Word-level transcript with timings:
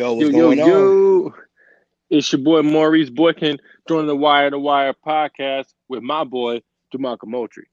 Yo, 0.00 0.14
what's 0.14 0.30
yo, 0.30 0.40
going 0.40 0.58
yo, 0.58 0.64
on? 0.64 0.70
Yo. 0.70 1.34
It's 2.08 2.32
your 2.32 2.40
boy 2.40 2.62
Maurice 2.62 3.10
Boykin 3.10 3.58
joining 3.86 4.06
the 4.06 4.16
Wire 4.16 4.48
to 4.48 4.58
Wire 4.58 4.94
podcast 4.94 5.74
with 5.90 6.02
my 6.02 6.24
boy 6.24 6.62
DeMarco 6.90 7.26
Moultrie. 7.26 7.68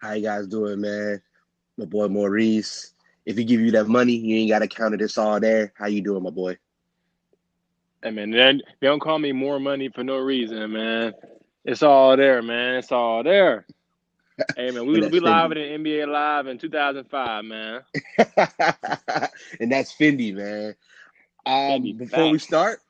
How 0.00 0.14
you 0.14 0.24
guys 0.24 0.48
doing, 0.48 0.80
man? 0.80 1.22
My 1.78 1.84
boy 1.84 2.08
Maurice. 2.08 2.94
If 3.24 3.36
he 3.36 3.44
give 3.44 3.60
you 3.60 3.70
that 3.70 3.86
money, 3.86 4.14
you 4.14 4.34
ain't 4.34 4.50
gotta 4.50 4.66
count 4.66 4.94
it. 4.94 5.00
It's 5.00 5.16
all 5.16 5.38
there. 5.38 5.72
How 5.76 5.86
you 5.86 6.02
doing, 6.02 6.24
my 6.24 6.30
boy? 6.30 6.58
Hey 8.02 8.10
man, 8.10 8.32
they 8.32 8.60
don't 8.88 8.98
call 8.98 9.20
me 9.20 9.30
more 9.30 9.60
money 9.60 9.90
for 9.90 10.02
no 10.02 10.16
reason, 10.18 10.72
man. 10.72 11.12
It's 11.64 11.84
all 11.84 12.16
there, 12.16 12.42
man. 12.42 12.78
It's 12.78 12.90
all 12.90 13.22
there. 13.22 13.64
Hey 14.56 14.72
man, 14.72 14.86
we 14.86 14.94
we 15.06 15.20
live 15.20 15.52
in 15.52 15.84
NBA 15.84 16.08
Live 16.08 16.48
in 16.48 16.58
2005, 16.58 17.44
man. 17.44 17.82
and 19.60 19.70
that's 19.70 19.94
Fendi, 19.94 20.34
man. 20.34 20.74
Um, 21.46 21.96
before 21.96 22.30
we 22.30 22.38
start, 22.38 22.80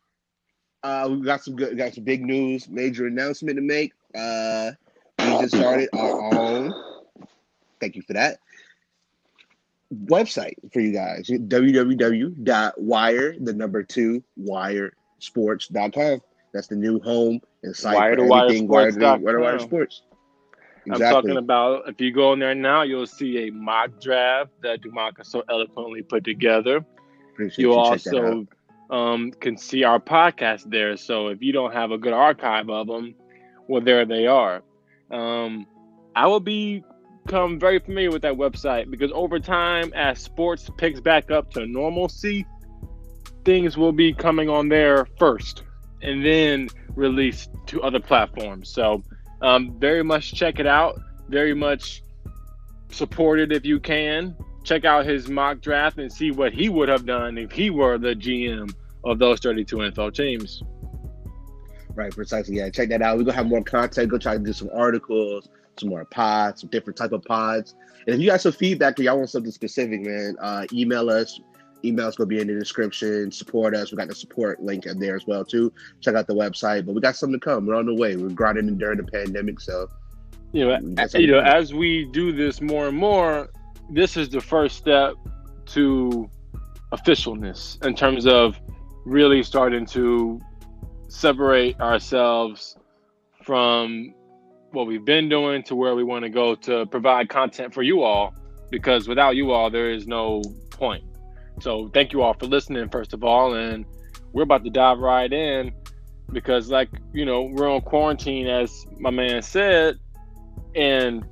uh, 0.83 1.09
we 1.11 1.23
got 1.23 1.43
some 1.43 1.57
good, 1.57 1.77
got 1.77 1.95
some 1.95 2.05
big 2.05 2.25
news, 2.25 2.69
major 2.69 3.07
announcement 3.07 3.57
to 3.57 3.63
make. 3.63 3.93
Uh, 4.15 4.73
we 5.19 5.25
just 5.25 5.57
started 5.57 5.89
our 5.95 6.35
own. 6.35 6.75
Thank 7.81 7.97
you 7.97 8.03
for 8.03 8.13
that. 8.13 8.39
Website 10.07 10.55
for 10.73 10.81
you 10.81 10.93
guys 10.93 11.29
www.wire 11.29 12.35
the 13.39 13.53
number 13.53 13.83
two 13.83 14.25
wiresports.com. 14.41 16.21
That's 16.55 16.67
the 16.67 16.77
new 16.77 16.99
home 17.01 17.41
and 17.63 17.77
site 17.77 17.97
wire 17.97 18.17
for 18.17 18.23
everything 18.23 18.69
wire 18.69 18.91
to 18.93 19.19
wire, 19.19 19.41
wire 19.41 19.59
sports. 19.59 20.03
Exactly. 20.87 21.07
I'm 21.07 21.13
talking 21.13 21.37
about 21.37 21.89
if 21.89 22.01
you 22.01 22.11
go 22.13 22.33
in 22.33 22.39
there 22.39 22.55
now, 22.55 22.83
you'll 22.83 23.07
see 23.07 23.47
a 23.47 23.51
mock 23.51 24.01
draft 24.01 24.51
that 24.63 24.81
DeMarco 24.83 25.25
so 25.25 25.45
eloquently 25.49 26.03
put 26.03 26.25
together. 26.25 26.85
Appreciate 27.33 27.63
you, 27.63 27.73
you 27.73 27.79
also 27.79 28.47
um, 28.91 29.33
can 29.33 29.57
see 29.57 29.85
our 29.85 29.99
podcast 29.99 30.71
there. 30.71 30.97
So 30.97 31.29
if 31.29 31.43
you 31.43 31.53
don't 31.53 31.73
have 31.73 31.91
a 31.91 31.99
good 31.99 32.13
archive 32.13 32.69
of 32.69 32.87
them, 32.87 33.15
well, 33.67 33.81
there 33.81 34.05
they 34.05 34.27
are. 34.27 34.63
Um, 35.11 35.67
I 36.15 36.27
will 36.27 36.41
become 36.41 37.59
very 37.59 37.79
familiar 37.79 38.11
with 38.11 38.23
that 38.23 38.35
website 38.35 38.91
because 38.91 39.11
over 39.13 39.41
time, 39.41 39.93
as 39.95 40.19
sports 40.19 40.69
picks 40.77 41.01
back 41.01 41.31
up 41.31 41.53
to 41.53 41.67
normalcy, 41.67 42.47
things 43.45 43.77
will 43.77 43.93
be 43.93 44.13
coming 44.13 44.49
on 44.49 44.69
there 44.69 45.07
first 45.19 45.65
and 46.03 46.25
then 46.25 46.69
released 46.95 47.51
to 47.67 47.83
other 47.83 48.01
platforms. 48.01 48.69
So 48.69 49.03
um, 49.41 49.79
very 49.79 50.05
much 50.05 50.35
check 50.35 50.59
it 50.59 50.67
out. 50.67 51.01
Very 51.29 51.55
much 51.55 52.03
support 52.91 53.41
it 53.41 53.53
if 53.53 53.65
you 53.65 53.81
can 53.81 54.37
check 54.65 54.85
out 54.85 55.05
his 55.05 55.29
mock 55.29 55.61
draft 55.61 55.99
and 55.99 56.13
see 56.13 56.31
what 56.31 56.53
he 56.53 56.69
would 56.69 56.89
have 56.89 57.05
done 57.05 57.39
if 57.39 57.51
he 57.53 57.71
were 57.71 57.99
the 57.99 58.15
GM 58.15 58.73
of 59.05 59.19
those 59.19 59.41
32 59.41 59.77
NFL 59.77 60.15
teams. 60.15 60.63
Right, 61.95 62.13
precisely. 62.13 62.57
Yeah, 62.57 62.71
check 62.71 62.89
that 62.89 63.03
out. 63.03 63.19
We're 63.19 63.25
gonna 63.25 63.37
have 63.37 63.47
more 63.47 63.63
content. 63.63 64.09
Go 64.09 64.19
try 64.19 64.35
to 64.35 64.39
do 64.39 64.53
some 64.53 64.71
articles, 64.75 65.49
some 65.79 65.91
more 65.91 66.05
pods, 66.07 66.63
some 66.63 66.71
different 66.71 66.97
type 66.97 67.13
of 67.13 67.23
pods. 67.25 67.75
And 68.07 68.15
if 68.15 68.21
you 68.21 68.29
got 68.29 68.41
some 68.41 68.53
feedback 68.53 68.99
or 68.99 69.03
y'all 69.03 69.19
want 69.19 69.31
something 69.31 69.53
specific, 69.53 70.01
man, 70.01 70.37
uh, 70.41 70.67
email 70.73 71.11
us. 71.11 71.39
Email's 71.85 72.17
gonna 72.17 72.29
be 72.29 72.41
in 72.41 72.47
the 72.47 72.55
description. 72.55 73.31
Support 73.31 73.75
us. 73.75 73.91
We 73.91 73.99
got 73.99 74.09
the 74.09 74.15
support 74.15 74.63
link 74.63 74.87
in 74.87 74.99
there 74.99 75.17
as 75.17 75.27
well 75.27 75.45
too. 75.45 75.73
Check 76.01 76.15
out 76.15 76.27
the 76.27 76.35
website. 76.35 76.87
But 76.87 76.95
we 76.95 77.01
got 77.01 77.17
something 77.17 77.39
to 77.39 77.45
come. 77.45 77.67
We're 77.67 77.75
on 77.75 77.87
the 77.87 77.95
way. 77.95 78.17
We're 78.17 78.31
grinding 78.31 78.79
during 78.79 78.99
the 78.99 79.05
pandemic, 79.05 79.61
so 79.61 79.89
you 80.53 80.67
know, 80.67 80.79
you 81.15 81.27
know, 81.29 81.41
as 81.41 81.73
we 81.73 82.05
do 82.07 82.31
this 82.31 82.61
more 82.61 82.89
and 82.89 82.97
more, 82.97 83.49
this 83.91 84.17
is 84.17 84.29
the 84.29 84.41
first 84.41 84.77
step 84.77 85.15
to 85.67 86.29
officialness 86.93 87.83
in 87.85 87.95
terms 87.95 88.27
of 88.27 88.59
really 89.05 89.43
starting 89.43 89.87
to 89.87 90.41
separate 91.09 91.79
ourselves 91.81 92.77
from 93.43 94.15
what 94.73 94.87
we've 94.87 95.05
been 95.05 95.29
doing 95.29 95.63
to 95.63 95.75
where 95.75 95.95
we 95.95 96.05
want 96.05 96.25
to 96.25 96.31
go 96.31 96.55
to 96.55 96.87
provide 96.87 97.29
content 97.29 97.75
for 97.75 97.83
you 97.83 98.03
all 98.03 98.35
because 98.71 99.09
without 99.09 99.37
you 99.37 99.53
all 99.53 99.71
there 99.71 99.91
is 99.91 100.07
no 100.07 100.43
point. 100.71 101.05
So 101.61 101.91
thank 101.93 102.13
you 102.13 102.23
all 102.23 102.35
for 102.35 102.47
listening 102.47 102.89
first 102.89 103.13
of 103.13 103.25
all 103.25 103.55
and 103.55 103.85
we're 104.33 104.45
about 104.45 104.65
to 104.65 104.71
dive 104.71 104.99
right 104.99 105.31
in 105.31 105.73
because 106.31 106.71
like 106.71 106.89
you 107.13 107.27
know 107.27 107.43
we're 107.43 107.71
on 107.71 107.83
quarantine 107.83 108.47
as 108.47 108.87
my 108.99 109.11
man 109.11 109.43
said 109.43 109.99
and 110.75 111.25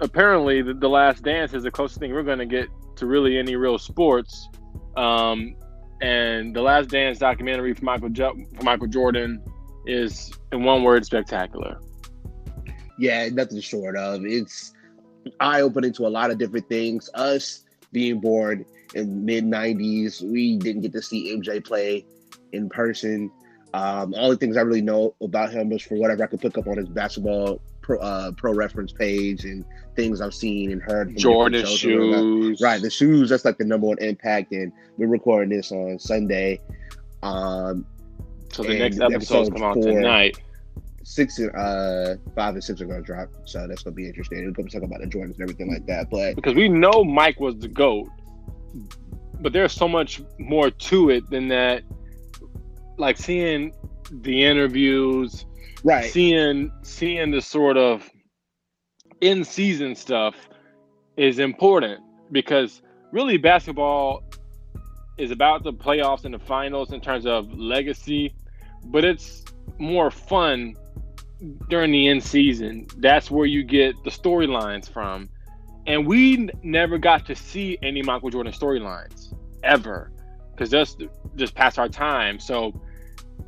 apparently 0.00 0.62
the, 0.62 0.74
the 0.74 0.88
last 0.88 1.22
dance 1.22 1.54
is 1.54 1.62
the 1.62 1.70
closest 1.70 2.00
thing 2.00 2.12
we're 2.12 2.22
going 2.22 2.38
to 2.38 2.46
get 2.46 2.68
to 2.96 3.06
really 3.06 3.38
any 3.38 3.56
real 3.56 3.78
sports 3.78 4.48
um, 4.96 5.56
and 6.00 6.54
the 6.54 6.62
Last 6.62 6.90
Dance 6.90 7.18
documentary 7.18 7.74
for 7.74 7.84
Michael 7.84 8.08
jo- 8.08 8.36
Michael 8.62 8.86
Jordan 8.86 9.42
is, 9.86 10.32
in 10.52 10.64
one 10.64 10.82
word, 10.82 11.04
spectacular. 11.04 11.80
Yeah, 12.98 13.28
nothing 13.30 13.60
short 13.60 13.96
of. 13.96 14.24
It's 14.24 14.72
eye 15.40 15.62
opening 15.62 15.92
to 15.94 16.06
a 16.06 16.08
lot 16.08 16.30
of 16.30 16.38
different 16.38 16.68
things. 16.68 17.10
Us 17.14 17.64
being 17.92 18.20
born 18.20 18.64
in 18.94 19.24
mid 19.24 19.44
'90s, 19.44 20.22
we 20.22 20.58
didn't 20.58 20.82
get 20.82 20.92
to 20.92 21.02
see 21.02 21.36
MJ 21.36 21.64
play 21.64 22.04
in 22.52 22.68
person. 22.68 23.30
Um, 23.72 24.14
all 24.14 24.30
the 24.30 24.36
things 24.36 24.56
I 24.56 24.60
really 24.60 24.82
know 24.82 25.14
about 25.20 25.50
him 25.50 25.70
was 25.70 25.82
for 25.82 25.96
whatever 25.96 26.22
I 26.22 26.26
could 26.28 26.40
pick 26.40 26.56
up 26.56 26.68
on 26.68 26.76
his 26.76 26.88
basketball 26.88 27.60
pro, 27.84 27.98
uh, 27.98 28.32
pro 28.32 28.52
reference 28.52 28.92
page 28.92 29.44
and 29.44 29.64
things 29.94 30.20
I've 30.20 30.34
seen 30.34 30.72
and 30.72 30.82
heard. 30.82 31.16
Jordan 31.16 31.66
shoes, 31.66 32.60
right? 32.60 32.80
The 32.82 32.90
shoes. 32.90 33.28
That's 33.28 33.44
like 33.44 33.58
the 33.58 33.64
number 33.64 33.86
one 33.86 33.98
impact. 34.00 34.52
And 34.52 34.72
we're 34.96 35.06
recording 35.06 35.50
this 35.50 35.70
on 35.70 35.98
Sunday. 35.98 36.60
Um, 37.22 37.86
so 38.52 38.62
the 38.62 38.78
next 38.78 39.00
episodes 39.00 39.50
come 39.50 39.62
out 39.62 39.74
tonight. 39.80 40.38
Six 41.04 41.38
and 41.38 41.54
uh, 41.54 42.16
five 42.34 42.54
and 42.54 42.64
six 42.64 42.80
are 42.80 42.86
gonna 42.86 43.02
drop, 43.02 43.28
so 43.44 43.66
that's 43.68 43.82
gonna 43.82 43.94
be 43.94 44.06
interesting. 44.06 44.42
We're 44.42 44.52
gonna 44.52 44.70
talk 44.70 44.82
about 44.82 45.00
the 45.00 45.06
Jordans 45.06 45.34
and 45.34 45.42
everything 45.42 45.70
like 45.70 45.86
that. 45.86 46.08
But 46.10 46.34
because 46.34 46.54
we 46.54 46.66
know 46.66 47.04
Mike 47.04 47.38
was 47.38 47.58
the 47.58 47.68
goat, 47.68 48.08
but 49.40 49.52
there's 49.52 49.74
so 49.74 49.86
much 49.86 50.22
more 50.38 50.70
to 50.70 51.10
it 51.10 51.28
than 51.28 51.48
that. 51.48 51.82
Like 52.96 53.18
seeing 53.18 53.74
the 54.10 54.44
interviews, 54.44 55.44
right? 55.84 56.10
Seeing 56.10 56.72
seeing 56.82 57.30
the 57.30 57.40
sort 57.40 57.76
of 57.76 58.10
in 59.20 59.44
season 59.44 59.94
stuff 59.94 60.34
is 61.16 61.38
important 61.38 62.00
because 62.32 62.82
really 63.12 63.36
basketball 63.36 64.24
is 65.16 65.30
about 65.30 65.62
the 65.62 65.72
playoffs 65.72 66.24
and 66.24 66.34
the 66.34 66.38
finals 66.38 66.92
in 66.92 67.00
terms 67.00 67.24
of 67.26 67.52
legacy, 67.52 68.34
but 68.86 69.04
it's 69.04 69.44
more 69.78 70.10
fun 70.10 70.74
during 71.68 71.92
the 71.92 72.08
end 72.08 72.22
season. 72.22 72.86
That's 72.98 73.30
where 73.30 73.46
you 73.46 73.62
get 73.62 73.94
the 74.02 74.10
storylines 74.10 74.90
from. 74.90 75.28
And 75.86 76.06
we 76.06 76.48
never 76.62 76.98
got 76.98 77.26
to 77.26 77.36
see 77.36 77.78
any 77.82 78.02
Michael 78.02 78.30
Jordan 78.30 78.52
storylines 78.52 79.34
ever 79.62 80.10
because 80.50 80.70
that's 80.70 80.96
just 81.36 81.54
past 81.54 81.78
our 81.78 81.88
time. 81.88 82.40
So 82.40 82.80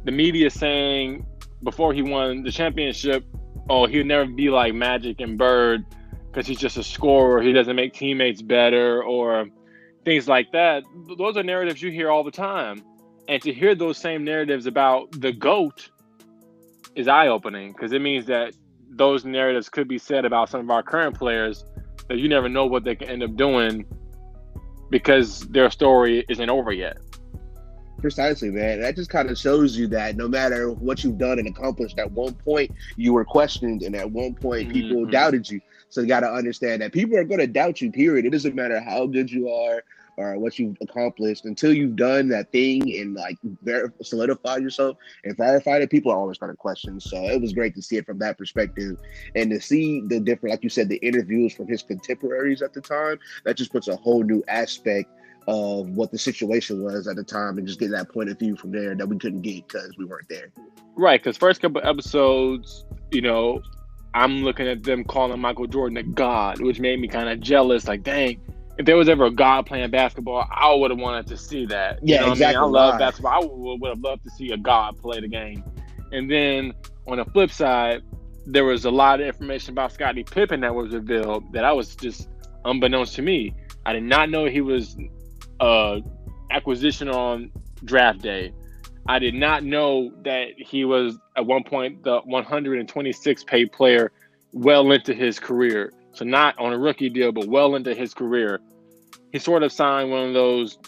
the 0.05 0.13
media 0.13 0.51
saying 0.51 1.27
before 1.62 1.93
he 1.93 2.03
won 2.03 2.43
the 2.43 2.50
championship, 2.50 3.25
oh, 3.69 3.87
he'll 3.87 4.05
never 4.05 4.26
be 4.26 4.50
like 4.50 4.75
Magic 4.75 5.20
and 5.20 5.38
Bird 5.38 5.85
because 6.31 6.47
he's 6.47 6.58
just 6.58 6.76
a 6.76 6.82
scorer. 6.82 7.41
He 7.43 7.53
doesn't 7.53 7.76
make 7.76 7.94
teammates 7.94 8.43
better 8.43 9.03
or 9.03 9.47
things 10.05 10.29
like 10.29 10.53
that. 10.53 10.85
Those 11.19 11.37
are 11.37 11.43
narratives 11.43 11.82
you 11.82 11.91
hear 11.91 12.11
all 12.11 12.25
the 12.25 12.31
time. 12.31 12.82
And 13.29 13.43
to 13.43 13.53
hear 13.53 13.75
those 13.75 13.99
same 13.99 14.25
narratives 14.25 14.67
about 14.67 15.11
the 15.12 15.32
GOAT 15.32 15.91
is 16.94 17.08
eye 17.08 17.29
opening 17.29 17.73
because 17.73 17.93
it 17.93 18.00
means 18.00 18.26
that 18.26 18.55
those 18.91 19.25
narratives 19.25 19.69
could 19.69 19.88
be 19.88 19.99
said 19.99 20.25
about 20.25 20.49
some 20.49 20.61
of 20.61 20.70
our 20.70 20.82
current 20.82 21.17
players 21.17 21.64
that 22.08 22.19
you 22.19 22.29
never 22.29 22.49
know 22.49 22.67
what 22.67 22.85
they 22.85 22.94
can 22.94 23.08
end 23.08 23.23
up 23.23 23.35
doing 23.37 23.85
because 24.91 25.41
their 25.49 25.70
story 25.70 26.25
isn't 26.29 26.49
over 26.49 26.73
yet. 26.73 26.99
Precisely, 27.98 28.50
man. 28.50 28.81
That 28.81 28.94
just 28.94 29.10
kind 29.10 29.31
of 29.31 29.38
shows 29.38 29.76
you 29.76 29.87
that 29.88 30.16
no 30.16 30.28
matter 30.28 30.70
what 30.70 31.02
you've 31.02 31.19
done 31.19 31.38
and 31.38 31.48
accomplished, 31.48 31.98
at 31.98 32.10
one 32.12 32.34
point 32.34 32.70
you 32.96 33.12
were 33.12 33.25
questioned, 33.25 33.82
and 33.82 33.96
at 33.96 34.10
one 34.10 34.34
point 34.34 34.72
people 34.72 34.98
mm-hmm. 34.98 35.10
doubted 35.10 35.48
you. 35.48 35.60
So 35.88 36.02
you 36.02 36.06
got 36.06 36.20
to 36.20 36.31
understand 36.31 36.82
that 36.82 36.93
people 36.93 37.16
are 37.16 37.25
going 37.25 37.40
to 37.40 37.46
doubt 37.46 37.81
you. 37.81 37.90
Period. 37.90 38.26
It 38.26 38.31
doesn't 38.31 38.54
matter 38.54 38.81
how 38.81 39.06
good 39.06 39.31
you 39.31 39.48
are 39.48 39.82
or 40.16 40.38
what 40.38 40.58
you've 40.58 40.76
accomplished 40.81 41.44
until 41.44 41.72
you've 41.72 41.96
done 41.96 42.28
that 42.28 42.50
thing 42.50 42.82
and 42.98 43.14
like 43.14 43.37
ver- 43.62 43.93
solidified 44.02 44.62
yourself 44.62 44.96
and 45.25 45.37
verified 45.37 45.82
it. 45.82 45.90
People 45.90 46.10
are 46.10 46.16
always 46.16 46.38
going 46.38 46.50
to 46.50 46.56
question. 46.56 46.98
So 47.00 47.16
it 47.16 47.40
was 47.40 47.52
great 47.52 47.75
to 47.75 47.82
see 47.82 47.96
it 47.96 48.06
from 48.06 48.19
that 48.20 48.38
perspective 48.38 48.96
and 49.34 49.50
to 49.50 49.60
see 49.60 50.00
the 50.06 50.20
different, 50.20 50.52
like 50.52 50.64
you 50.64 50.70
said, 50.70 50.88
the 50.88 50.96
interviews 50.96 51.54
from 51.54 51.69
his 51.69 51.82
contemporaries 51.82 52.62
at 52.62 52.72
the 52.72 52.81
time. 52.81 53.19
That 53.44 53.56
just 53.56 53.72
puts 53.72 53.88
a 53.88 53.96
whole 53.96 54.22
new 54.22 54.43
aspect 54.48 55.10
of 55.48 55.90
what 55.90 56.10
the 56.10 56.19
situation 56.19 56.82
was 56.82 57.06
at 57.06 57.16
the 57.16 57.22
time 57.22 57.58
and 57.58 57.66
just 57.66 57.78
get 57.78 57.90
that 57.90 58.12
point 58.12 58.28
of 58.28 58.38
view 58.38 58.56
from 58.56 58.72
there 58.72 58.94
that 58.94 59.08
we 59.08 59.19
couldn't 59.19 59.43
get 59.43 59.66
because 59.69 59.96
we 59.96 60.04
weren't 60.04 60.28
there. 60.28 60.50
Right, 60.96 61.20
because 61.22 61.37
first 61.37 61.60
couple 61.60 61.81
episodes, 61.84 62.84
you 63.12 63.20
know, 63.20 63.62
I'm 64.14 64.43
looking 64.43 64.66
at 64.66 64.82
them 64.82 65.04
calling 65.04 65.38
Michael 65.40 65.66
Jordan 65.66 65.98
a 65.98 66.02
god, 66.02 66.60
which 66.60 66.81
made 66.81 66.98
me 66.98 67.06
kind 67.06 67.28
of 67.28 67.40
jealous. 67.40 67.87
Like, 67.87 68.02
dang, 68.02 68.40
if 68.78 68.87
there 68.87 68.96
was 68.96 69.08
ever 69.08 69.26
a 69.26 69.31
god 69.31 69.66
playing 69.66 69.90
basketball, 69.90 70.46
I 70.50 70.75
would 70.75 70.90
have 70.90 70.98
wanted 70.98 71.26
to 71.28 71.37
see 71.37 71.66
that. 71.66 72.00
Yeah, 72.02 72.20
you 72.20 72.26
know 72.26 72.32
exactly. 72.32 72.56
I, 72.56 72.66
mean? 72.66 72.76
I 72.76 72.78
love 72.78 72.98
basketball. 72.98 73.32
I 73.32 73.38
would, 73.44 73.81
would 73.81 73.88
have 73.90 74.00
loved 74.00 74.25
to 74.25 74.31
see 74.31 74.52
a 74.52 74.56
god 74.56 74.98
play 74.98 75.20
the 75.20 75.28
game. 75.28 75.62
And 76.12 76.31
then 76.31 76.72
on 77.06 77.19
the 77.19 77.25
flip 77.26 77.50
side, 77.50 78.02
there 78.46 78.64
was 78.64 78.84
a 78.84 78.90
lot 78.90 79.20
of 79.20 79.26
information 79.26 79.72
about 79.72 79.93
Scottie 79.93 80.25
Pippen 80.25 80.60
that 80.60 80.75
was 80.75 80.94
revealed 80.94 81.52
that 81.52 81.64
I 81.64 81.72
was 81.72 81.94
just 81.96 82.28
unbeknownst 82.64 83.14
to 83.16 83.22
me. 83.22 83.54
I 83.84 83.93
did 83.93 84.04
not 84.04 84.31
know 84.31 84.46
he 84.46 84.60
was 84.60 84.96
uh 85.61 86.00
acquisition 86.50 87.08
on 87.08 87.50
draft 87.85 88.20
day. 88.23 88.53
I 89.08 89.19
did 89.19 89.35
not 89.35 89.62
know 89.62 90.11
that 90.25 90.49
he 90.56 90.85
was 90.85 91.19
at 91.37 91.47
one 91.47 91.62
point 91.62 92.03
the 92.03 92.20
126 92.25 93.44
paid 93.44 93.73
player 93.73 94.12
well 94.53 94.91
into 94.91 95.14
his 95.14 95.38
career. 95.38 95.93
So 96.12 96.25
not 96.25 96.58
on 96.58 96.73
a 96.73 96.79
rookie 96.79 97.11
deal, 97.11 97.31
but 97.31 97.47
well 97.47 97.76
into 97.76 97.94
his 97.94 98.14
career. 98.14 98.61
He 99.32 99.38
sort 99.38 99.62
of 99.62 99.70
signed 99.70 100.11
one 100.11 100.29
of 100.29 100.35
those 100.35 100.79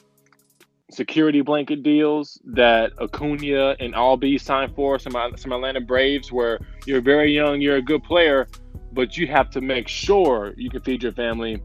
security 0.91 1.43
blanket 1.43 1.82
deals 1.82 2.41
that 2.47 2.93
Acuna 2.99 3.76
and 3.79 3.94
Albies 3.94 4.41
signed 4.41 4.75
for 4.75 4.99
some 4.99 5.12
some 5.37 5.53
Atlanta 5.53 5.81
Braves, 5.81 6.32
where 6.32 6.59
you're 6.87 7.03
very 7.03 7.32
young, 7.32 7.61
you're 7.61 7.76
a 7.76 7.82
good 7.82 8.03
player, 8.03 8.49
but 8.93 9.17
you 9.17 9.26
have 9.26 9.50
to 9.50 9.61
make 9.61 9.87
sure 9.87 10.55
you 10.56 10.70
can 10.70 10.81
feed 10.82 11.03
your 11.03 11.12
family, 11.12 11.62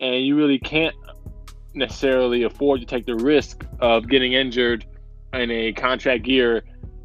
and 0.00 0.24
you 0.24 0.36
really 0.36 0.58
can't 0.58 0.94
necessarily 1.74 2.42
afford 2.42 2.80
to 2.80 2.86
take 2.86 3.06
the 3.06 3.14
risk 3.14 3.64
of 3.80 4.08
getting 4.08 4.32
injured 4.32 4.84
in 5.32 5.50
a 5.50 5.72
contract 5.72 6.26
year 6.26 6.62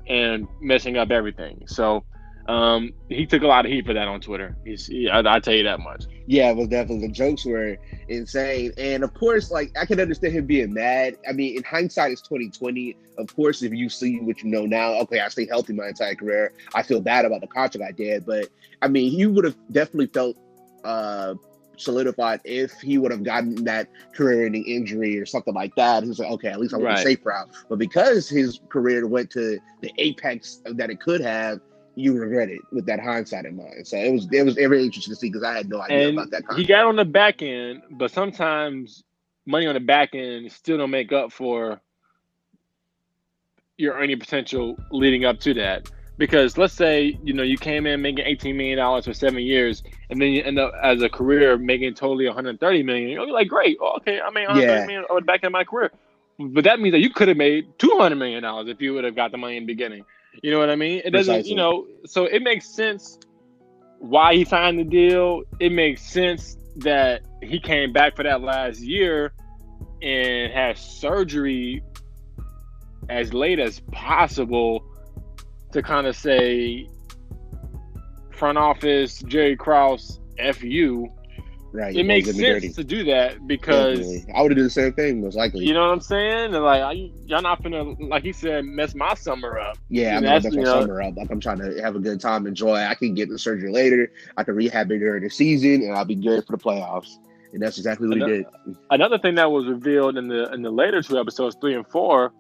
and 0.08 0.48
messing 0.62 0.98
up 0.98 1.12
everything. 1.12 1.64
So 1.68 2.04
um, 2.48 2.92
he 3.10 3.26
took 3.26 3.44
a 3.44 3.48
lot 3.48 3.66
of 3.66 3.72
heat 3.72 3.86
for 3.86 3.94
that 3.94 4.08
on 4.08 4.20
Twitter. 4.20 4.58
He's, 4.66 4.88
he, 4.88 5.10
I, 5.10 5.20
I'll 5.20 5.42
tell 5.42 5.54
you 5.54 5.64
that 5.64 5.80
much. 5.80 6.06
Yeah, 6.26 6.50
it 6.50 6.58
was 6.58 6.68
definitely 6.70 7.08
the 7.08 7.14
jokes 7.14 7.46
were 7.46 7.78
insane, 8.08 8.72
and 8.78 9.04
of 9.04 9.14
course, 9.14 9.52
like 9.52 9.72
I 9.78 9.86
can 9.86 10.00
understand 10.00 10.34
him 10.34 10.46
being 10.46 10.74
mad. 10.74 11.18
I 11.28 11.34
mean, 11.34 11.58
in 11.58 11.64
hindsight, 11.64 12.14
it's 12.14 12.22
twenty 12.22 12.50
twenty. 12.50 12.96
Of 13.18 13.36
course, 13.36 13.62
if 13.62 13.74
you 13.74 13.90
see 13.90 14.20
what 14.20 14.42
you 14.42 14.50
know 14.50 14.66
now, 14.66 14.94
okay, 15.02 15.20
I 15.20 15.28
stay 15.28 15.46
healthy 15.46 15.74
my 15.74 15.90
entire 15.90 16.16
career. 16.16 16.54
I 16.74 16.82
feel 16.82 17.02
bad 17.02 17.26
about 17.26 17.42
the 17.42 17.48
contract 17.48 17.86
I 17.86 17.92
did, 17.92 18.26
but 18.26 18.48
I 18.82 18.88
mean, 18.88 19.12
he 19.12 19.26
would 19.26 19.44
have 19.44 19.58
definitely 19.72 20.08
felt 20.08 20.38
uh 20.86 21.36
solidified 21.84 22.42
if 22.44 22.72
he 22.82 22.98
would 22.98 23.12
have 23.12 23.24
gotten 23.24 23.64
that 23.66 23.88
career-ending 24.16 24.66
injury 24.66 25.20
or 25.20 25.26
something 25.26 25.54
like 25.54 25.76
that. 25.76 26.04
He's 26.04 26.20
like, 26.20 26.32
okay, 26.32 26.50
at 26.50 26.60
least 26.60 26.74
I 26.74 26.78
went 26.78 26.88
Right. 26.90 26.98
the 26.98 27.04
safe 27.12 27.26
route. 27.26 27.50
But 27.70 27.80
because 27.80 28.30
his 28.30 28.60
career 28.70 29.08
went 29.08 29.30
to 29.32 29.60
the 29.82 29.92
apex 29.98 30.62
that 30.66 30.90
it 30.90 31.00
could 31.00 31.22
have, 31.22 31.60
you 31.96 32.14
regret 32.20 32.50
it 32.50 32.62
with 32.72 32.86
that 32.88 33.00
hindsight 33.00 33.46
in 33.46 33.56
mind. 33.56 33.86
So 33.88 33.98
it 33.98 34.12
was 34.12 34.28
it 34.32 34.44
was 34.44 34.56
very 34.56 34.84
interesting 34.84 35.14
to 35.14 35.16
see 35.20 35.30
because 35.30 35.44
I 35.44 35.56
had 35.56 35.70
no 35.70 35.80
idea 35.82 36.10
And 36.10 36.18
about 36.18 36.32
that. 36.32 36.44
he 36.56 36.66
got 36.66 36.86
on 36.86 36.96
the 36.96 37.06
back 37.06 37.42
end, 37.42 37.84
but 37.92 38.12
sometimes 38.12 39.04
money 39.46 39.68
on 39.68 39.76
the 39.76 39.80
back 39.80 40.16
end 40.16 40.52
still 40.52 40.78
don't 40.78 40.90
make 40.90 41.12
up 41.12 41.32
for 41.32 41.80
your 43.78 43.96
earning 43.96 44.20
potential 44.20 44.78
leading 44.92 45.26
up 45.26 45.40
to 45.42 45.54
that. 45.56 45.90
Because 46.18 46.58
let's 46.58 46.74
say 46.74 47.18
you 47.24 47.34
know 47.34 47.42
you 47.44 47.58
came 47.58 47.88
in 47.88 48.02
making 48.02 48.26
eighteen 48.26 48.56
million 48.56 48.78
dollars 48.78 49.06
for 49.06 49.14
seven 49.14 49.42
years, 49.42 49.82
and 50.10 50.22
then 50.22 50.30
you 50.32 50.44
end 50.44 50.60
up 50.60 50.72
as 50.82 51.02
a 51.02 51.10
career 51.10 51.58
making 51.58 51.96
totally 51.96 52.26
one 52.28 52.36
hundred 52.36 52.60
thirty 52.60 52.84
million. 52.84 53.10
You're 53.10 53.32
like, 53.32 53.48
great, 53.48 53.78
oh, 53.82 53.98
okay, 53.98 54.22
I 54.22 54.30
made 54.30 54.46
one 54.46 54.56
hundred 54.56 54.68
thirty 54.68 54.94
Yeah. 54.94 55.00
million 55.02 55.26
back 55.26 55.44
in 55.44 55.52
my 55.52 55.64
career. 55.64 55.92
But 56.40 56.66
that 56.66 56.80
means 56.80 56.94
that 56.94 57.00
you 57.00 57.10
could 57.10 57.30
have 57.30 57.38
made 57.38 57.68
two 57.80 57.98
hundred 57.98 58.18
million 58.18 58.44
dollars 58.44 58.68
if 58.68 58.80
you 58.80 58.94
would 58.94 59.04
have 59.04 59.16
got 59.16 59.32
the 59.32 59.38
money 59.38 59.58
in 59.58 59.64
the 59.64 59.74
beginning. 59.74 60.06
You 60.42 60.52
know 60.52 60.60
what 60.60 60.70
I 60.70 60.76
mean? 60.76 61.02
It 61.04 61.12
doesn't, 61.12 61.46
you 61.46 61.56
know. 61.56 61.86
So 62.06 62.26
it 62.26 62.42
makes 62.44 62.68
sense 62.68 63.20
why 64.00 64.36
he 64.36 64.46
signed 64.46 64.78
the 64.80 64.84
deal. 64.84 65.44
It 65.60 65.72
makes 65.72 66.02
sense 66.04 66.58
that 66.78 67.22
he 67.42 67.60
came 67.60 67.92
back 67.94 68.16
for 68.16 68.24
that 68.24 68.42
last 68.42 68.80
year 68.80 69.32
and 70.02 70.52
had 70.52 70.78
surgery 70.78 71.84
as 73.10 73.34
late 73.34 73.60
as 73.60 73.80
possible 73.92 74.84
to 75.74 75.82
kind 75.82 76.08
of 76.08 76.16
say 76.16 76.88
front 78.32 78.58
office 78.58 79.20
Jerry 79.24 79.56
Krause 79.56 80.20
F 80.38 80.64
you. 80.64 81.12
Right. 81.72 81.96
It 81.96 82.04
makes 82.04 82.28
sense 82.28 82.38
dirty. 82.38 82.70
to 82.70 82.84
do 82.84 83.04
that 83.06 83.48
because 83.48 83.98
Definitely. 83.98 84.34
I 84.36 84.42
would 84.44 84.52
have 84.52 84.58
done 84.58 84.66
the 84.66 84.70
same 84.70 84.94
thing, 84.94 85.22
most 85.24 85.36
likely. 85.36 85.66
you 85.66 85.74
know 85.74 85.82
what 85.82 85.94
I'm 85.94 86.02
saying? 86.02 86.54
And 86.54 86.64
like 86.64 86.84
I, 86.84 86.92
y'all 87.26 87.42
not 87.42 87.64
gonna 87.64 87.84
like 88.00 88.24
he 88.24 88.32
said 88.32 88.66
mess 88.66 88.94
my 88.94 89.16
summer 89.16 89.58
up. 89.58 89.80
yeah, 89.90 90.18
I'm 90.18 90.24
gonna 90.24 90.40
mess 90.40 90.54
my 90.54 90.64
summer 90.64 91.02
up. 91.02 91.16
Like 91.18 91.32
I'm 91.32 91.40
trying 91.40 91.58
to 91.60 91.82
have 91.82 91.96
a 91.96 92.00
good 92.00 92.22
time, 92.22 92.46
enjoy. 92.46 92.76
I 92.76 92.94
can 92.94 93.16
get 93.16 93.30
the 93.30 93.40
surgery 93.40 93.72
later. 93.72 94.12
I 94.38 94.44
can 94.44 94.56
rehab 94.56 94.92
it 94.92 95.00
during 95.00 95.24
the 95.24 95.30
season, 95.30 95.82
and 95.82 95.96
I'll 95.96 96.06
be 96.06 96.16
good 96.16 96.46
for 96.46 96.56
the 96.56 96.64
playoffs. 96.64 97.16
And 97.54 97.62
that's 97.62 97.78
exactly 97.78 98.08
what 98.08 98.18
he 98.18 98.26
did. 98.26 98.46
Another 98.92 99.18
thing 99.18 99.36
that 99.36 99.52
was 99.52 99.66
revealed 99.66 100.16
in 100.18 100.28
the 100.28 100.52
in 100.54 100.62
the 100.62 100.72
later 100.72 101.02
two 101.02 101.20
episodes, 101.20 101.56
three 101.60 101.74
and 101.74 101.88
four, 101.88 102.34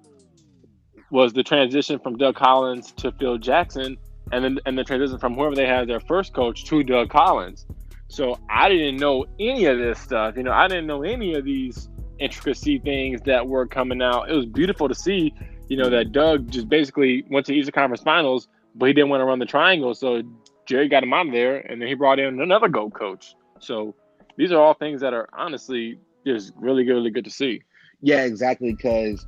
was 1.13 1.31
the 1.31 1.43
transition 1.43 1.99
from 1.99 2.17
Doug 2.17 2.35
Collins 2.35 2.91
to 2.93 3.11
Phil 3.11 3.37
Jackson, 3.37 3.97
and 4.31 4.43
then 4.43 4.59
and 4.65 4.75
the 4.75 4.83
transition 4.83 5.19
from 5.19 5.35
whoever 5.35 5.53
they 5.53 5.67
had 5.67 5.87
their 5.87 5.99
first 5.99 6.33
coach 6.33 6.65
to 6.65 6.83
Doug 6.83 7.11
Collins. 7.11 7.67
So 8.07 8.39
I 8.49 8.67
didn't 8.67 8.97
know 8.97 9.25
any 9.39 9.65
of 9.65 9.77
this 9.77 9.99
stuff. 9.99 10.35
You 10.35 10.41
know, 10.41 10.51
I 10.51 10.67
didn't 10.67 10.87
know 10.87 11.03
any 11.03 11.35
of 11.35 11.45
these 11.45 11.87
intricacy 12.17 12.79
things 12.79 13.21
that 13.21 13.47
were 13.47 13.67
coming 13.67 14.01
out. 14.01 14.31
It 14.31 14.33
was 14.33 14.47
beautiful 14.47 14.89
to 14.89 14.95
see. 14.95 15.31
You 15.69 15.77
know 15.77 15.89
that 15.91 16.13
Doug 16.13 16.49
just 16.49 16.67
basically 16.67 17.23
went 17.29 17.45
to 17.45 17.53
Eastern 17.53 17.73
Conference 17.73 18.01
Finals, 18.01 18.47
but 18.73 18.87
he 18.87 18.93
didn't 18.93 19.09
want 19.09 19.21
to 19.21 19.25
run 19.25 19.37
the 19.37 19.45
triangle, 19.45 19.93
so 19.93 20.23
Jerry 20.65 20.89
got 20.89 21.03
him 21.03 21.13
out 21.13 21.27
of 21.27 21.31
there, 21.31 21.59
and 21.59 21.79
then 21.79 21.87
he 21.87 21.93
brought 21.93 22.17
in 22.17 22.41
another 22.41 22.69
go 22.69 22.89
coach. 22.89 23.35
So 23.59 23.93
these 24.35 24.51
are 24.51 24.59
all 24.59 24.73
things 24.73 24.99
that 25.01 25.13
are 25.13 25.29
honestly 25.31 25.99
just 26.25 26.53
really 26.57 26.83
really 26.87 27.11
good 27.11 27.25
to 27.25 27.31
see. 27.31 27.61
Yeah, 28.01 28.23
exactly. 28.23 28.73
Because 28.73 29.27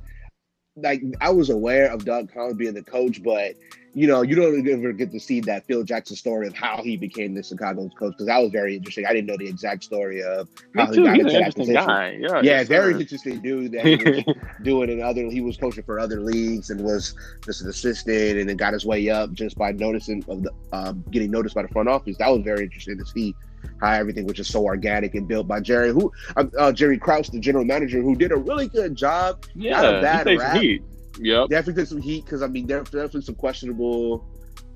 like 0.76 1.02
I 1.20 1.30
was 1.30 1.50
aware 1.50 1.90
of 1.90 2.04
Doug 2.04 2.32
Collins 2.32 2.56
being 2.56 2.74
the 2.74 2.82
coach, 2.82 3.22
but 3.22 3.54
you 3.94 4.06
know, 4.06 4.20
you 4.20 4.34
don't 4.34 4.68
ever 4.68 4.92
get 4.92 5.10
to 5.12 5.18
see 5.18 5.40
that 5.40 5.66
Phil 5.66 5.82
Jackson 5.82 6.16
story 6.16 6.46
of 6.46 6.54
how 6.54 6.82
he 6.82 6.98
became 6.98 7.34
the 7.34 7.42
Chicago's 7.42 7.92
coach. 7.98 8.12
Because 8.12 8.26
that 8.26 8.38
was 8.42 8.50
very 8.52 8.76
interesting. 8.76 9.06
I 9.06 9.14
didn't 9.14 9.26
know 9.26 9.38
the 9.38 9.48
exact 9.48 9.84
story 9.84 10.22
of 10.22 10.50
Me 10.74 10.82
how 10.82 10.92
he 10.92 11.02
got 11.02 11.16
He's 11.16 11.24
into 11.24 11.38
that 11.38 11.54
position. 11.54 11.74
guy. 11.74 12.18
Yeah, 12.20 12.40
Yeah, 12.42 12.64
very 12.64 12.92
interesting 13.00 13.40
dude 13.40 13.72
that 13.72 13.86
he 13.86 13.96
was 13.96 14.36
doing 14.62 14.90
in 14.90 15.00
other. 15.00 15.22
He 15.30 15.40
was 15.40 15.56
coaching 15.56 15.82
for 15.82 15.98
other 15.98 16.20
leagues 16.20 16.68
and 16.68 16.82
was 16.82 17.14
just 17.42 17.62
an 17.62 17.70
assistant, 17.70 18.38
and 18.38 18.46
then 18.46 18.58
got 18.58 18.74
his 18.74 18.84
way 18.84 19.08
up 19.08 19.32
just 19.32 19.56
by 19.56 19.72
noticing 19.72 20.22
of 20.28 20.42
the 20.42 20.52
um, 20.72 21.02
getting 21.10 21.30
noticed 21.30 21.54
by 21.54 21.62
the 21.62 21.68
front 21.68 21.88
office. 21.88 22.18
That 22.18 22.28
was 22.28 22.42
very 22.42 22.64
interesting 22.64 22.98
to 22.98 23.06
see 23.06 23.34
how 23.80 23.90
everything 23.92 24.24
was 24.26 24.34
just 24.36 24.50
so 24.52 24.64
organic 24.64 25.14
and 25.14 25.26
built 25.28 25.46
by 25.48 25.60
Jerry, 25.60 25.90
who 25.92 26.12
uh, 26.36 26.44
uh, 26.58 26.72
Jerry 26.72 26.98
Krause, 26.98 27.28
the 27.28 27.40
general 27.40 27.64
manager, 27.64 28.00
who 28.02 28.14
did 28.16 28.32
a 28.32 28.36
really 28.36 28.68
good 28.68 28.94
job. 28.96 29.44
yeah, 29.54 29.80
Not 29.80 29.94
a 29.96 30.00
bad 30.02 30.26
he 30.28 30.36
rap. 30.36 30.56
heat. 30.60 30.82
Yep. 31.18 31.48
Definitely 31.48 31.82
took 31.82 31.88
some 31.88 32.00
heat 32.02 32.24
because 32.24 32.42
I 32.42 32.46
mean 32.46 32.66
there 32.66 32.82
definitely 32.82 33.22
some 33.22 33.34
questionable 33.36 34.24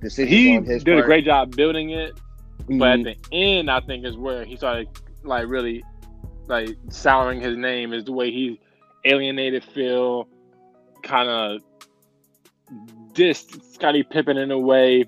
decisions 0.00 0.30
He 0.30 0.58
did 0.58 0.84
part. 0.86 0.98
a 0.98 1.02
great 1.02 1.24
job 1.26 1.54
building 1.54 1.90
it, 1.90 2.12
but 2.66 2.74
Mhm. 2.98 3.10
at 3.12 3.16
the 3.30 3.36
end, 3.36 3.70
I 3.70 3.80
think 3.80 4.04
is 4.06 4.16
where 4.16 4.44
he 4.44 4.56
started 4.56 4.88
like 5.22 5.46
really 5.48 5.84
like 6.46 6.70
souring 6.88 7.40
his 7.40 7.56
name 7.56 7.92
is 7.92 8.04
the 8.04 8.12
way 8.12 8.30
he 8.30 8.58
alienated 9.04 9.62
Phil, 9.64 10.26
kind 11.02 11.28
of 11.28 11.60
dissed 13.12 13.62
Scottie 13.74 14.02
Pippen 14.02 14.36
in 14.36 14.50
a 14.50 14.58
way, 14.58 15.04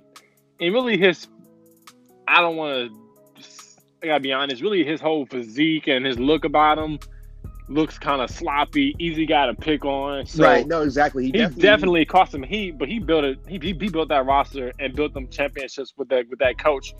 and 0.60 0.74
really 0.74 0.96
his. 0.98 1.26
I 2.28 2.40
don't 2.40 2.56
want 2.56 2.90
to. 2.92 3.01
I 4.02 4.06
gotta 4.06 4.20
be 4.20 4.32
honest. 4.32 4.62
Really, 4.62 4.84
his 4.84 5.00
whole 5.00 5.26
physique 5.26 5.86
and 5.86 6.04
his 6.04 6.18
look 6.18 6.44
about 6.44 6.78
him 6.78 6.98
looks 7.68 7.98
kind 7.98 8.20
of 8.20 8.30
sloppy, 8.30 8.94
easy 8.98 9.26
guy 9.26 9.46
to 9.46 9.54
pick 9.54 9.84
on. 9.84 10.26
So 10.26 10.42
right? 10.42 10.66
No, 10.66 10.82
exactly. 10.82 11.24
He, 11.24 11.28
he 11.28 11.32
definitely, 11.32 11.62
definitely, 11.62 12.04
cost 12.06 12.34
him 12.34 12.42
heat, 12.42 12.78
but 12.78 12.88
he 12.88 12.98
built 12.98 13.24
it. 13.24 13.38
He, 13.48 13.58
he, 13.58 13.72
built 13.72 14.08
that 14.08 14.26
roster 14.26 14.72
and 14.78 14.94
built 14.94 15.14
them 15.14 15.28
championships 15.28 15.94
with 15.96 16.08
that 16.08 16.28
with 16.28 16.40
that 16.40 16.58
coach. 16.58 16.94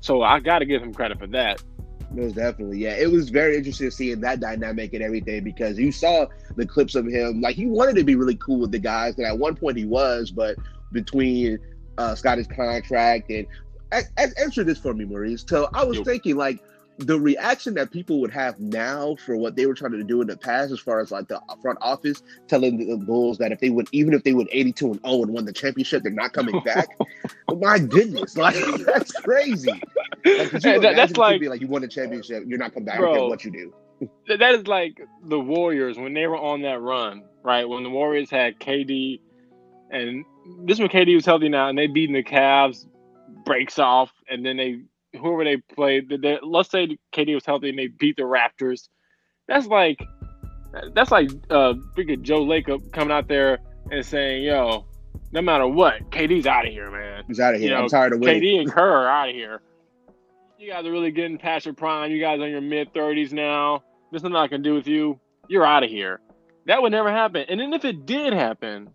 So 0.00 0.22
I 0.22 0.40
got 0.40 0.58
to 0.58 0.64
give 0.64 0.82
him 0.82 0.92
credit 0.92 1.18
for 1.18 1.28
that. 1.28 1.62
Most 2.10 2.36
definitely, 2.36 2.78
yeah. 2.78 2.94
It 2.94 3.10
was 3.10 3.28
very 3.28 3.56
interesting 3.56 3.90
seeing 3.90 4.20
that 4.22 4.40
dynamic 4.40 4.94
and 4.94 5.02
everything 5.02 5.44
because 5.44 5.78
you 5.78 5.92
saw 5.92 6.26
the 6.56 6.66
clips 6.66 6.94
of 6.94 7.06
him. 7.06 7.40
Like 7.40 7.54
he 7.54 7.66
wanted 7.66 7.96
to 7.96 8.04
be 8.04 8.16
really 8.16 8.36
cool 8.36 8.58
with 8.58 8.72
the 8.72 8.78
guys, 8.78 9.16
and 9.18 9.26
at 9.26 9.38
one 9.38 9.54
point 9.54 9.76
he 9.76 9.84
was, 9.84 10.30
but 10.30 10.56
between 10.90 11.58
uh, 11.98 12.14
Scottie's 12.14 12.46
contract 12.46 13.30
and 13.30 13.46
answer 13.92 14.64
this 14.64 14.78
for 14.78 14.94
me, 14.94 15.04
Maurice. 15.04 15.44
So 15.48 15.68
I 15.74 15.84
was 15.84 15.98
Yo. 15.98 16.04
thinking 16.04 16.36
like 16.36 16.60
the 16.98 17.18
reaction 17.18 17.74
that 17.74 17.92
people 17.92 18.20
would 18.20 18.32
have 18.32 18.58
now 18.58 19.14
for 19.24 19.36
what 19.36 19.54
they 19.54 19.66
were 19.66 19.74
trying 19.74 19.92
to 19.92 20.02
do 20.02 20.20
in 20.20 20.26
the 20.26 20.36
past, 20.36 20.72
as 20.72 20.80
far 20.80 20.98
as 20.98 21.12
like 21.12 21.28
the 21.28 21.40
front 21.62 21.78
office 21.80 22.22
telling 22.48 22.76
the 22.76 22.96
Bulls 22.96 23.38
that 23.38 23.52
if 23.52 23.60
they 23.60 23.70
would, 23.70 23.88
even 23.92 24.14
if 24.14 24.24
they 24.24 24.32
went 24.34 24.48
eighty-two 24.52 24.90
and 24.92 25.00
zero 25.02 25.22
and 25.22 25.32
won 25.32 25.44
the 25.44 25.52
championship, 25.52 26.02
they're 26.02 26.12
not 26.12 26.32
coming 26.32 26.60
back. 26.64 26.88
My 27.60 27.78
goodness, 27.78 28.36
like 28.36 28.56
that's 28.86 29.12
crazy. 29.12 29.70
Like, 30.24 30.52
you 30.52 30.58
that- 30.80 30.96
that's 30.96 31.16
like- 31.16 31.40
like 31.42 31.60
you 31.60 31.68
won 31.68 31.84
a 31.84 31.88
championship, 31.88 32.44
you're 32.46 32.58
not 32.58 32.74
coming 32.74 32.86
back. 32.86 32.96
I 32.98 33.02
don't 33.02 33.14
Bro. 33.14 33.28
what 33.28 33.44
you 33.44 33.52
do. 33.52 33.72
That 34.28 34.54
is 34.54 34.66
like 34.68 35.00
the 35.24 35.38
Warriors 35.40 35.98
when 35.98 36.14
they 36.14 36.26
were 36.26 36.36
on 36.36 36.62
that 36.62 36.80
run, 36.80 37.24
right? 37.42 37.68
When 37.68 37.82
the 37.82 37.90
Warriors 37.90 38.30
had 38.30 38.58
KD, 38.60 39.20
and 39.90 40.24
this 40.64 40.76
is 40.76 40.80
when 40.80 40.88
KD 40.88 41.14
was 41.16 41.26
healthy 41.26 41.48
now, 41.48 41.68
and 41.68 41.76
they 41.78 41.86
beating 41.88 42.14
the 42.14 42.22
Cavs, 42.22 42.86
breaks 43.48 43.78
off, 43.78 44.12
and 44.30 44.44
then 44.44 44.56
they 44.58 44.82
whoever 45.18 45.42
they 45.42 45.56
played. 45.56 46.08
They, 46.10 46.16
they- 46.18 46.38
let's 46.42 46.70
say 46.70 46.98
KD 47.12 47.34
was 47.34 47.46
healthy 47.46 47.70
and 47.70 47.78
they 47.78 47.86
beat 47.88 48.16
the 48.16 48.22
Raptors, 48.22 48.88
That's 49.48 49.66
like 49.66 49.98
that's 50.94 51.10
like 51.10 51.30
uh 51.50 51.72
freaking 51.96 52.20
Joe 52.22 52.44
Lacob 52.44 52.92
coming 52.92 53.10
out 53.10 53.26
there 53.26 53.58
and 53.90 54.04
saying, 54.04 54.44
"Yo, 54.44 54.84
no 55.32 55.40
matter 55.40 55.66
what, 55.66 56.10
KD's 56.10 56.46
out 56.46 56.66
of 56.66 56.72
here, 56.72 56.90
man. 56.90 57.24
He's 57.26 57.40
out 57.40 57.54
of 57.54 57.60
here. 57.60 57.70
You 57.70 57.74
know, 57.74 57.82
I'm 57.84 57.88
tired 57.88 58.12
of 58.12 58.20
waiting. 58.20 58.42
KD 58.42 58.60
and 58.60 58.70
Kerr 58.70 58.90
are 58.90 59.08
out 59.08 59.30
of 59.30 59.34
here. 59.34 59.62
You 60.58 60.70
guys 60.70 60.84
are 60.84 60.92
really 60.92 61.10
getting 61.10 61.38
past 61.38 61.64
your 61.64 61.74
prime. 61.74 62.10
You 62.10 62.20
guys 62.20 62.38
are 62.40 62.44
in 62.44 62.50
your 62.50 62.60
mid 62.60 62.92
30s 62.92 63.32
now. 63.32 63.82
There's 64.10 64.22
nothing 64.22 64.36
I 64.36 64.48
can 64.48 64.60
do 64.60 64.74
with 64.74 64.86
you. 64.86 65.18
You're 65.48 65.64
out 65.64 65.84
of 65.84 65.88
here. 65.90 66.20
That 66.66 66.82
would 66.82 66.92
never 66.92 67.10
happen. 67.10 67.46
And 67.48 67.58
then 67.60 67.72
if 67.72 67.84
it 67.86 68.04
did 68.04 68.34
happen, 68.34 68.90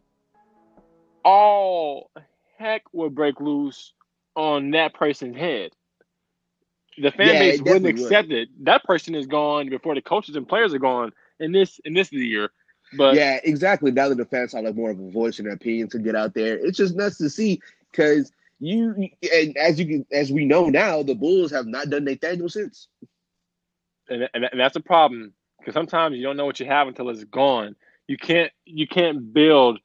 all 1.23 2.11
heck 2.57 2.83
would 2.93 3.15
break 3.15 3.39
loose 3.39 3.93
on 4.35 4.71
that 4.71 4.93
person's 4.93 5.35
head. 5.35 5.71
The 6.97 7.11
fan 7.11 7.27
yeah, 7.27 7.39
base 7.39 7.61
wouldn't 7.61 7.87
accept 7.87 8.29
would. 8.29 8.37
it. 8.37 8.49
That 8.65 8.83
person 8.83 9.15
is 9.15 9.25
gone 9.25 9.69
before 9.69 9.95
the 9.95 10.01
coaches 10.01 10.35
and 10.35 10.47
players 10.47 10.73
are 10.73 10.79
gone 10.79 11.11
in 11.39 11.51
this 11.51 11.79
in 11.85 11.93
this 11.93 12.11
year. 12.11 12.51
But 12.95 13.15
yeah, 13.15 13.39
exactly. 13.43 13.91
Now 13.91 14.09
that 14.09 14.17
the 14.17 14.25
fans 14.25 14.53
have 14.53 14.63
like 14.63 14.75
more 14.75 14.91
of 14.91 14.99
a 14.99 15.09
voice 15.09 15.39
and 15.39 15.51
opinion 15.51 15.89
to 15.89 15.99
get 15.99 16.15
out 16.15 16.33
there, 16.33 16.57
it's 16.57 16.77
just 16.77 16.95
nuts 16.95 17.17
to 17.17 17.29
see 17.29 17.61
because 17.91 18.31
you 18.59 19.09
and 19.33 19.57
as 19.57 19.79
you 19.79 19.85
can 19.85 20.05
as 20.11 20.31
we 20.31 20.45
know 20.45 20.69
now, 20.69 21.01
the 21.01 21.15
Bulls 21.15 21.51
have 21.51 21.65
not 21.65 21.89
done 21.89 22.05
Nathaniel 22.05 22.49
since. 22.49 22.87
And, 24.09 24.29
and, 24.33 24.45
and 24.45 24.59
that's 24.59 24.75
a 24.75 24.81
problem 24.81 25.33
because 25.59 25.73
sometimes 25.73 26.17
you 26.17 26.23
don't 26.23 26.37
know 26.37 26.45
what 26.45 26.59
you 26.59 26.65
have 26.65 26.87
until 26.87 27.09
it's 27.09 27.23
gone. 27.23 27.75
You 28.07 28.17
can't 28.17 28.51
you 28.65 28.87
can't 28.87 29.33
build 29.33 29.79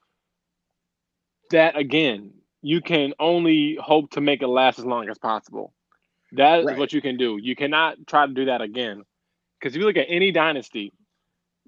that 1.50 1.76
again. 1.76 2.32
You 2.62 2.80
can 2.80 3.14
only 3.18 3.78
hope 3.80 4.10
to 4.12 4.20
make 4.20 4.42
it 4.42 4.48
last 4.48 4.78
as 4.78 4.84
long 4.84 5.08
as 5.08 5.18
possible. 5.18 5.72
That 6.32 6.64
right. 6.64 6.74
is 6.74 6.78
what 6.78 6.92
you 6.92 7.00
can 7.00 7.16
do. 7.16 7.38
You 7.40 7.56
cannot 7.56 8.06
try 8.06 8.26
to 8.26 8.32
do 8.32 8.46
that 8.46 8.60
again. 8.60 9.04
Because 9.58 9.74
if 9.74 9.80
you 9.80 9.86
look 9.86 9.96
at 9.96 10.06
any 10.08 10.30
dynasty, 10.30 10.92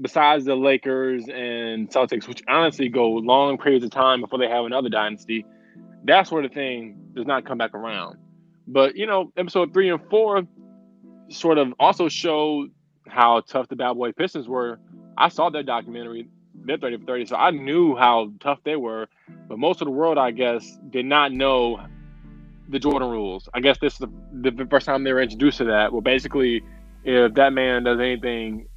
besides 0.01 0.45
the 0.45 0.55
Lakers 0.55 1.25
and 1.29 1.89
Celtics, 1.91 2.29
which 2.29 2.43
honestly 2.49 2.89
go 2.89 3.11
long 3.11 3.59
periods 3.59 3.85
of 3.85 3.91
time 3.91 4.21
before 4.21 4.39
they 4.39 4.49
have 4.49 4.65
another 4.65 4.89
dynasty, 4.89 5.45
that 6.05 6.27
sort 6.27 6.45
of 6.45 6.53
thing 6.53 6.97
does 7.15 7.27
not 7.27 7.45
come 7.45 7.59
back 7.59 7.75
around. 7.75 8.17
But 8.67 8.97
you 8.97 9.07
know, 9.07 9.33
episode 9.37 9.73
three 9.73 9.91
and 9.91 10.01
four 10.11 10.43
sort 11.29 11.59
of 11.59 11.73
also 11.79 12.09
showed 12.09 12.71
how 13.09 13.41
tough 13.41 13.69
the 13.69 13.77
Bad 13.77 13.95
Boy 13.95 14.13
Pistons 14.13 14.49
were. 14.49 14.79
I 15.17 15.29
saw 15.29 15.51
their 15.51 15.63
documentary, 15.63 16.29
they're 16.65 16.79
30 16.79 16.99
for 16.99 17.05
30, 17.05 17.27
so 17.27 17.37
I 17.37 17.51
knew 17.51 17.97
how 17.97 18.33
tough 18.41 18.59
they 18.65 18.77
were. 18.77 19.09
But 19.49 19.59
most 19.59 19.81
of 19.81 19.87
the 19.87 19.93
world, 19.93 20.19
I 20.19 20.31
guess, 20.31 20.79
did 20.91 21.07
not 21.07 21.33
know 21.33 21.81
the 22.69 22.79
Jordan 22.79 23.09
rules. 23.09 23.49
I 23.55 23.61
guess 23.61 23.79
this 23.79 23.95
is 23.95 23.99
the, 23.99 24.51
the 24.51 24.67
first 24.67 24.87
time 24.87 25.05
they 25.05 25.13
were 25.13 25.21
introduced 25.21 25.59
to 25.59 25.65
that. 25.65 25.93
Well, 25.93 26.01
basically, 26.01 26.63
if 27.05 27.35
that 27.35 27.53
man 27.53 27.85
does 27.85 27.99
anything, 27.99 28.69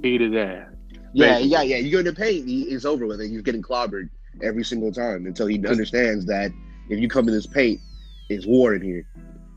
beat 0.00 0.20
his 0.20 0.34
ass. 0.34 0.66
Yeah, 1.12 1.38
yeah, 1.38 1.62
yeah. 1.62 1.76
You 1.76 1.90
go 1.90 2.02
to 2.02 2.10
the 2.10 2.16
paint, 2.16 2.44
it's 2.48 2.84
over 2.84 3.06
with 3.06 3.20
it. 3.20 3.28
He's 3.28 3.42
getting 3.42 3.62
clobbered 3.62 4.10
every 4.42 4.64
single 4.64 4.92
time 4.92 5.26
until 5.26 5.46
he 5.46 5.56
understands 5.66 6.26
that 6.26 6.50
if 6.88 6.98
you 6.98 7.08
come 7.08 7.28
in 7.28 7.34
this 7.34 7.46
paint, 7.46 7.80
it's 8.28 8.46
war 8.46 8.74
in 8.74 8.82
here. 8.82 9.06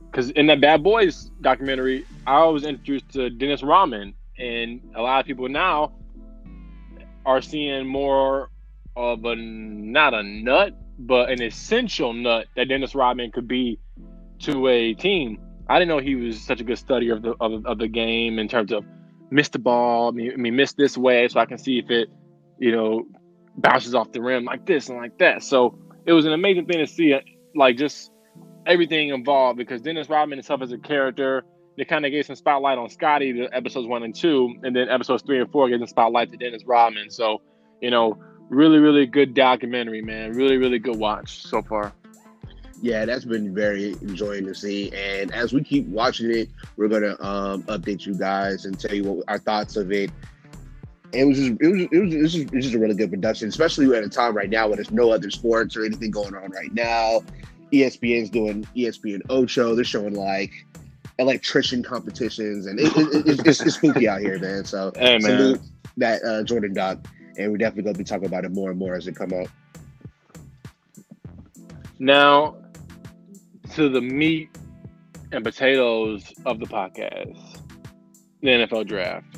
Because 0.09 0.29
in 0.31 0.47
that 0.47 0.61
Bad 0.61 0.83
Boys 0.83 1.31
documentary, 1.41 2.05
I 2.27 2.43
was 2.45 2.65
introduced 2.65 3.09
to 3.13 3.29
Dennis 3.29 3.63
Rodman, 3.63 4.13
and 4.37 4.81
a 4.95 5.01
lot 5.01 5.19
of 5.19 5.25
people 5.25 5.47
now 5.47 5.93
are 7.25 7.41
seeing 7.41 7.87
more 7.87 8.49
of 8.95 9.23
a 9.25 9.35
not 9.35 10.13
a 10.13 10.23
nut, 10.23 10.73
but 10.99 11.29
an 11.29 11.41
essential 11.41 12.13
nut 12.13 12.47
that 12.55 12.67
Dennis 12.67 12.95
Rodman 12.95 13.31
could 13.31 13.47
be 13.47 13.79
to 14.39 14.67
a 14.67 14.93
team. 14.93 15.39
I 15.69 15.79
didn't 15.79 15.89
know 15.89 15.99
he 15.99 16.15
was 16.15 16.41
such 16.41 16.59
a 16.59 16.63
good 16.63 16.77
studier 16.77 17.13
of 17.13 17.21
the 17.21 17.35
of, 17.39 17.65
of 17.65 17.77
the 17.77 17.87
game 17.87 18.39
in 18.39 18.47
terms 18.47 18.71
of 18.71 18.83
miss 19.29 19.49
the 19.49 19.59
ball, 19.59 20.09
I 20.09 20.11
mean, 20.11 20.31
I 20.33 20.35
mean 20.35 20.55
miss 20.55 20.73
this 20.73 20.97
way 20.97 21.27
so 21.27 21.39
I 21.39 21.45
can 21.45 21.57
see 21.57 21.79
if 21.79 21.89
it, 21.89 22.09
you 22.59 22.71
know, 22.71 23.05
bounces 23.57 23.95
off 23.95 24.11
the 24.11 24.21
rim 24.21 24.45
like 24.45 24.65
this 24.65 24.89
and 24.89 24.97
like 24.97 25.17
that. 25.19 25.43
So 25.43 25.79
it 26.05 26.13
was 26.13 26.25
an 26.25 26.33
amazing 26.33 26.65
thing 26.65 26.79
to 26.79 26.87
see, 26.87 27.15
like 27.55 27.77
just 27.77 28.11
everything 28.65 29.09
involved 29.09 29.57
because 29.57 29.81
Dennis 29.81 30.09
Rodman 30.09 30.37
himself 30.37 30.61
as 30.61 30.71
a 30.71 30.77
character. 30.77 31.43
They 31.81 31.85
kind 31.85 32.05
of 32.05 32.11
gave 32.11 32.27
some 32.27 32.35
spotlight 32.35 32.77
on 32.77 32.91
Scottie 32.91 33.31
the 33.31 33.49
episodes 33.51 33.87
one 33.87 34.03
and 34.03 34.13
two, 34.13 34.53
and 34.61 34.75
then 34.75 34.87
episodes 34.87 35.23
three 35.23 35.41
and 35.41 35.51
four 35.51 35.67
gave 35.67 35.79
some 35.79 35.87
spotlight 35.87 36.31
to 36.31 36.37
Dennis 36.37 36.63
Rodman. 36.63 37.09
So, 37.09 37.41
you 37.81 37.89
know, 37.89 38.19
really, 38.49 38.77
really 38.77 39.07
good 39.07 39.33
documentary, 39.33 40.03
man. 40.03 40.33
Really, 40.33 40.57
really 40.57 40.77
good 40.77 40.97
watch 40.97 41.41
so 41.41 41.63
far. 41.63 41.91
Yeah, 42.83 43.05
that's 43.05 43.25
been 43.25 43.55
very 43.55 43.93
enjoying 43.93 44.45
to 44.45 44.53
see. 44.53 44.91
And 44.91 45.33
as 45.33 45.53
we 45.53 45.63
keep 45.63 45.87
watching 45.87 46.29
it, 46.29 46.49
we're 46.77 46.87
gonna 46.87 47.19
um, 47.19 47.63
update 47.63 48.05
you 48.05 48.13
guys 48.13 48.65
and 48.65 48.79
tell 48.79 48.93
you 48.93 49.03
what 49.03 49.25
our 49.27 49.39
thoughts 49.39 49.75
of 49.75 49.91
it. 49.91 50.11
It 51.13 51.25
was 51.25 51.35
just, 51.35 51.51
it 51.59 51.67
was 51.67 51.81
it 51.91 51.97
was, 51.99 52.13
it 52.13 52.21
was, 52.21 52.33
just, 52.33 52.45
it 52.45 52.53
was 52.53 52.65
just 52.65 52.75
a 52.75 52.79
really 52.79 52.93
good 52.93 53.09
production, 53.09 53.49
especially 53.49 53.91
at 53.97 54.03
a 54.03 54.07
time 54.07 54.37
right 54.37 54.51
now 54.51 54.67
when 54.67 54.75
there's 54.75 54.91
no 54.91 55.11
other 55.11 55.31
sports 55.31 55.75
or 55.75 55.83
anything 55.83 56.11
going 56.11 56.35
on 56.35 56.51
right 56.51 56.71
now. 56.75 57.23
ESPN's 57.73 58.29
doing 58.29 58.67
ESPN 58.75 59.21
Ocho. 59.31 59.73
They're 59.73 59.83
showing 59.83 60.13
like 60.13 60.67
electrician 61.21 61.83
competitions, 61.83 62.65
and 62.65 62.79
it, 62.79 62.95
it, 62.97 63.27
it, 63.27 63.47
it's, 63.47 63.61
it's 63.61 63.75
spooky 63.75 64.07
out 64.07 64.19
here, 64.19 64.39
man. 64.39 64.65
So 64.65 64.91
hey, 64.97 65.19
man. 65.19 65.21
salute 65.21 65.61
that 65.97 66.23
uh, 66.23 66.43
Jordan 66.43 66.73
doc, 66.73 66.97
and 67.37 67.51
we're 67.51 67.57
definitely 67.57 67.83
gonna 67.83 67.97
be 67.97 68.03
talking 68.03 68.25
about 68.25 68.43
it 68.43 68.51
more 68.51 68.71
and 68.71 68.79
more 68.79 68.95
as 68.95 69.07
it 69.07 69.15
come 69.15 69.31
out. 69.33 69.47
Now, 71.99 72.55
to 73.75 73.87
the 73.87 74.01
meat 74.01 74.49
and 75.31 75.43
potatoes 75.43 76.33
of 76.45 76.59
the 76.59 76.65
podcast, 76.65 77.61
the 78.41 78.47
NFL 78.47 78.87
draft. 78.87 79.37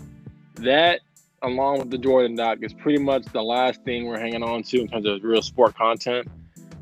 That, 0.56 1.02
along 1.42 1.80
with 1.80 1.92
the 1.92 1.98
Jordan 1.98 2.36
doc, 2.36 2.60
is 2.62 2.74
pretty 2.74 3.04
much 3.04 3.26
the 3.34 3.44
last 3.44 3.84
thing 3.84 4.06
we're 4.06 4.20
hanging 4.20 4.44
on 4.44 4.64
to 4.64 4.82
in 4.82 4.88
terms 4.88 5.06
of 5.06 5.24
real 5.24 5.42
sport 5.42 5.76
content. 5.76 6.28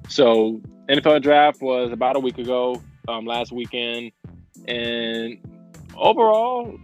So, 0.07 0.61
NFL 0.87 1.23
draft 1.23 1.61
was 1.61 1.91
about 1.91 2.15
a 2.15 2.19
week 2.19 2.37
ago, 2.37 2.81
um, 3.07 3.25
last 3.25 3.51
weekend, 3.51 4.11
and 4.67 5.37
overall, 5.95 6.77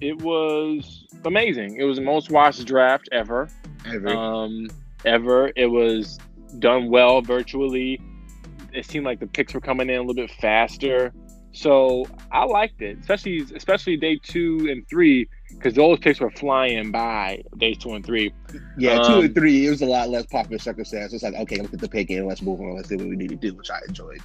it 0.00 0.20
was 0.20 1.06
amazing. 1.24 1.76
It 1.76 1.84
was 1.84 1.98
the 1.98 2.04
most 2.04 2.30
watched 2.30 2.64
draft 2.66 3.08
ever. 3.12 3.48
Ever. 3.86 4.08
Um, 4.08 4.68
ever. 5.04 5.52
It 5.56 5.66
was 5.66 6.18
done 6.58 6.88
well 6.88 7.20
virtually 7.20 8.00
it 8.76 8.86
seemed 8.86 9.06
like 9.06 9.20
the 9.20 9.26
picks 9.26 9.54
were 9.54 9.60
coming 9.60 9.88
in 9.88 9.96
a 9.96 10.00
little 10.00 10.14
bit 10.14 10.30
faster. 10.30 11.12
So 11.52 12.06
I 12.30 12.44
liked 12.44 12.82
it, 12.82 12.98
especially 12.98 13.46
especially 13.54 13.96
day 13.96 14.20
two 14.22 14.68
and 14.70 14.86
three, 14.88 15.26
because 15.48 15.72
those 15.72 15.98
picks 15.98 16.20
were 16.20 16.30
flying 16.30 16.90
by 16.92 17.42
days 17.56 17.78
two 17.78 17.94
and 17.94 18.04
three. 18.04 18.34
Yeah, 18.76 18.96
um, 18.96 19.04
two 19.04 19.20
and 19.20 19.34
three, 19.34 19.66
it 19.66 19.70
was 19.70 19.80
a 19.80 19.86
lot 19.86 20.10
less 20.10 20.26
popular 20.26 20.58
circumstance. 20.58 21.14
It's 21.14 21.22
like, 21.22 21.34
okay, 21.34 21.56
let's 21.56 21.70
get 21.70 21.80
the 21.80 21.88
pick 21.88 22.10
in, 22.10 22.26
let's 22.26 22.42
move 22.42 22.60
on, 22.60 22.76
let's 22.76 22.88
do 22.88 22.98
what 22.98 23.08
we 23.08 23.16
need 23.16 23.30
to 23.30 23.36
do, 23.36 23.54
which 23.54 23.70
I 23.70 23.78
enjoyed. 23.88 24.20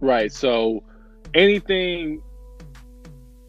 Right. 0.00 0.30
So 0.30 0.84
anything 1.34 2.22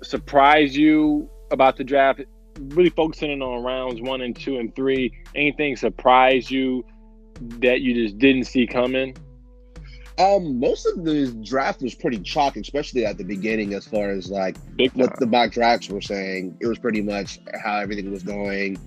surprise 0.02 0.76
you 0.76 1.30
about 1.52 1.78
the 1.78 1.84
draft? 1.84 2.22
Really 2.60 2.90
focusing 2.90 3.42
on 3.42 3.64
rounds 3.64 4.02
one 4.02 4.22
and 4.22 4.36
two 4.36 4.58
and 4.58 4.76
three. 4.76 5.14
Anything 5.36 5.76
surprise 5.76 6.52
you 6.52 6.86
that 7.60 7.82
you 7.82 7.94
just 7.94 8.18
didn't 8.20 8.46
see 8.46 8.68
coming? 8.68 9.16
Um, 10.20 10.60
most 10.60 10.86
of 10.86 11.04
the 11.04 11.32
draft 11.44 11.82
was 11.82 11.96
pretty 11.96 12.20
chalk, 12.20 12.56
especially 12.56 13.04
at 13.06 13.18
the 13.18 13.24
beginning, 13.24 13.74
as 13.74 13.88
far 13.88 14.12
as 14.12 14.30
like 14.30 14.56
what 14.94 15.20
the 15.20 15.26
mock 15.26 15.52
drafts 15.52 15.90
were 15.90 16.02
saying. 16.02 16.56
It 16.62 16.68
was 16.68 16.78
pretty 16.78 17.02
much 17.02 17.40
how 17.64 17.78
everything 17.80 18.12
was 18.12 18.22
going. 18.22 18.78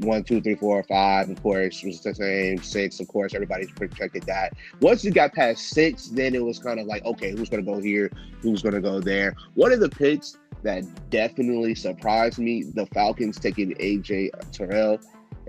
One, 0.00 0.24
two, 0.24 0.40
three, 0.40 0.54
four, 0.54 0.82
five, 0.84 1.28
of 1.28 1.42
course, 1.42 1.82
was 1.82 2.00
the 2.00 2.14
same. 2.14 2.62
Six, 2.62 3.00
of 3.00 3.08
course, 3.08 3.34
everybody's 3.34 3.70
projected 3.70 4.22
that. 4.24 4.54
Once 4.80 5.04
you 5.04 5.10
got 5.10 5.32
past 5.32 5.68
six, 5.68 6.08
then 6.08 6.34
it 6.34 6.44
was 6.44 6.58
kind 6.58 6.80
of 6.80 6.86
like, 6.86 7.04
okay, 7.04 7.30
who's 7.30 7.48
going 7.48 7.64
to 7.64 7.70
go 7.70 7.80
here? 7.80 8.10
Who's 8.40 8.62
going 8.62 8.74
to 8.74 8.80
go 8.80 9.00
there? 9.00 9.34
One 9.54 9.72
of 9.72 9.80
the 9.80 9.88
picks 9.88 10.38
that 10.62 10.84
definitely 11.10 11.74
surprised 11.74 12.38
me, 12.38 12.62
the 12.62 12.86
Falcons 12.86 13.38
taking 13.38 13.74
AJ 13.74 14.30
Terrell 14.52 14.98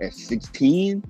at 0.00 0.14
16 0.14 1.02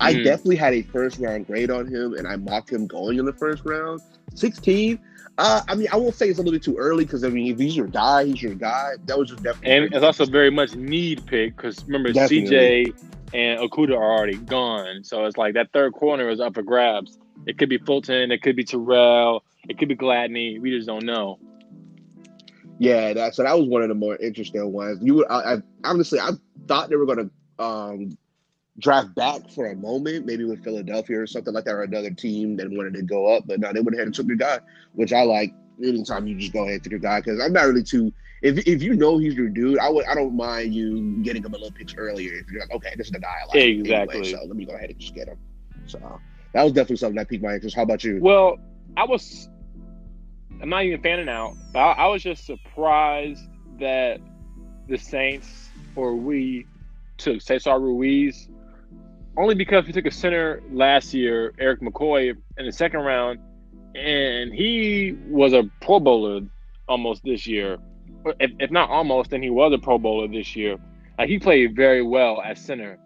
I 0.00 0.14
mm. 0.14 0.24
definitely 0.24 0.56
had 0.56 0.74
a 0.74 0.82
first 0.82 1.18
round 1.18 1.46
grade 1.46 1.70
on 1.70 1.86
him, 1.86 2.14
and 2.14 2.26
I 2.26 2.36
mocked 2.36 2.70
him 2.70 2.86
going 2.86 3.18
in 3.18 3.24
the 3.24 3.32
first 3.32 3.62
round. 3.64 4.00
16. 4.34 4.98
Uh, 5.38 5.60
I 5.68 5.74
mean, 5.74 5.88
I 5.92 5.96
won't 5.96 6.14
say 6.14 6.28
it's 6.28 6.38
a 6.38 6.42
little 6.42 6.52
bit 6.52 6.62
too 6.62 6.76
early 6.76 7.04
because 7.04 7.22
I 7.22 7.28
mean, 7.28 7.52
if 7.52 7.58
he's 7.58 7.76
your 7.76 7.88
guy, 7.88 8.24
he's 8.24 8.42
your 8.42 8.54
guy. 8.54 8.92
That 9.04 9.18
was 9.18 9.30
just 9.30 9.42
definitely. 9.42 9.72
And 9.72 9.94
it's 9.94 10.04
also 10.04 10.24
very 10.24 10.50
much 10.50 10.74
need 10.74 11.26
pick 11.26 11.56
because 11.56 11.84
remember, 11.84 12.12
definitely. 12.12 12.86
CJ 12.86 13.02
and 13.34 13.60
Okudah 13.60 13.96
are 13.96 14.16
already 14.16 14.38
gone, 14.38 15.04
so 15.04 15.24
it's 15.26 15.36
like 15.36 15.54
that 15.54 15.72
third 15.72 15.92
corner 15.92 16.30
is 16.30 16.40
up 16.40 16.54
for 16.54 16.62
grabs. 16.62 17.18
It 17.46 17.58
could 17.58 17.68
be 17.68 17.76
Fulton, 17.76 18.32
it 18.32 18.40
could 18.42 18.56
be 18.56 18.64
Terrell, 18.64 19.44
it 19.68 19.78
could 19.78 19.88
be 19.88 19.96
Gladney. 19.96 20.58
We 20.58 20.70
just 20.70 20.86
don't 20.86 21.04
know. 21.04 21.38
Yeah, 22.78 23.12
that 23.12 23.34
so 23.34 23.42
that 23.42 23.58
was 23.58 23.68
one 23.68 23.82
of 23.82 23.88
the 23.88 23.94
more 23.94 24.16
interesting 24.16 24.72
ones. 24.72 25.00
You, 25.02 25.26
I, 25.26 25.54
I 25.54 25.62
honestly, 25.84 26.18
I 26.18 26.30
thought 26.66 26.88
they 26.88 26.96
were 26.96 27.06
gonna 27.06 27.30
um 27.58 28.16
draft 28.78 29.14
back 29.14 29.50
for 29.50 29.66
a 29.66 29.76
moment, 29.76 30.26
maybe 30.26 30.44
with 30.44 30.62
Philadelphia 30.62 31.20
or 31.20 31.26
something 31.26 31.54
like 31.54 31.64
that, 31.64 31.74
or 31.74 31.82
another 31.82 32.10
team 32.10 32.56
that 32.56 32.70
wanted 32.70 32.94
to 32.94 33.02
go 33.02 33.34
up. 33.34 33.44
But 33.46 33.60
no, 33.60 33.72
they 33.72 33.80
went 33.80 33.94
ahead 33.94 34.06
and 34.06 34.14
took 34.14 34.26
your 34.26 34.36
guy, 34.36 34.60
which 34.92 35.12
I 35.12 35.22
like. 35.22 35.52
Anytime 35.82 36.26
you 36.26 36.38
just 36.38 36.54
go 36.54 36.62
ahead 36.62 36.74
and 36.74 36.84
take 36.84 36.92
your 36.92 37.00
guy, 37.00 37.20
because 37.20 37.38
I'm 37.38 37.52
not 37.52 37.66
really 37.66 37.82
too. 37.82 38.10
If, 38.40 38.66
if 38.66 38.82
you 38.82 38.94
know 38.94 39.18
he's 39.18 39.34
your 39.34 39.50
dude, 39.50 39.78
I 39.78 39.90
would 39.90 40.06
I 40.06 40.14
don't 40.14 40.34
mind 40.34 40.74
you 40.74 41.22
getting 41.22 41.44
him 41.44 41.52
a 41.52 41.56
little 41.58 41.70
pitch 41.70 41.96
earlier. 41.98 42.32
If 42.32 42.50
you're 42.50 42.60
like, 42.60 42.70
okay, 42.72 42.94
this 42.96 43.08
is 43.08 43.12
the 43.12 43.20
guy 43.20 43.34
I 43.42 43.46
like. 43.46 43.56
Exactly. 43.56 44.20
Anyway, 44.20 44.32
so 44.32 44.44
let 44.46 44.56
me 44.56 44.64
go 44.64 44.72
ahead 44.72 44.88
and 44.88 44.98
just 44.98 45.14
get 45.14 45.28
him. 45.28 45.36
So 45.86 46.20
that 46.54 46.62
was 46.62 46.72
definitely 46.72 46.96
something 46.96 47.16
that 47.16 47.28
piqued 47.28 47.44
my 47.44 47.54
interest. 47.54 47.76
How 47.76 47.82
about 47.82 48.04
you? 48.04 48.20
Well, 48.22 48.56
I 48.96 49.04
was. 49.04 49.50
I'm 50.62 50.70
not 50.70 50.84
even 50.84 51.02
fanning 51.02 51.28
out, 51.28 51.54
but 51.74 51.80
I, 51.80 51.92
I 51.92 52.06
was 52.06 52.22
just 52.22 52.46
surprised 52.46 53.42
that 53.78 54.18
the 54.88 54.96
Saints 54.96 55.68
or 55.94 56.14
we 56.14 56.66
took 57.18 57.42
Cesar 57.42 57.78
Ruiz 57.78 58.48
only 59.36 59.54
because 59.54 59.86
we 59.86 59.92
took 59.92 60.06
a 60.06 60.10
center 60.10 60.62
last 60.70 61.12
year, 61.14 61.52
Erik 61.58 61.80
McCoy, 61.80 62.36
in 62.58 62.66
the 62.66 62.72
second 62.72 63.00
round, 63.00 63.38
and 63.94 64.52
he 64.52 65.16
was 65.28 65.52
a 65.52 65.64
Pro 65.80 66.00
Bowler 66.00 66.40
almost 66.88 67.22
this 67.24 67.46
year. 67.46 67.78
If, 68.40 68.50
if 68.58 68.70
not 68.70 68.90
almost, 68.90 69.30
then 69.30 69.42
he 69.42 69.50
was 69.50 69.72
a 69.72 69.78
Pro 69.78 69.98
Bowler 69.98 70.28
this 70.28 70.54
year. 70.56 70.76
Like 71.18 71.28
he 71.28 71.38
played 71.38 71.74
very 71.76 72.02
well 72.02 72.42
at 72.42 72.58
center. 72.58 72.98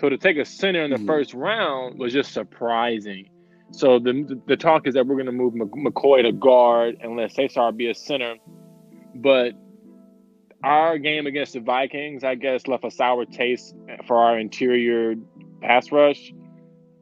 So 0.00 0.08
to 0.08 0.16
take 0.18 0.36
a 0.36 0.44
center 0.44 0.82
in 0.84 0.90
the 0.90 0.96
Mhm. 0.96 1.06
first 1.06 1.34
round 1.34 1.98
was 1.98 2.12
just 2.12 2.32
surprising. 2.32 3.28
So 3.70 3.98
the 3.98 4.40
the 4.46 4.56
talk 4.56 4.86
is 4.86 4.94
that 4.94 5.06
we're 5.06 5.14
going 5.14 5.26
to 5.26 5.32
move 5.32 5.54
McCoy 5.54 6.22
to 6.22 6.32
guard 6.32 6.98
and 7.00 7.16
let 7.16 7.32
Cesar 7.32 7.72
be 7.72 7.88
a 7.88 7.94
center, 7.94 8.34
but 9.16 9.54
our 10.62 10.98
game 10.98 11.26
against 11.26 11.54
the 11.54 11.60
Vikings, 11.60 12.22
I 12.22 12.34
guess, 12.36 12.66
left 12.68 12.84
a 12.84 12.90
sour 12.90 13.24
taste 13.24 13.74
for 14.06 14.16
our 14.16 14.38
interior 14.38 15.14
pass 15.62 15.90
rush. 15.92 16.32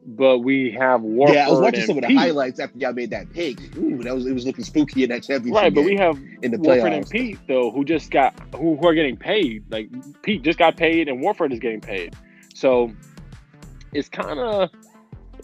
But 0.07 0.39
we 0.39 0.71
have 0.73 1.03
Warford 1.03 1.37
yeah, 1.37 1.47
I 1.47 1.51
was 1.51 1.61
watching 1.61 1.85
some 1.85 1.99
of 1.99 2.03
the 2.03 2.09
Peat. 2.09 2.17
highlights 2.17 2.59
after 2.59 2.79
y'all 2.79 2.93
made 2.93 3.11
that 3.11 3.31
pick. 3.33 3.59
Ooh, 3.77 4.03
that 4.03 4.15
was 4.15 4.27
it 4.27 4.33
was 4.33 4.47
looking 4.47 4.65
spooky 4.65 5.05
in 5.05 5.11
that 5.11 5.23
championship. 5.23 5.63
Right, 5.63 5.75
but 5.75 5.85
we 5.85 5.95
have 5.97 6.19
in 6.43 6.53
the 6.53 6.59
Warford 6.59 6.93
and. 6.93 7.09
Peat 7.09 7.39
though, 7.47 7.71
who 7.71 7.85
just 7.85 8.11
got 8.11 8.35
who, 8.55 8.77
who 8.77 8.87
are 8.87 8.95
getting 8.95 9.17
paid. 9.17 9.71
Like 9.71 9.91
Peat 10.23 10.43
just 10.43 10.59
got 10.59 10.77
paid, 10.77 11.09
and 11.09 11.21
Warford 11.21 11.53
is 11.53 11.59
getting 11.59 11.83
paid. 11.83 12.17
So 12.55 12.93
it's 13.93 14.09
kind 14.09 14.39
of 14.39 14.71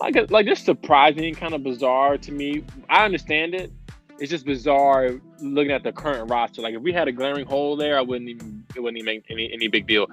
like 0.00 0.16
a, 0.16 0.26
like 0.30 0.46
just 0.46 0.64
surprising, 0.64 1.34
kind 1.34 1.54
of 1.54 1.62
bizarre 1.62 2.16
to 2.18 2.32
me. 2.32 2.64
I 2.88 3.04
understand 3.04 3.54
it. 3.54 3.70
It's 4.18 4.30
just 4.30 4.46
bizarre 4.46 5.20
looking 5.40 5.72
at 5.72 5.82
the 5.82 5.92
current 5.92 6.30
roster. 6.30 6.62
Like 6.62 6.74
if 6.74 6.80
we 6.80 6.92
had 6.92 7.08
a 7.08 7.12
glaring 7.12 7.46
hole 7.46 7.76
there, 7.76 7.98
I 7.98 8.00
wouldn't 8.00 8.30
even 8.30 8.64
it 8.74 8.80
wouldn't 8.80 8.98
even 8.98 9.06
make 9.06 9.24
any 9.30 9.52
any 9.52 9.68
big 9.68 9.86
deal. 9.86 10.06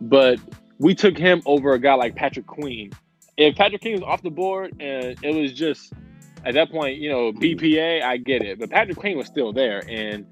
But 0.00 0.38
we 0.78 0.94
took 0.94 1.16
him 1.18 1.42
over 1.46 1.72
a 1.72 1.78
guy 1.78 1.94
like 1.94 2.14
Patrick 2.16 2.46
Queen. 2.46 2.92
If 3.36 3.56
Patrick 3.56 3.82
Queen 3.82 3.94
was 3.94 4.02
off 4.02 4.22
the 4.22 4.30
board 4.30 4.72
and 4.80 5.16
it 5.22 5.34
was 5.34 5.52
just 5.52 5.92
at 6.44 6.54
that 6.54 6.70
point, 6.70 6.98
you 6.98 7.10
know, 7.10 7.32
BPA, 7.32 8.02
I 8.02 8.16
get 8.16 8.42
it. 8.42 8.58
But 8.58 8.70
Patrick 8.70 8.96
Queen 8.96 9.16
was 9.18 9.26
still 9.26 9.52
there, 9.52 9.82
and 9.88 10.24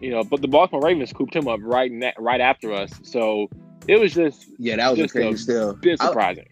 you 0.00 0.10
know, 0.10 0.22
but 0.24 0.40
the 0.42 0.48
Baltimore 0.48 0.82
Ravens 0.82 1.10
scooped 1.10 1.34
him 1.34 1.48
up 1.48 1.60
right 1.62 1.90
ne- 1.90 2.14
right 2.18 2.40
after 2.40 2.72
us. 2.72 2.90
So 3.02 3.48
it 3.88 3.98
was 3.98 4.14
just 4.14 4.46
Yeah, 4.58 4.76
that 4.76 4.90
was 4.90 4.98
a 4.98 5.02
Just 5.02 5.14
crazy 5.14 5.30
a 5.34 5.36
still. 5.38 5.70
a 5.70 5.74
bit 5.74 6.00
I- 6.00 6.06
surprising. 6.06 6.46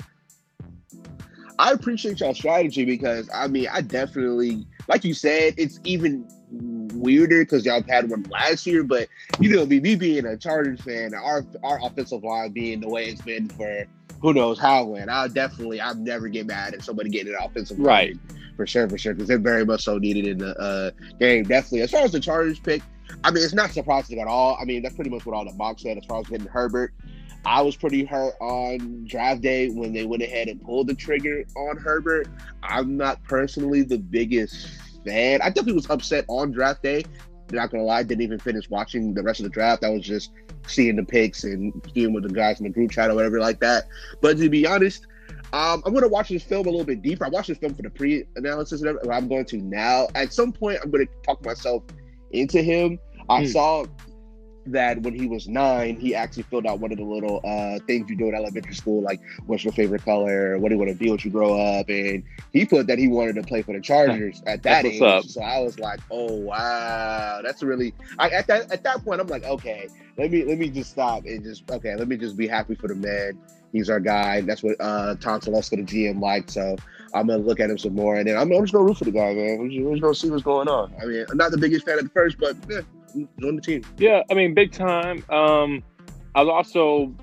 I 1.58 1.72
appreciate 1.72 2.20
y'all 2.20 2.34
strategy 2.34 2.84
because 2.84 3.30
I 3.32 3.46
mean 3.48 3.66
I 3.72 3.80
definitely 3.80 4.66
like 4.88 5.04
you 5.04 5.14
said 5.14 5.54
it's 5.56 5.80
even 5.84 6.28
weirder 6.60 7.44
because 7.44 7.64
y'all 7.64 7.82
had 7.88 8.10
one 8.10 8.24
last 8.30 8.66
year, 8.66 8.82
but 8.82 9.08
you 9.40 9.54
know 9.54 9.66
me, 9.66 9.80
me 9.80 9.94
being 9.96 10.26
a 10.26 10.36
Chargers 10.36 10.80
fan, 10.80 11.14
our 11.14 11.44
our 11.62 11.78
offensive 11.84 12.22
line 12.24 12.52
being 12.52 12.80
the 12.80 12.88
way 12.88 13.06
it's 13.06 13.22
been 13.22 13.48
for 13.48 13.84
who 14.20 14.32
knows 14.32 14.58
how 14.58 14.82
long. 14.82 15.08
I 15.08 15.28
definitely 15.28 15.80
I'd 15.80 15.98
never 15.98 16.28
get 16.28 16.46
mad 16.46 16.74
at 16.74 16.82
somebody 16.82 17.10
getting 17.10 17.32
an 17.34 17.38
offensive 17.42 17.78
line 17.78 17.86
Right. 17.86 18.16
for 18.56 18.66
sure, 18.66 18.88
for 18.88 18.96
sure, 18.98 19.14
because 19.14 19.28
they're 19.28 19.38
very 19.38 19.64
much 19.64 19.82
so 19.84 19.98
needed 19.98 20.26
in 20.26 20.38
the 20.38 20.56
uh, 20.58 20.90
game. 21.20 21.44
Definitely. 21.44 21.82
As 21.82 21.90
far 21.90 22.02
as 22.02 22.12
the 22.12 22.20
Chargers 22.20 22.58
pick, 22.58 22.82
I 23.24 23.30
mean, 23.30 23.44
it's 23.44 23.54
not 23.54 23.70
surprising 23.70 24.18
at 24.20 24.26
all. 24.26 24.56
I 24.60 24.64
mean, 24.64 24.82
that's 24.82 24.94
pretty 24.94 25.10
much 25.10 25.26
what 25.26 25.34
all 25.36 25.44
the 25.44 25.52
mocks 25.52 25.82
said 25.82 25.98
as 25.98 26.04
far 26.06 26.20
as 26.20 26.26
getting 26.26 26.46
Herbert. 26.46 26.92
I 27.44 27.62
was 27.62 27.76
pretty 27.76 28.04
hurt 28.04 28.34
on 28.40 29.04
draft 29.06 29.40
day 29.42 29.68
when 29.68 29.92
they 29.92 30.04
went 30.04 30.22
ahead 30.22 30.48
and 30.48 30.60
pulled 30.60 30.88
the 30.88 30.94
trigger 30.94 31.44
on 31.56 31.76
Herbert. 31.76 32.26
I'm 32.64 32.96
not 32.96 33.22
personally 33.22 33.82
the 33.82 33.98
biggest 33.98 34.66
fan. 35.06 35.40
I 35.42 35.48
definitely 35.48 35.74
was 35.74 35.90
upset 35.90 36.24
on 36.28 36.50
draft 36.52 36.82
day. 36.82 37.04
Not 37.52 37.70
gonna 37.70 37.84
lie, 37.84 38.02
didn't 38.02 38.22
even 38.22 38.38
finish 38.38 38.68
watching 38.68 39.14
the 39.14 39.22
rest 39.22 39.40
of 39.40 39.44
the 39.44 39.50
draft. 39.50 39.84
I 39.84 39.90
was 39.90 40.02
just 40.02 40.32
seeing 40.66 40.96
the 40.96 41.04
picks 41.04 41.44
and 41.44 41.72
seeing 41.94 42.12
with 42.12 42.24
the 42.24 42.28
guys 42.34 42.58
in 42.58 42.64
the 42.64 42.70
group 42.70 42.90
chat 42.90 43.10
or 43.10 43.14
whatever 43.14 43.38
like 43.38 43.60
that. 43.60 43.84
But 44.20 44.36
to 44.38 44.50
be 44.50 44.66
honest, 44.66 45.06
um, 45.52 45.82
I'm 45.86 45.94
gonna 45.94 46.08
watch 46.08 46.28
this 46.28 46.42
film 46.42 46.66
a 46.66 46.70
little 46.70 46.84
bit 46.84 47.02
deeper. 47.02 47.24
I 47.24 47.28
watched 47.28 47.48
this 47.48 47.58
film 47.58 47.74
for 47.74 47.82
the 47.82 47.90
pre-analysis, 47.90 48.82
and. 48.82 48.98
I'm 49.10 49.28
going 49.28 49.44
to 49.46 49.58
now. 49.58 50.08
At 50.16 50.32
some 50.32 50.52
point, 50.52 50.80
I'm 50.82 50.90
gonna 50.90 51.04
talk 51.24 51.44
myself 51.44 51.84
into 52.32 52.60
him. 52.62 52.98
I 53.28 53.42
Hmm. 53.42 53.46
saw 53.46 53.86
that 54.72 55.02
when 55.02 55.14
he 55.14 55.26
was 55.26 55.48
nine, 55.48 55.98
he 55.98 56.14
actually 56.14 56.44
filled 56.44 56.66
out 56.66 56.80
one 56.80 56.92
of 56.92 56.98
the 56.98 57.04
little 57.04 57.40
uh, 57.44 57.78
things 57.86 58.08
you 58.08 58.16
do 58.16 58.28
in 58.28 58.34
elementary 58.34 58.74
school, 58.74 59.02
like 59.02 59.20
what's 59.46 59.64
your 59.64 59.72
favorite 59.72 60.04
color, 60.04 60.58
what 60.58 60.68
do 60.68 60.74
you 60.74 60.78
want 60.78 60.90
to 60.90 60.96
be 60.96 61.10
when 61.10 61.18
you 61.22 61.30
grow 61.30 61.58
up, 61.58 61.88
and 61.88 62.22
he 62.52 62.64
put 62.64 62.86
that 62.86 62.98
he 62.98 63.08
wanted 63.08 63.36
to 63.36 63.42
play 63.42 63.62
for 63.62 63.72
the 63.72 63.80
Chargers 63.80 64.42
at 64.46 64.62
that 64.64 64.84
age. 64.84 65.02
up. 65.02 65.24
So 65.24 65.40
I 65.42 65.60
was 65.60 65.78
like, 65.78 66.00
oh 66.10 66.32
wow, 66.34 67.40
that's 67.42 67.62
really. 67.62 67.94
I, 68.18 68.30
at 68.30 68.46
that 68.48 68.70
at 68.72 68.82
that 68.84 69.04
point, 69.04 69.20
I'm 69.20 69.28
like, 69.28 69.44
okay, 69.44 69.88
let 70.16 70.30
me 70.30 70.44
let 70.44 70.58
me 70.58 70.68
just 70.68 70.90
stop 70.90 71.24
and 71.24 71.42
just 71.42 71.70
okay, 71.70 71.96
let 71.96 72.08
me 72.08 72.16
just 72.16 72.36
be 72.36 72.46
happy 72.46 72.74
for 72.74 72.88
the 72.88 72.94
man. 72.94 73.38
He's 73.72 73.90
our 73.90 74.00
guy. 74.00 74.40
That's 74.40 74.62
what 74.62 74.76
uh, 74.80 75.16
Tom 75.16 75.40
Telesco, 75.40 75.70
the 75.70 75.82
GM, 75.82 76.20
liked. 76.20 76.50
So 76.50 76.76
I'm 77.14 77.26
gonna 77.26 77.42
look 77.42 77.60
at 77.60 77.70
him 77.70 77.78
some 77.78 77.94
more, 77.94 78.16
and 78.16 78.26
then 78.26 78.36
I'm, 78.36 78.50
I'm 78.52 78.62
just 78.62 78.72
gonna 78.72 78.84
root 78.84 78.98
for 78.98 79.04
the 79.04 79.10
guy, 79.10 79.34
man. 79.34 79.58
We're 79.58 79.68
just, 79.68 79.80
we're 79.82 79.90
just 79.92 80.02
gonna 80.02 80.14
see 80.14 80.30
what's 80.30 80.42
going 80.42 80.68
on. 80.68 80.94
I 81.00 81.06
mean, 81.06 81.26
I'm 81.30 81.36
not 81.36 81.50
the 81.50 81.58
biggest 81.58 81.84
fan 81.84 81.98
at 81.98 82.04
the 82.04 82.10
first, 82.10 82.38
but 82.38 82.56
yeah, 82.68 82.80
join 83.40 83.56
the 83.56 83.62
team. 83.62 83.82
Yeah, 83.98 84.22
I 84.30 84.34
mean, 84.34 84.54
big 84.54 84.72
time. 84.72 85.24
Um, 85.30 85.82
I 86.34 86.42
was 86.42 86.48
also 86.48 87.14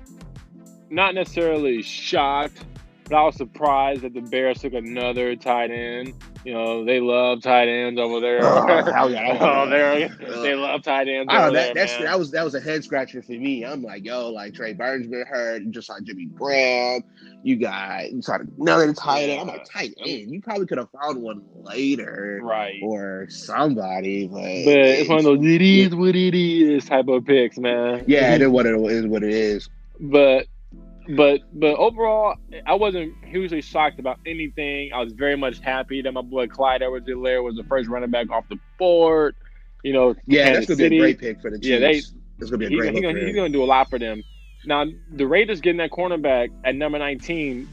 not 0.90 1.14
necessarily 1.14 1.82
shocked, 1.82 2.64
but 3.04 3.16
I 3.16 3.22
was 3.22 3.36
surprised 3.36 4.02
that 4.02 4.14
the 4.14 4.20
Bears 4.20 4.60
took 4.60 4.72
another 4.72 5.36
tight 5.36 5.70
end. 5.70 6.14
You 6.44 6.52
know, 6.52 6.84
they 6.84 7.00
love 7.00 7.42
tight 7.42 7.68
ends 7.68 7.98
over 7.98 8.20
there. 8.20 8.40
Oh, 8.44 9.08
yeah. 9.08 9.38
oh, 9.40 9.62
oh 9.66 9.70
they're- 9.70 10.08
they 10.42 10.54
love 10.54 10.82
tight 10.82 11.08
ends. 11.08 11.30
Oh, 11.32 11.44
over 11.46 11.52
that 11.52 11.74
there, 11.74 11.86
that 12.02 12.18
was 12.18 12.30
that 12.32 12.44
was 12.44 12.54
a 12.54 12.60
head 12.60 12.84
scratcher 12.84 13.22
for 13.22 13.32
me. 13.32 13.64
I'm 13.64 13.82
like, 13.82 14.04
yo, 14.04 14.28
like 14.30 14.54
Trey 14.54 14.74
Burton's 14.74 15.06
been 15.08 15.24
hurt, 15.26 15.62
you 15.62 15.70
just 15.70 15.88
like 15.88 16.02
Jimmy 16.04 16.26
Graham. 16.26 17.02
You 17.42 17.56
got 17.56 18.10
you 18.10 18.22
another 18.58 18.92
tight 18.94 19.28
end. 19.30 19.40
I'm 19.42 19.46
like 19.48 19.64
tight 19.70 19.94
end. 19.98 20.30
You 20.30 20.40
probably 20.40 20.66
could 20.66 20.78
have 20.78 20.88
found 20.90 21.22
one 21.22 21.42
later 21.54 22.40
right. 22.42 22.74
or 22.82 23.26
somebody, 23.28 24.26
but 24.26 24.40
But 24.64 24.76
it's 24.78 25.08
one 25.08 25.18
of 25.18 25.24
those 25.24 25.44
it 25.44 25.62
is 25.62 25.94
what 25.94 26.16
it 26.16 26.34
is 26.34 26.84
type 26.84 27.08
of 27.08 27.24
picks, 27.24 27.58
man. 27.58 28.04
yeah, 28.06 28.34
it 28.34 28.42
is 28.42 28.48
what 28.48 28.66
it 28.66 28.74
is. 28.74 29.06
What 29.06 29.22
it 29.22 29.32
is. 29.34 29.68
but 30.00 30.46
but 31.16 31.40
but 31.52 31.74
overall, 31.76 32.36
I 32.66 32.74
wasn't 32.74 33.12
hugely 33.24 33.60
shocked 33.60 33.98
about 33.98 34.18
anything. 34.26 34.92
I 34.92 35.02
was 35.02 35.12
very 35.12 35.36
much 35.36 35.60
happy 35.60 36.02
that 36.02 36.12
my 36.12 36.22
boy 36.22 36.46
Clyde 36.46 36.82
Edwards-Helaire 36.82 37.42
was 37.42 37.56
the 37.56 37.64
first 37.64 37.88
running 37.88 38.10
back 38.10 38.30
off 38.30 38.44
the 38.48 38.58
board. 38.78 39.34
You 39.82 39.92
know, 39.92 40.14
Yeah, 40.26 40.44
Kansas 40.44 40.66
that's 40.66 40.66
gonna 40.68 40.76
City, 40.76 40.88
be 40.90 40.96
a 40.98 41.00
great 41.00 41.18
pick 41.18 41.40
for 41.42 41.50
the 41.50 41.58
Chiefs. 41.58 41.68
Yeah, 41.68 41.78
they- 41.78 42.02
it's 42.38 42.50
gonna 42.50 42.58
be 42.58 42.66
a 42.66 42.68
He's, 42.70 42.78
great 42.80 42.94
he 42.94 43.00
gonna, 43.00 43.20
he's 43.20 43.34
gonna 43.34 43.48
do 43.50 43.62
a 43.62 43.66
lot 43.66 43.88
for 43.90 43.98
them. 43.98 44.22
Now, 44.66 44.86
the 45.12 45.26
Raiders 45.26 45.60
getting 45.60 45.76
that 45.78 45.90
cornerback 45.90 46.50
at 46.64 46.74
number 46.74 46.98
19, 46.98 47.68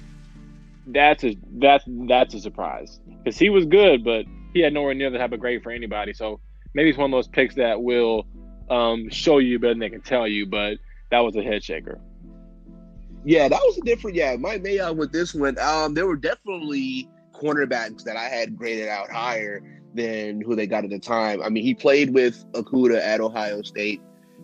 that's 0.87 1.23
a 1.23 1.37
that's 1.53 1.83
that's 1.87 2.33
a 2.33 2.39
surprise 2.39 2.99
because 3.23 3.37
he 3.37 3.49
was 3.49 3.65
good, 3.65 4.03
but 4.03 4.25
he 4.53 4.59
had 4.61 4.73
nowhere 4.73 4.93
near 4.93 5.09
the 5.09 5.17
type 5.17 5.31
of 5.31 5.39
grade 5.39 5.63
for 5.63 5.71
anybody. 5.71 6.11
So 6.13 6.39
maybe 6.73 6.89
it's 6.89 6.97
one 6.97 7.11
of 7.13 7.17
those 7.17 7.27
picks 7.27 7.55
that 7.55 7.81
will 7.81 8.25
um, 8.69 9.09
show 9.09 9.37
you 9.37 9.57
better 9.59 9.73
than 9.73 9.79
they 9.79 9.89
can 9.89 10.01
tell 10.01 10.27
you. 10.27 10.45
But 10.45 10.77
that 11.11 11.19
was 11.19 11.35
a 11.35 11.41
head 11.41 11.63
shaker. 11.63 11.99
Yeah, 13.23 13.47
that 13.47 13.59
was 13.59 13.77
a 13.77 13.81
different. 13.81 14.15
Yeah, 14.15 14.35
my 14.37 14.57
Mayock 14.57 14.95
with 14.95 15.11
this 15.11 15.33
one. 15.33 15.57
Um, 15.59 15.93
there 15.93 16.07
were 16.07 16.15
definitely 16.15 17.07
cornerbacks 17.33 18.03
that 18.03 18.17
I 18.17 18.25
had 18.25 18.55
graded 18.55 18.87
out 18.87 19.11
higher 19.11 19.61
than 19.93 20.41
who 20.41 20.55
they 20.55 20.67
got 20.67 20.83
at 20.83 20.89
the 20.89 20.99
time. 20.99 21.41
I 21.41 21.49
mean, 21.49 21.63
he 21.63 21.73
played 21.73 22.13
with 22.13 22.43
Okudah 22.53 22.99
at 22.99 23.19
Ohio 23.19 23.61
State, 23.61 24.01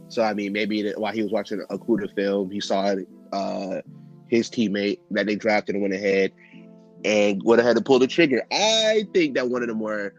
so 0.09 0.21
I 0.23 0.33
mean, 0.33 0.53
maybe 0.53 0.91
while 0.91 1.13
he 1.13 1.23
was 1.23 1.31
watching 1.31 1.63
Okudah 1.71 2.13
film, 2.15 2.51
he 2.51 2.59
saw 2.59 2.95
uh, 3.33 3.81
his 4.27 4.49
teammate 4.49 4.99
that 5.11 5.25
they 5.25 5.35
drafted 5.35 5.75
and 5.75 5.81
went 5.81 5.93
ahead 5.93 6.31
and 7.03 7.41
went 7.43 7.61
ahead 7.61 7.77
and 7.77 7.85
pulled 7.85 8.01
the 8.01 8.07
trigger. 8.07 8.43
I 8.51 9.05
think 9.13 9.35
that 9.35 9.49
one 9.49 9.61
of 9.61 9.69
the 9.69 9.75
more 9.75 10.13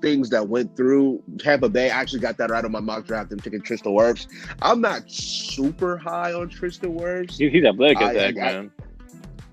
things 0.00 0.30
that 0.30 0.48
went 0.48 0.76
through 0.76 1.22
Tampa 1.38 1.68
Bay. 1.68 1.90
I 1.90 2.00
actually 2.00 2.20
got 2.20 2.36
that 2.38 2.50
right 2.50 2.64
on 2.64 2.72
my 2.72 2.80
mock 2.80 3.06
draft 3.06 3.32
and 3.32 3.42
taking 3.42 3.62
Tristan 3.62 3.92
Wirfs. 3.92 4.26
I'm 4.62 4.80
not 4.80 5.10
super 5.10 5.96
high 5.96 6.32
on 6.32 6.48
Tristan 6.48 6.98
Wirfs. 6.98 7.36
He, 7.38 7.48
he's 7.48 7.64
athletic 7.64 8.00
as 8.00 8.16
heck, 8.16 8.36
I- 8.38 8.52
man. 8.52 8.72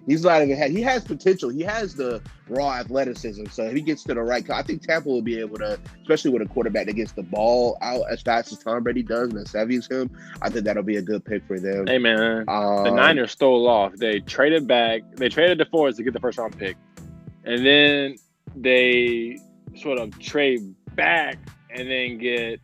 He's 0.06 0.24
not 0.26 0.42
even 0.42 0.58
had. 0.58 0.72
He 0.72 0.82
has 0.82 1.02
potential. 1.06 1.50
He 1.50 1.62
has 1.62 1.96
the 1.96 2.22
raw 2.50 2.74
athleticism. 2.74 3.46
So 3.46 3.64
if 3.64 3.74
he 3.74 3.80
gets 3.80 4.04
to 4.04 4.14
the 4.14 4.22
right, 4.22 4.48
I 4.50 4.62
think 4.62 4.86
Tampa 4.86 5.08
will 5.08 5.22
be 5.22 5.40
able 5.40 5.58
to, 5.60 5.80
especially 6.02 6.32
with 6.32 6.42
a 6.42 6.46
quarterback 6.46 6.88
that 6.88 6.94
gets 6.98 7.14
the 7.14 7.24
ball 7.24 7.78
out 7.82 8.04
as 8.12 8.22
fast 8.22 8.52
as 8.52 8.58
Tom 8.60 8.84
Brady 8.84 9.02
does 9.02 9.30
and 9.30 9.38
as 9.38 9.52
savvy 9.52 9.78
as 9.78 9.88
him. 9.88 10.10
I 10.42 10.50
think 10.50 10.66
that'll 10.66 10.84
be 10.84 10.98
a 10.98 11.02
good 11.02 11.24
pick 11.24 11.48
for 11.48 11.58
them. 11.58 11.88
Hey 11.88 12.00
man, 12.00 12.44
um, 12.50 12.84
the 12.84 12.92
Niners 12.92 13.32
stole 13.32 13.66
off. 13.66 13.94
They 13.96 14.20
traded 14.20 14.68
back. 14.68 15.04
They 15.16 15.30
traded 15.30 15.58
the 15.58 15.66
Fords 15.66 15.96
to 15.96 16.04
get 16.04 16.12
the 16.12 16.20
first 16.20 16.38
round 16.38 16.58
pick, 16.58 16.76
and 17.46 17.66
then 17.66 18.16
they 18.58 19.40
sort 19.78 20.00
of 20.00 20.18
trade 20.20 20.76
back 20.96 21.38
and 21.70 21.90
then 21.90 22.18
get 22.18 22.60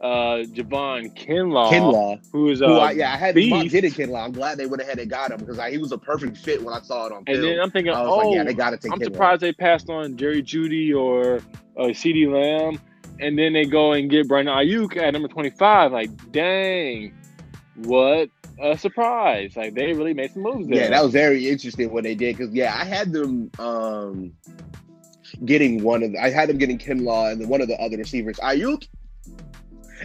uh 0.00 0.44
Javon 0.54 1.14
Kinlaw, 1.14 1.70
Kinlaw, 1.70 2.20
who 2.32 2.48
is 2.48 2.60
a 2.62 2.66
who 2.66 2.74
I, 2.74 2.92
yeah, 2.92 3.12
I 3.12 3.16
had 3.16 3.34
beast. 3.34 3.72
getting 3.72 3.90
Kinlaw. 3.92 4.24
I'm 4.24 4.32
glad 4.32 4.56
they 4.58 4.66
went 4.66 4.82
ahead 4.82 4.98
and 4.98 5.10
got 5.10 5.30
him 5.30 5.38
because 5.38 5.58
I, 5.58 5.70
he 5.70 5.78
was 5.78 5.92
a 5.92 5.98
perfect 5.98 6.38
fit 6.38 6.62
when 6.62 6.74
I 6.74 6.80
saw 6.80 7.06
it 7.06 7.12
on. 7.12 7.24
And 7.26 7.42
then 7.42 7.60
I'm 7.60 7.70
thinking, 7.70 7.92
oh, 7.92 8.16
like, 8.16 8.34
yeah, 8.34 8.44
they 8.44 8.54
got 8.54 8.70
to 8.70 8.76
take. 8.78 8.92
I'm 8.92 8.98
Kinlaw. 8.98 9.04
surprised 9.04 9.42
they 9.42 9.52
passed 9.52 9.90
on 9.90 10.16
Jerry 10.16 10.42
Jeudy 10.42 10.94
or 10.94 11.36
uh, 11.76 11.92
CeeDee 11.92 12.30
Lamb, 12.30 12.80
and 13.18 13.38
then 13.38 13.52
they 13.52 13.66
go 13.66 13.92
and 13.92 14.08
get 14.08 14.26
Brandon 14.26 14.54
Aiyuk 14.54 14.96
at 14.96 15.12
number 15.12 15.28
25. 15.28 15.92
Like, 15.92 16.32
dang, 16.32 17.12
what 17.76 18.30
a 18.58 18.78
surprise! 18.78 19.54
Like 19.54 19.74
they 19.74 19.92
really 19.92 20.14
made 20.14 20.32
some 20.32 20.42
moves 20.42 20.66
there. 20.68 20.84
Yeah, 20.84 20.90
that 20.90 21.02
was 21.02 21.12
very 21.12 21.48
interesting 21.48 21.90
what 21.92 22.04
they 22.04 22.14
did 22.14 22.38
because 22.38 22.54
yeah, 22.54 22.74
I 22.74 22.84
had 22.84 23.12
them. 23.12 23.50
um 23.58 24.32
getting 25.44 25.82
one 25.82 26.02
of 26.02 26.12
the, 26.12 26.22
I 26.22 26.30
had 26.30 26.48
them 26.48 26.58
getting 26.58 26.78
Kinlaw 26.78 27.32
and 27.32 27.40
then 27.40 27.48
one 27.48 27.60
of 27.60 27.68
the 27.68 27.80
other 27.80 27.96
receivers. 27.96 28.36
Aiyuk 28.38 28.86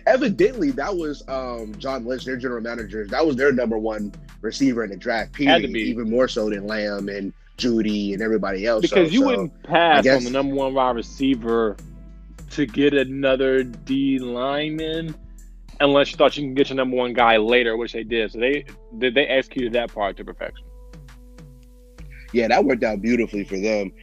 evidently 0.06 0.72
that 0.72 0.96
was 0.96 1.24
um, 1.28 1.76
John 1.78 2.06
Lynch, 2.06 2.26
their 2.26 2.38
general 2.38 2.62
manager. 2.62 3.06
That 3.08 3.26
was 3.26 3.36
their 3.36 3.52
number 3.52 3.78
one 3.78 4.14
receiver 4.42 4.84
in 4.84 4.90
the 4.90 4.98
draft. 4.98 5.34
Period. 5.34 5.70
Even 5.76 6.10
more 6.10 6.28
so 6.28 6.50
than 6.50 6.68
Lamb 6.68 7.10
and 7.10 7.34
Jeudy 7.58 8.14
and 8.14 8.22
everybody 8.22 8.66
else. 8.66 8.82
Because 8.82 9.10
so, 9.10 9.14
you 9.14 9.22
so, 9.22 9.26
wouldn't 9.28 9.64
pass 9.64 10.04
guess, 10.04 10.18
on 10.18 10.24
the 10.24 10.32
number 10.32 10.56
one 10.56 10.74
wide 10.74 10.96
receiver 10.96 11.78
to 12.52 12.66
get 12.66 12.94
another 12.94 13.64
D 13.64 14.20
lineman 14.20 15.16
unless 15.80 16.12
you 16.12 16.18
thought 16.18 16.38
you 16.38 16.44
can 16.44 16.54
get 16.54 16.70
your 16.70 16.78
number 16.78 16.96
one 16.96 17.14
guy 17.14 17.38
later, 17.38 17.78
which 17.78 17.94
they 17.94 18.04
did. 18.04 18.32
So 18.32 18.40
they 18.40 18.66
they 18.94 19.28
executed 19.28 19.74
that 19.74 19.94
part 19.94 20.18
to 20.18 20.26
perfection. 20.26 20.66
Yeah, 22.34 22.50
that 22.50 22.66
worked 22.66 22.84
out 22.84 23.02
beautifully 23.02 23.46
for 23.46 23.58
them. 23.58 23.94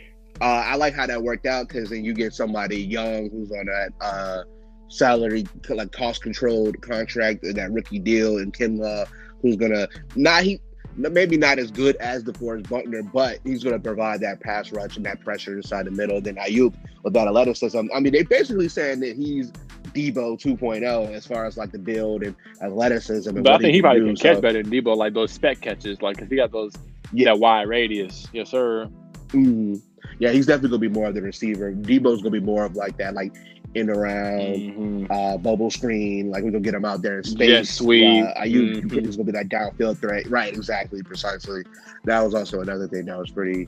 Uh, 0.43 0.65
I 0.67 0.75
like 0.75 0.95
how 0.95 1.07
that 1.07 1.23
worked 1.23 1.47
out 1.47 1.69
because 1.69 1.91
then 1.91 2.05
you 2.05 2.13
get 2.13 2.35
somebody 2.35 2.83
young 2.83 3.31
who's 3.31 3.53
on 3.53 3.67
that 3.67 3.93
uh, 4.01 4.43
salary, 4.89 5.45
like 5.69 5.93
cost 5.93 6.23
controlled 6.23 6.83
contract, 6.83 7.43
that 7.43 7.71
rookie 7.71 8.01
deal, 8.01 8.39
and 8.39 8.53
Kinlaw, 8.53 9.07
who's 9.41 9.55
gonna 9.55 9.87
not 10.17 10.43
he 10.43 10.61
maybe 10.97 11.37
not 11.37 11.59
as 11.59 11.71
good 11.71 11.97
as 11.97 12.25
the 12.25 12.33
DeForest 12.33 12.69
Buckner, 12.69 13.03
but 13.03 13.39
he's 13.45 13.63
going 13.63 13.75
to 13.75 13.83
provide 13.83 14.21
that 14.21 14.41
pass 14.41 14.73
rush 14.73 14.97
and 14.97 15.07
that 15.07 15.21
pressure 15.21 15.57
inside 15.57 15.87
the 15.87 15.91
middle. 15.91 16.21
Then 16.21 16.37
Aiyuk 16.37 16.75
with 17.03 17.13
that 17.15 17.29
athleticism. 17.29 17.87
I 17.95 18.01
mean, 18.01 18.13
they're 18.13 18.25
basically 18.25 18.69
saying 18.69 19.01
that 19.01 19.17
he's 19.17 19.53
Deebo 19.95 20.41
2.0 20.41 21.13
as 21.13 21.27
far 21.27 21.47
as 21.47 21.57
like 21.57 21.73
the 21.73 21.79
build 21.79 22.23
and 22.23 22.35
athleticism. 22.61 23.31
And 23.31 23.45
but 23.45 23.55
I 23.55 23.59
think 23.59 23.71
he, 23.71 23.77
he 23.77 23.83
probably 23.83 24.01
do, 24.01 24.07
can 24.09 24.17
so. 24.17 24.35
catch 24.35 24.43
better 24.43 24.63
than 24.63 24.73
Deebo, 24.73 24.97
like 24.97 25.15
those 25.15 25.33
spec 25.33 25.61
catches, 25.61 26.03
like 26.03 26.17
because 26.17 26.31
he 26.31 26.37
got 26.37 26.53
those 26.53 26.75
yeah 27.13 27.27
that 27.27 27.39
wide 27.39 27.69
radius. 27.69 28.27
Yes, 28.33 28.51
sir. 28.51 28.89
Mm-hmm. 29.29 29.77
Yeah, 30.23 30.31
he's 30.31 30.47
definitely 30.47 30.79
gonna 30.79 30.89
be 30.89 31.01
more 31.01 31.09
of 31.09 31.17
the 31.17 31.21
receiver. 31.21 31.73
Deebo's 31.73 32.23
gonna 32.23 32.31
be 32.31 32.39
more 32.39 32.65
of 32.65 32.77
like 32.77 32.97
that, 32.99 33.15
like 33.15 33.35
in 33.75 33.91
around 33.91 34.39
mm-hmm. 34.39 35.07
uh, 35.11 35.37
bubble 35.37 35.69
screen. 35.69 36.31
Like 36.31 36.45
we're 36.45 36.53
gonna 36.53 36.63
get 36.63 36.75
him 36.75 36.85
out 36.85 37.03
there 37.03 37.19
in 37.19 37.25
space. 37.25 37.49
Yes, 37.49 37.71
sweet. 37.71 38.23
Uh, 38.23 38.45
you 38.45 38.83
mm-hmm. 38.83 39.01
is 39.01 39.17
gonna 39.17 39.25
be 39.25 39.33
that 39.33 39.49
downfield 39.49 39.99
threat. 39.99 40.31
Right, 40.31 40.55
exactly, 40.55 41.03
precisely. 41.03 41.65
That 42.05 42.23
was 42.23 42.37
also 42.37 42.61
another 42.61 42.87
thing 42.87 43.07
that 43.07 43.19
was 43.19 43.33
pretty 43.33 43.67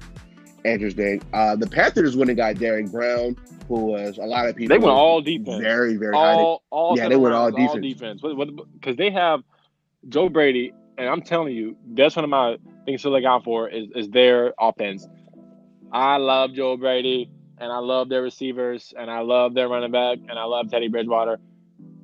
interesting. 0.64 1.22
Uh, 1.32 1.56
the 1.56 1.66
Panthers 1.66 2.16
went 2.16 2.30
and 2.30 2.36
got 2.36 2.54
Derrick 2.54 2.88
Brown, 2.88 3.36
who 3.66 3.86
was 3.86 4.18
a 4.18 4.24
lot 4.24 4.48
of 4.48 4.54
people. 4.54 4.76
They 4.76 4.78
went 4.78 4.96
all 4.96 5.20
defense. 5.20 5.60
Very, 5.60 5.96
very 5.96 6.14
all, 6.14 6.22
high. 6.22 6.66
all 6.70 6.96
yeah, 6.96 7.08
they 7.08 7.16
went 7.16 7.34
all 7.34 7.50
defense. 7.50 8.22
All 8.22 8.32
defense 8.36 8.60
because 8.74 8.96
they 8.96 9.10
have 9.10 9.42
Joe 10.08 10.28
Brady, 10.28 10.72
and 10.98 11.08
I'm 11.08 11.20
telling 11.20 11.52
you, 11.52 11.76
that's 11.94 12.14
one 12.14 12.24
of 12.24 12.30
my 12.30 12.58
things 12.84 13.02
to 13.02 13.10
look 13.10 13.24
out 13.24 13.42
for 13.42 13.68
is 13.68 13.88
is 13.96 14.08
their 14.10 14.54
offense. 14.60 15.08
I 15.94 16.16
love 16.16 16.52
Joe 16.52 16.76
Brady 16.76 17.30
and 17.58 17.70
I 17.70 17.78
love 17.78 18.08
their 18.08 18.20
receivers, 18.20 18.92
and 18.98 19.08
I 19.08 19.20
love 19.20 19.54
their 19.54 19.68
running 19.68 19.92
back, 19.92 20.18
and 20.28 20.36
I 20.36 20.42
love 20.42 20.68
Teddy 20.68 20.88
Bridgewater. 20.88 21.38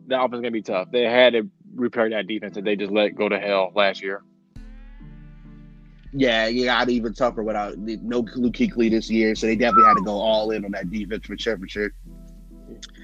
That 0.07 0.21
offense 0.21 0.37
is 0.37 0.41
gonna 0.43 0.53
be 0.53 0.63
tough. 0.63 0.93
They 0.93 1.03
had 1.03 1.33
to 1.33 1.51
repair 1.75 2.09
that 2.11 2.29
defense 2.29 2.55
that 2.55 2.65
they 2.65 2.77
just 2.77 2.93
let 2.93 3.17
go 3.17 3.29
to 3.29 3.37
hell 3.37 3.73
last 3.75 4.01
year. 4.01 4.23
Yeah, 6.13 6.47
you 6.47 6.65
got 6.65 6.89
even 6.89 7.15
tougher 7.15 7.43
without 7.43 7.79
no 7.79 8.25
Luke 8.37 8.55
Kuechly 8.55 8.91
this 8.91 9.11
year, 9.11 9.35
so 9.35 9.49
they 9.49 9.57
definitely 9.57 9.87
had 9.87 9.97
to 9.97 10.05
go 10.05 10.15
all 10.21 10.53
in 10.53 10.65
on 10.65 10.71
that 10.71 10.89
defense 10.89 11.27
for 11.27 11.37
sure, 11.37 11.59
for 11.59 11.69
sure. 11.69 11.91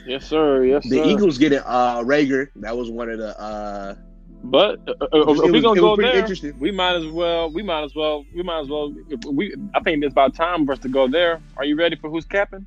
Yes, 0.07 0.25
sir. 0.25 0.64
Yes, 0.64 0.85
the 0.85 0.90
sir. 0.90 1.03
The 1.03 1.09
Eagles 1.09 1.37
getting 1.37 1.61
uh 1.66 2.03
Reagor. 2.03 2.49
That 2.57 2.77
was 2.77 2.90
one 2.90 3.11
of 3.11 3.18
the 3.18 3.38
uh 3.40 3.96
but 4.44 4.79
uh, 4.88 4.92
uh 5.12 5.33
if 5.33 5.53
we're 5.53 5.61
gonna 5.61 5.81
go 5.81 5.96
there, 5.96 6.27
we 6.59 6.70
might 6.70 6.94
as 6.94 7.07
well. 7.07 7.51
We 7.51 7.62
might 7.62 7.85
as 7.85 7.94
well. 7.94 8.25
We 8.35 8.42
might 8.42 8.61
as 8.61 8.68
well. 8.68 8.94
We. 9.31 9.55
I 9.75 9.81
think 9.81 10.05
it's 10.05 10.12
about 10.12 10.35
time 10.35 10.66
for 10.66 10.72
us 10.72 10.79
to 10.81 10.88
go 10.88 11.09
there. 11.09 11.40
Are 11.57 11.64
you 11.64 11.77
ready 11.77 11.96
for 11.96 12.11
who's 12.11 12.25
capping? 12.25 12.66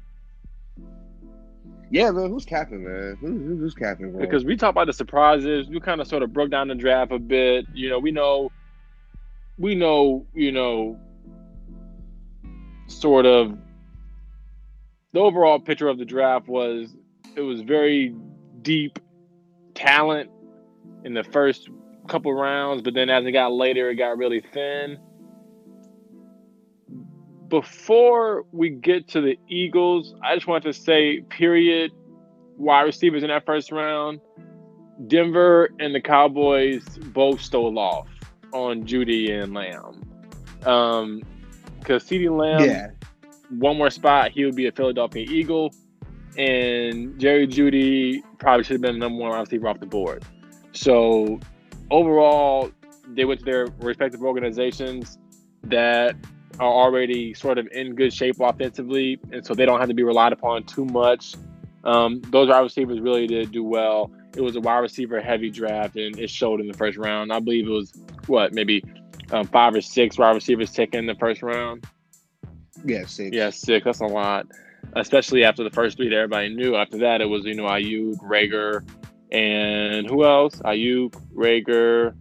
Yeah, 1.91 2.11
man. 2.11 2.29
Who's 2.29 2.45
capping, 2.45 2.83
man? 2.83 3.17
Who, 3.19 3.57
who's 3.57 3.73
capping, 3.73 4.11
bro? 4.11 4.21
Because 4.21 4.45
we 4.45 4.55
talked 4.55 4.71
about 4.71 4.87
the 4.87 4.93
surprises. 4.93 5.67
We 5.69 5.79
kind 5.79 6.01
of 6.01 6.07
sort 6.07 6.21
of 6.21 6.31
broke 6.33 6.51
down 6.51 6.67
the 6.67 6.75
draft 6.75 7.11
a 7.11 7.19
bit. 7.19 7.65
You 7.73 7.89
know, 7.89 7.99
we 7.99 8.11
know, 8.11 8.51
we 9.57 9.73
know, 9.73 10.25
you 10.33 10.51
know, 10.51 10.99
sort 12.87 13.25
of 13.25 13.57
the 15.13 15.19
overall 15.19 15.59
picture 15.59 15.87
of 15.87 15.97
the 15.97 16.05
draft 16.05 16.47
was 16.47 16.95
it 17.35 17.41
was 17.41 17.61
very 17.61 18.15
deep 18.61 18.99
talent 19.73 20.29
in 21.03 21.13
the 21.13 21.23
first 21.23 21.69
couple 22.07 22.33
rounds, 22.33 22.81
but 22.81 22.93
then 22.93 23.09
as 23.09 23.25
it 23.25 23.31
got 23.31 23.51
later, 23.51 23.89
it 23.89 23.95
got 23.95 24.17
really 24.17 24.41
thin. 24.53 24.97
Before 27.47 28.45
we 28.51 28.69
get 28.69 29.07
to 29.09 29.21
the 29.21 29.37
Eagles, 29.47 30.13
I 30.23 30.35
just 30.35 30.47
want 30.47 30.63
to 30.65 30.73
say, 30.73 31.21
period, 31.29 31.91
wide 32.57 32.81
receivers 32.81 33.23
in 33.23 33.29
that 33.29 33.45
first 33.45 33.71
round, 33.71 34.19
Denver 35.07 35.69
and 35.79 35.95
the 35.95 36.01
Cowboys 36.01 36.83
both 37.13 37.41
stole 37.41 37.79
off 37.79 38.07
on 38.51 38.85
Jeudy 38.85 39.31
and 39.31 39.53
Lamb. 39.53 40.03
Um, 40.65 41.23
because 41.79 42.03
CeeDee 42.03 42.29
Lamb, 42.29 42.69
yeah. 42.69 42.89
one 43.49 43.77
more 43.77 43.89
spot, 43.89 44.31
he 44.31 44.45
would 44.45 44.55
be 44.55 44.67
a 44.67 44.71
Philadelphia 44.71 45.25
Eagle, 45.27 45.73
and 46.37 47.17
Jerry 47.19 47.47
Jeudy 47.47 48.21
probably 48.37 48.63
should 48.63 48.73
have 48.73 48.81
been 48.81 48.99
the 48.99 48.99
number 48.99 49.19
one 49.19 49.39
receiver 49.39 49.67
off 49.69 49.79
the 49.79 49.85
board. 49.85 50.23
So 50.79 51.41
overall, 51.91 52.71
they 53.05 53.25
went 53.25 53.41
to 53.41 53.45
their 53.45 53.67
respective 53.81 54.23
organizations 54.23 55.17
that 55.63 56.15
are 56.57 56.71
already 56.71 57.33
sort 57.33 57.57
of 57.57 57.67
in 57.73 57.95
good 57.95 58.13
shape 58.13 58.37
offensively, 58.39 59.19
and 59.33 59.45
so 59.45 59.53
they 59.53 59.65
don't 59.65 59.81
have 59.81 59.89
to 59.89 59.93
be 59.93 60.03
relied 60.03 60.31
upon 60.31 60.63
too 60.63 60.85
much. 60.85 61.35
Um, 61.83 62.21
those 62.29 62.47
wide 62.47 62.61
receivers 62.61 63.01
really 63.01 63.27
did 63.27 63.51
do 63.51 63.61
well. 63.61 64.09
It 64.37 64.41
was 64.41 64.55
a 64.55 64.61
wide 64.61 64.77
receiver 64.77 65.19
heavy 65.19 65.49
draft, 65.49 65.97
and 65.97 66.17
it 66.17 66.29
showed 66.29 66.61
in 66.61 66.67
the 66.67 66.73
first 66.73 66.97
round. 66.97 67.33
I 67.33 67.41
believe 67.41 67.67
it 67.67 67.71
was 67.71 67.91
what 68.27 68.53
maybe 68.53 68.81
um, 69.31 69.47
five 69.47 69.75
or 69.75 69.81
six 69.81 70.17
wide 70.17 70.33
receivers 70.33 70.71
taken 70.71 71.01
in 71.01 71.07
the 71.07 71.15
first 71.15 71.43
round. 71.43 71.85
Yeah, 72.85 73.05
six. 73.05 73.35
Yeah, 73.35 73.49
six. 73.49 73.83
That's 73.83 73.99
a 73.99 74.05
lot, 74.05 74.47
especially 74.93 75.43
after 75.43 75.65
the 75.65 75.71
first 75.71 75.97
three 75.97 76.07
that 76.07 76.15
everybody 76.15 76.55
knew. 76.55 76.77
After 76.77 76.99
that, 76.99 77.19
it 77.19 77.25
was 77.25 77.43
you 77.43 77.55
know 77.55 77.65
Aiyuk, 77.65 78.19
Reagor, 78.19 78.85
and 79.31 80.09
who 80.09 80.25
else? 80.25 80.55
Aiyuk, 80.57 81.13
Reagor, 81.33 82.15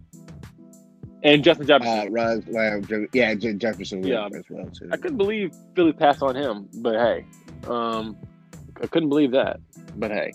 and 1.23 1.43
Justin 1.43 1.67
Jefferson. 1.67 2.07
Uh, 2.07 2.11
Run, 2.11 2.43
well, 2.47 3.07
yeah, 3.13 3.33
Jefferson. 3.35 4.03
Yeah, 4.03 4.27
as 4.27 4.43
well 4.49 4.67
too. 4.67 4.89
I 4.91 4.97
couldn't 4.97 5.17
believe 5.17 5.53
Philly 5.75 5.93
passed 5.93 6.21
on 6.21 6.35
him, 6.35 6.69
but 6.75 6.95
hey, 6.95 7.25
um, 7.67 8.17
I 8.81 8.87
couldn't 8.87 9.09
believe 9.09 9.31
that, 9.31 9.59
but 9.95 10.11
hey. 10.11 10.33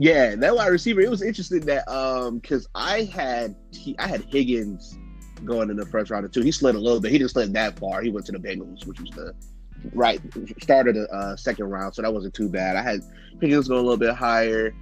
Yeah, 0.00 0.36
that 0.36 0.54
wide 0.54 0.68
receiver. 0.68 1.00
It 1.00 1.10
was 1.10 1.22
interesting 1.22 1.60
that 1.62 1.88
um 1.88 2.38
because 2.38 2.68
I 2.74 3.02
had 3.04 3.56
he, 3.72 3.98
I 3.98 4.06
had 4.06 4.22
Higgins 4.24 4.96
going 5.44 5.70
in 5.70 5.76
the 5.76 5.86
first 5.86 6.10
round 6.10 6.30
two. 6.32 6.42
He 6.42 6.52
slid 6.52 6.74
a 6.76 6.78
little 6.78 7.00
bit. 7.00 7.10
He 7.10 7.18
didn't 7.18 7.30
slid 7.30 7.52
that 7.54 7.78
far. 7.78 8.00
He 8.02 8.10
went 8.10 8.26
to 8.26 8.32
the 8.32 8.38
Bengals, 8.38 8.86
which 8.86 9.00
was 9.00 9.10
the 9.10 9.34
right 9.94 10.20
started 10.60 10.96
the 10.96 11.08
uh, 11.12 11.36
second 11.36 11.66
round, 11.66 11.94
so 11.94 12.02
that 12.02 12.12
wasn't 12.12 12.34
too 12.34 12.48
bad. 12.48 12.76
I 12.76 12.82
had 12.82 13.00
Higgins 13.40 13.68
go 13.68 13.74
a 13.74 13.76
little 13.76 13.96
bit 13.96 14.14
higher 14.14 14.72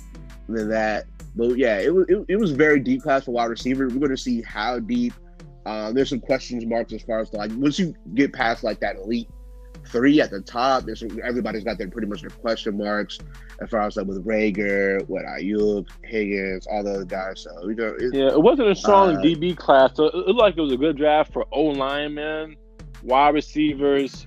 than 0.48 0.68
that. 0.70 1.06
But 1.34 1.58
yeah, 1.58 1.78
it 1.78 1.94
was 1.94 2.06
it, 2.08 2.24
it 2.28 2.36
was 2.36 2.52
very 2.52 2.80
deep 2.80 3.02
class 3.02 3.24
for 3.24 3.32
wide 3.32 3.46
receiver. 3.46 3.88
We're 3.88 3.98
going 3.98 4.10
to 4.10 4.16
see 4.16 4.42
how 4.42 4.78
deep. 4.78 5.12
Uh, 5.64 5.90
there's 5.92 6.10
some 6.10 6.20
questions 6.20 6.64
marks 6.64 6.92
as 6.92 7.02
far 7.02 7.18
as 7.18 7.32
like 7.32 7.50
once 7.56 7.76
you 7.76 7.92
get 8.14 8.32
past 8.32 8.62
like 8.62 8.78
that 8.78 8.96
elite 8.96 9.28
three 9.88 10.20
at 10.20 10.30
the 10.30 10.40
top. 10.40 10.84
There's 10.84 11.02
everybody's 11.22 11.64
got 11.64 11.78
their 11.78 11.88
pretty 11.88 12.08
much 12.08 12.20
their 12.20 12.30
question 12.30 12.76
marks 12.76 13.18
as 13.60 13.70
far 13.70 13.82
as 13.82 13.96
like 13.96 14.06
with 14.06 14.24
Reagor, 14.24 15.06
what 15.08 15.24
Aiyuk, 15.24 15.88
Higgins, 16.04 16.66
all 16.66 16.84
those 16.84 17.04
guys. 17.04 17.40
So 17.42 17.66
we 17.66 17.74
go. 17.74 17.96
Yeah, 18.12 18.28
it 18.28 18.42
wasn't 18.42 18.68
a 18.68 18.74
strong 18.74 19.16
uh, 19.16 19.20
DB 19.20 19.56
class. 19.56 19.92
So 19.94 20.06
it 20.06 20.14
looked 20.14 20.38
like 20.38 20.56
it 20.56 20.60
was 20.60 20.72
a 20.72 20.76
good 20.76 20.96
draft 20.96 21.32
for 21.32 21.46
O 21.52 21.62
linemen, 21.64 22.56
wide 23.02 23.34
receivers, 23.34 24.26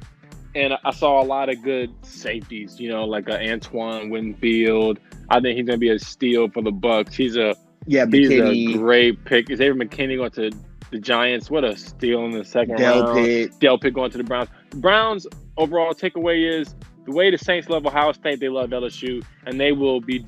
and 0.55 0.73
I 0.83 0.91
saw 0.91 1.21
a 1.21 1.25
lot 1.25 1.49
of 1.49 1.61
good 1.61 1.93
safeties. 2.01 2.79
You 2.79 2.89
know, 2.89 3.05
like 3.05 3.27
a 3.29 3.51
Antoine 3.51 4.09
Winfield. 4.09 4.99
I 5.29 5.39
think 5.39 5.57
he's 5.57 5.65
going 5.65 5.77
to 5.77 5.79
be 5.79 5.89
a 5.89 5.99
steal 5.99 6.49
for 6.49 6.61
the 6.61 6.71
Bucs. 6.71 7.13
He's 7.13 7.35
a 7.35 7.55
yeah, 7.85 8.05
he's 8.05 8.29
a 8.31 8.73
great 8.77 9.23
pick. 9.25 9.49
Is 9.49 9.57
Xavier 9.57 9.75
McKinney 9.75 10.17
going 10.17 10.31
to 10.31 10.51
the 10.91 10.99
Giants? 10.99 11.49
What 11.49 11.63
a 11.63 11.77
steal 11.77 12.25
in 12.25 12.31
the 12.31 12.45
second 12.45 12.77
Del 12.77 13.03
round. 13.03 13.17
Pitt. 13.17 13.51
Delpit 13.59 13.93
going 13.93 14.11
to 14.11 14.17
the 14.17 14.23
Browns. 14.23 14.49
The 14.71 14.77
Browns 14.77 15.27
overall 15.57 15.93
takeaway 15.93 16.59
is 16.59 16.75
the 17.05 17.11
way 17.11 17.31
the 17.31 17.37
Saints 17.37 17.69
love 17.69 17.85
Ohio 17.85 18.11
State, 18.11 18.39
they 18.39 18.49
love 18.49 18.69
LSU, 18.69 19.23
and 19.45 19.59
they 19.59 19.71
will 19.71 20.01
be 20.01 20.25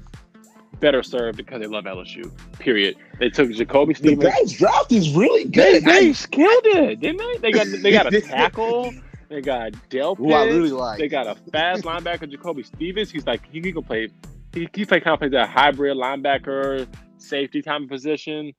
better 0.80 1.04
served 1.04 1.38
because 1.38 1.62
they 1.62 1.68
love 1.68 1.86
LSU. 1.86 2.32
Period. 2.60 2.96
They 3.20 3.30
took 3.30 3.52
Jacoby 3.52 3.94
Stevens. 3.94 4.20
The 4.20 4.30
Browns 4.30 4.54
draft 4.54 4.92
is 4.92 5.14
really 5.16 5.46
good. 5.46 5.84
They, 5.84 6.12
they 6.12 6.14
killed 6.14 6.66
it, 6.66 7.00
didn't 7.00 7.18
they? 7.18 7.38
They 7.38 7.52
got 7.52 7.68
they 7.82 7.92
got 7.92 8.14
a 8.14 8.22
tackle. 8.22 8.94
They 9.32 9.40
got 9.40 9.72
Delpit. 9.90 10.34
I 10.34 10.44
really 10.48 10.72
like. 10.72 11.00
They 11.00 11.08
got 11.08 11.26
a 11.26 11.36
fast 11.54 11.84
linebacker, 11.84 12.30
Jacoby 12.30 12.64
Stevens. 12.64 13.10
He's 13.10 13.26
like 13.26 13.42
he, 13.50 13.62
can 13.62 13.82
play. 13.82 14.10
He, 14.54 14.68
he 14.74 14.84
play 14.84 15.00
kind 15.00 15.14
of 15.14 15.20
plays 15.20 15.32
that 15.32 15.48
hybrid 15.48 15.96
linebacker 15.96 16.86
safety 17.18 17.64
of 17.66 17.88
position. 17.88 18.52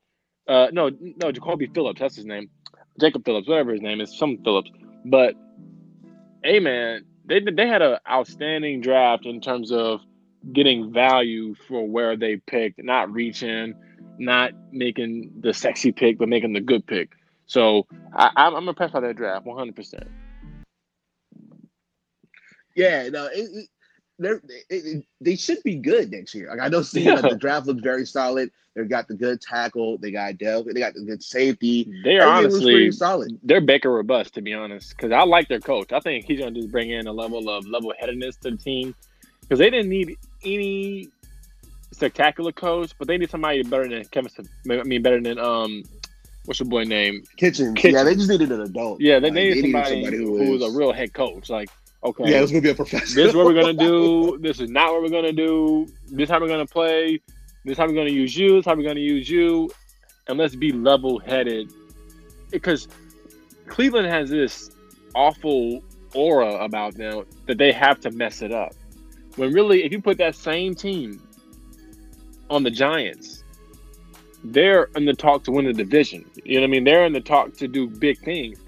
Uh, 0.48 0.68
no, 0.72 0.90
no, 0.98 1.30
Jacoby 1.30 1.66
Phillips. 1.66 2.00
That's 2.00 2.16
his 2.16 2.24
name. 2.24 2.48
Jacob 2.98 3.22
Phillips, 3.26 3.46
whatever 3.46 3.72
his 3.72 3.82
name 3.82 4.00
is, 4.00 4.16
some 4.16 4.38
Phillips. 4.38 4.70
But 5.04 5.34
hey, 6.42 6.58
man, 6.58 7.04
they 7.26 7.40
they 7.40 7.68
had 7.68 7.82
an 7.82 7.98
outstanding 8.10 8.80
draft 8.80 9.26
in 9.26 9.42
terms 9.42 9.72
of 9.72 10.00
getting 10.54 10.90
value 10.90 11.54
for 11.68 11.86
where 11.86 12.16
they 12.16 12.36
picked, 12.36 12.82
not 12.82 13.12
reaching, 13.12 13.74
not 14.18 14.52
making 14.70 15.32
the 15.38 15.52
sexy 15.52 15.92
pick, 15.92 16.16
but 16.16 16.30
making 16.30 16.54
the 16.54 16.62
good 16.62 16.86
pick. 16.86 17.10
So 17.44 17.86
I, 18.14 18.30
I'm 18.36 18.66
impressed 18.66 18.94
by 18.94 19.00
that 19.00 19.16
draft, 19.16 19.44
100. 19.44 19.76
percent 19.76 20.08
Yeah, 22.74 23.08
no, 23.08 23.28
it, 23.32 23.68
they're, 24.18 24.40
it, 24.68 25.04
they 25.20 25.36
should 25.36 25.62
be 25.62 25.76
good 25.76 26.10
next 26.10 26.34
year. 26.34 26.48
Like 26.50 26.60
I 26.60 26.68
know, 26.68 26.82
seeing 26.82 27.06
yeah. 27.06 27.20
that 27.20 27.30
the 27.30 27.36
draft 27.36 27.66
looks 27.66 27.82
very 27.82 28.06
solid. 28.06 28.50
They 28.74 28.84
got 28.84 29.06
the 29.06 29.14
good 29.14 29.42
tackle. 29.42 29.98
They 29.98 30.10
got 30.10 30.38
Del. 30.38 30.64
They 30.64 30.80
got 30.80 30.94
the 30.94 31.04
good 31.04 31.22
safety. 31.22 31.92
They 32.04 32.18
are 32.18 32.26
honestly 32.26 32.90
solid. 32.90 33.38
They're 33.42 33.60
Baker 33.60 33.94
or 33.94 34.02
bust, 34.02 34.32
to 34.34 34.40
be 34.40 34.54
honest. 34.54 34.96
Because 34.96 35.12
I 35.12 35.24
like 35.24 35.48
their 35.48 35.60
coach. 35.60 35.92
I 35.92 36.00
think 36.00 36.24
he's 36.24 36.38
going 36.38 36.54
to 36.54 36.60
just 36.60 36.72
bring 36.72 36.90
in 36.90 37.06
a 37.06 37.12
level 37.12 37.50
of 37.50 37.66
level 37.66 37.92
headedness 37.98 38.36
to 38.36 38.52
the 38.52 38.56
team. 38.56 38.94
Because 39.42 39.58
they 39.58 39.68
didn't 39.68 39.90
need 39.90 40.16
any 40.42 41.10
spectacular 41.90 42.52
coach, 42.52 42.92
but 42.98 43.08
they 43.08 43.18
need 43.18 43.28
somebody 43.28 43.62
better 43.62 43.86
than 43.86 44.06
Kevin. 44.06 44.30
I 44.70 44.82
mean, 44.84 45.02
better 45.02 45.20
than 45.20 45.38
um, 45.38 45.82
what's 46.46 46.58
your 46.58 46.68
boy 46.70 46.84
name? 46.84 47.24
Kitchen. 47.36 47.76
Yeah, 47.76 48.04
they 48.04 48.14
just 48.14 48.30
needed 48.30 48.50
an 48.52 48.62
adult. 48.62 49.02
Yeah, 49.02 49.18
they, 49.18 49.28
like, 49.28 49.34
needed, 49.34 49.56
they 49.56 49.72
somebody, 49.72 49.96
needed 49.96 50.04
somebody 50.04 50.16
who, 50.16 50.44
who 50.46 50.52
was 50.52 50.62
a 50.62 50.78
real 50.78 50.92
head 50.92 51.12
coach. 51.12 51.50
Like 51.50 51.68
Okay. 52.04 52.24
Yeah, 52.30 52.40
it's 52.40 52.50
gonna 52.50 52.62
be 52.62 52.70
a 52.70 52.74
professional. 52.74 53.14
This 53.14 53.28
is 53.28 53.34
what 53.34 53.46
we're 53.46 53.54
gonna 53.54 53.74
do. 53.74 54.38
This 54.40 54.60
is 54.60 54.68
not 54.68 54.92
what 54.92 55.02
we're 55.02 55.08
gonna 55.08 55.32
do. 55.32 55.86
This 56.08 56.24
is 56.24 56.30
how 56.30 56.40
we're 56.40 56.48
gonna 56.48 56.66
play. 56.66 57.20
This 57.64 57.72
is 57.72 57.78
how 57.78 57.86
we're 57.86 57.94
gonna 57.94 58.10
use 58.10 58.36
you. 58.36 58.56
This 58.56 58.64
how 58.64 58.74
we're 58.74 58.82
gonna 58.82 59.00
use 59.00 59.28
you. 59.28 59.70
And 60.28 60.38
let's 60.38 60.56
be 60.56 60.72
level 60.72 61.18
headed. 61.20 61.72
Because 62.50 62.88
Cleveland 63.68 64.08
has 64.08 64.30
this 64.30 64.70
awful 65.14 65.82
aura 66.14 66.56
about 66.56 66.94
them 66.94 67.24
that 67.46 67.58
they 67.58 67.72
have 67.72 68.00
to 68.00 68.10
mess 68.10 68.42
it 68.42 68.52
up. 68.52 68.72
When 69.36 69.52
really, 69.52 69.84
if 69.84 69.92
you 69.92 70.02
put 70.02 70.18
that 70.18 70.34
same 70.34 70.74
team 70.74 71.22
on 72.50 72.64
the 72.64 72.70
Giants, 72.70 73.44
they're 74.44 74.88
in 74.96 75.04
the 75.04 75.14
talk 75.14 75.44
to 75.44 75.52
win 75.52 75.66
the 75.66 75.72
division. 75.72 76.28
You 76.44 76.56
know 76.56 76.62
what 76.62 76.66
I 76.66 76.70
mean? 76.70 76.84
They're 76.84 77.06
in 77.06 77.12
the 77.12 77.20
talk 77.20 77.54
to 77.54 77.68
do 77.68 77.86
big 77.86 78.18
things. 78.18 78.58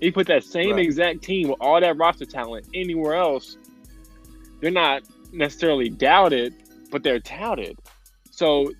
He 0.00 0.10
put 0.10 0.26
that 0.28 0.44
same 0.44 0.76
right. 0.76 0.84
exact 0.84 1.22
team 1.22 1.48
with 1.48 1.60
all 1.60 1.80
that 1.80 1.96
roster 1.96 2.24
talent 2.24 2.66
anywhere 2.74 3.14
else, 3.14 3.56
they're 4.60 4.70
not 4.70 5.02
necessarily 5.32 5.88
doubted, 5.88 6.54
but 6.90 7.02
they're 7.02 7.20
touted. 7.20 7.78
So 8.30 8.72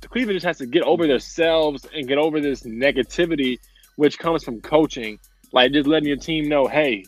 the 0.00 0.08
Cleveland 0.08 0.36
just 0.36 0.46
has 0.46 0.58
to 0.58 0.66
get 0.66 0.82
over 0.82 1.06
themselves 1.06 1.86
and 1.94 2.06
get 2.06 2.18
over 2.18 2.40
this 2.40 2.62
negativity, 2.62 3.58
which 3.96 4.18
comes 4.18 4.44
from 4.44 4.60
coaching. 4.60 5.18
Like 5.52 5.72
just 5.72 5.86
letting 5.86 6.08
your 6.08 6.18
team 6.18 6.48
know, 6.48 6.66
hey, 6.66 7.04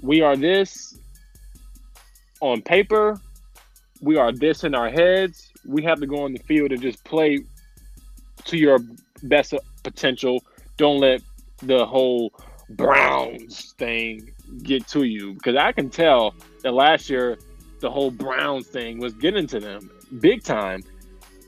we 0.00 0.20
are 0.20 0.36
this 0.36 0.98
on 2.40 2.62
paper, 2.62 3.20
we 4.00 4.16
are 4.16 4.32
this 4.32 4.64
in 4.64 4.74
our 4.74 4.90
heads. 4.90 5.50
We 5.64 5.82
have 5.82 6.00
to 6.00 6.06
go 6.06 6.24
on 6.24 6.32
the 6.32 6.38
field 6.40 6.72
and 6.72 6.80
just 6.80 7.02
play 7.04 7.40
to 8.44 8.56
your 8.56 8.78
best 9.22 9.54
potential. 9.82 10.44
Don't 10.76 11.00
let 11.00 11.22
the 11.62 11.84
whole 11.86 12.32
Browns 12.70 13.74
thing 13.78 14.32
get 14.62 14.86
to 14.88 15.04
you 15.04 15.34
because 15.34 15.56
I 15.56 15.72
can 15.72 15.90
tell 15.90 16.34
that 16.62 16.72
last 16.72 17.08
year 17.08 17.38
the 17.80 17.90
whole 17.90 18.10
Browns 18.10 18.66
thing 18.66 18.98
was 18.98 19.12
getting 19.14 19.46
to 19.48 19.60
them 19.60 19.90
big 20.20 20.42
time. 20.42 20.82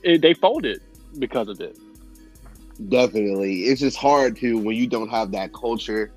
It, 0.03 0.21
they 0.21 0.33
folded 0.33 0.81
because 1.17 1.49
of 1.49 1.59
it. 1.59 1.77
Definitely, 2.87 3.63
it's 3.63 3.81
just 3.81 3.97
hard 3.97 4.37
to 4.37 4.57
when 4.57 4.75
you 4.75 4.87
don't 4.87 5.09
have 5.09 5.31
that 5.31 5.53
culture 5.53 6.11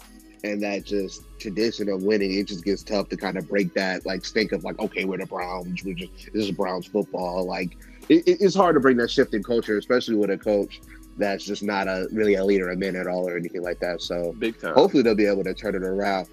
and 0.45 0.63
that 0.63 0.85
just 0.85 1.23
tradition 1.41 1.89
of 1.89 2.05
winning. 2.05 2.33
It 2.35 2.47
just 2.47 2.65
gets 2.65 2.85
tough 2.85 3.09
to 3.09 3.17
kind 3.17 3.37
of 3.37 3.49
break 3.49 3.75
that 3.75 4.07
like 4.07 4.25
stink 4.25 4.53
of 4.53 4.63
like 4.63 4.79
okay, 4.79 5.05
we're 5.05 5.19
the 5.19 5.27
Browns. 5.27 5.83
We're 5.85 5.95
just 5.95 6.13
this 6.33 6.45
is 6.45 6.53
Browns 6.53 6.87
football. 6.87 7.45
Like 7.45 7.77
it, 8.09 8.23
it's 8.27 8.55
hard 8.55 8.75
to 8.75 8.81
bring 8.81 8.97
that 8.99 9.11
shift 9.11 9.35
in 9.35 9.43
culture, 9.43 9.77
especially 9.79 10.15
with 10.15 10.31
a 10.31 10.39
coach 10.39 10.81
that's 11.23 11.45
just 11.45 11.63
not 11.63 11.89
a 11.89 12.09
really 12.13 12.35
a 12.35 12.45
leader 12.45 12.71
of 12.71 12.79
men 12.79 12.97
at 12.97 13.07
all 13.07 13.29
or 13.29 13.37
anything 13.37 13.63
like 13.63 13.79
that. 13.81 14.03
So 14.03 14.35
big 14.39 14.61
time. 14.61 14.75
Hopefully 14.75 15.03
they'll 15.03 15.15
be 15.15 15.27
able 15.27 15.45
to 15.45 15.55
turn 15.55 15.75
it 15.75 15.83
around. 15.83 16.29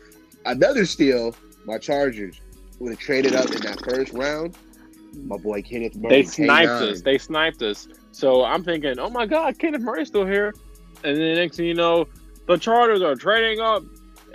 Another 0.45 0.85
steal, 0.85 1.35
my 1.65 1.77
Chargers 1.77 2.39
would 2.79 2.91
have 2.91 2.99
traded 2.99 3.35
up 3.35 3.51
in 3.51 3.61
that 3.61 3.79
first 3.83 4.13
round. 4.13 4.57
My 5.13 5.37
boy 5.37 5.61
Kenneth 5.61 5.95
Murray. 5.95 6.21
They 6.21 6.23
sniped 6.23 6.69
us. 6.69 7.01
They 7.01 7.17
sniped 7.17 7.61
us. 7.61 7.87
So 8.11 8.43
I'm 8.43 8.63
thinking, 8.63 8.99
oh 8.99 9.09
my 9.09 9.25
God, 9.25 9.57
Kenneth 9.59 9.81
Murray's 9.81 10.07
still 10.07 10.25
here. 10.25 10.53
And 11.03 11.17
then 11.17 11.33
the 11.33 11.35
next 11.35 11.57
thing 11.57 11.65
you 11.65 11.73
know, 11.73 12.07
the 12.47 12.57
Chargers 12.57 13.01
are 13.01 13.15
trading 13.15 13.59
up 13.59 13.83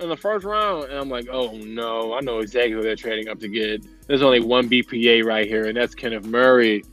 in 0.01 0.09
the 0.09 0.17
first 0.17 0.45
round. 0.45 0.85
And 0.85 0.99
I'm 0.99 1.09
like, 1.09 1.29
oh 1.31 1.53
no, 1.53 2.14
I 2.14 2.21
know 2.21 2.38
exactly 2.38 2.73
who 2.73 2.83
they're 2.83 2.97
trading 2.97 3.29
up 3.29 3.38
to 3.40 3.49
get. 3.49 3.85
There's 4.07 4.23
only 4.23 4.40
one 4.40 4.69
BPA 4.69 5.25
right 5.25 5.47
here, 5.47 5.67
and 5.67 5.77
that's 5.77 5.95
Kenneth 5.95 6.27
Murray. 6.27 6.85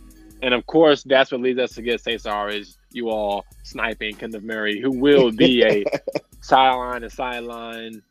And 0.41 0.53
of 0.53 0.65
course, 0.65 1.03
that's 1.03 1.31
what 1.31 1.41
leads 1.41 1.59
us 1.59 1.73
to 1.73 1.81
get 1.81 2.01
Cesar 2.01 2.49
is 2.49 2.77
you 2.93 3.09
all 3.09 3.45
sniping 3.63 4.15
Kenneth 4.15 4.43
Murray, 4.43 4.79
who 4.79 4.91
will 4.91 5.31
be 5.31 5.63
a 5.63 5.83
sideline 6.41 7.01
to 7.01 7.09
sideline 7.09 8.01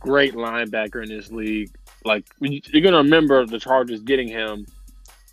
great 0.00 0.34
linebacker 0.34 1.02
in 1.02 1.08
this 1.08 1.30
league. 1.30 1.70
Like 2.04 2.26
you're 2.40 2.82
gonna 2.82 2.98
remember 2.98 3.46
the 3.46 3.58
Chargers 3.58 4.00
getting 4.00 4.28
him 4.28 4.66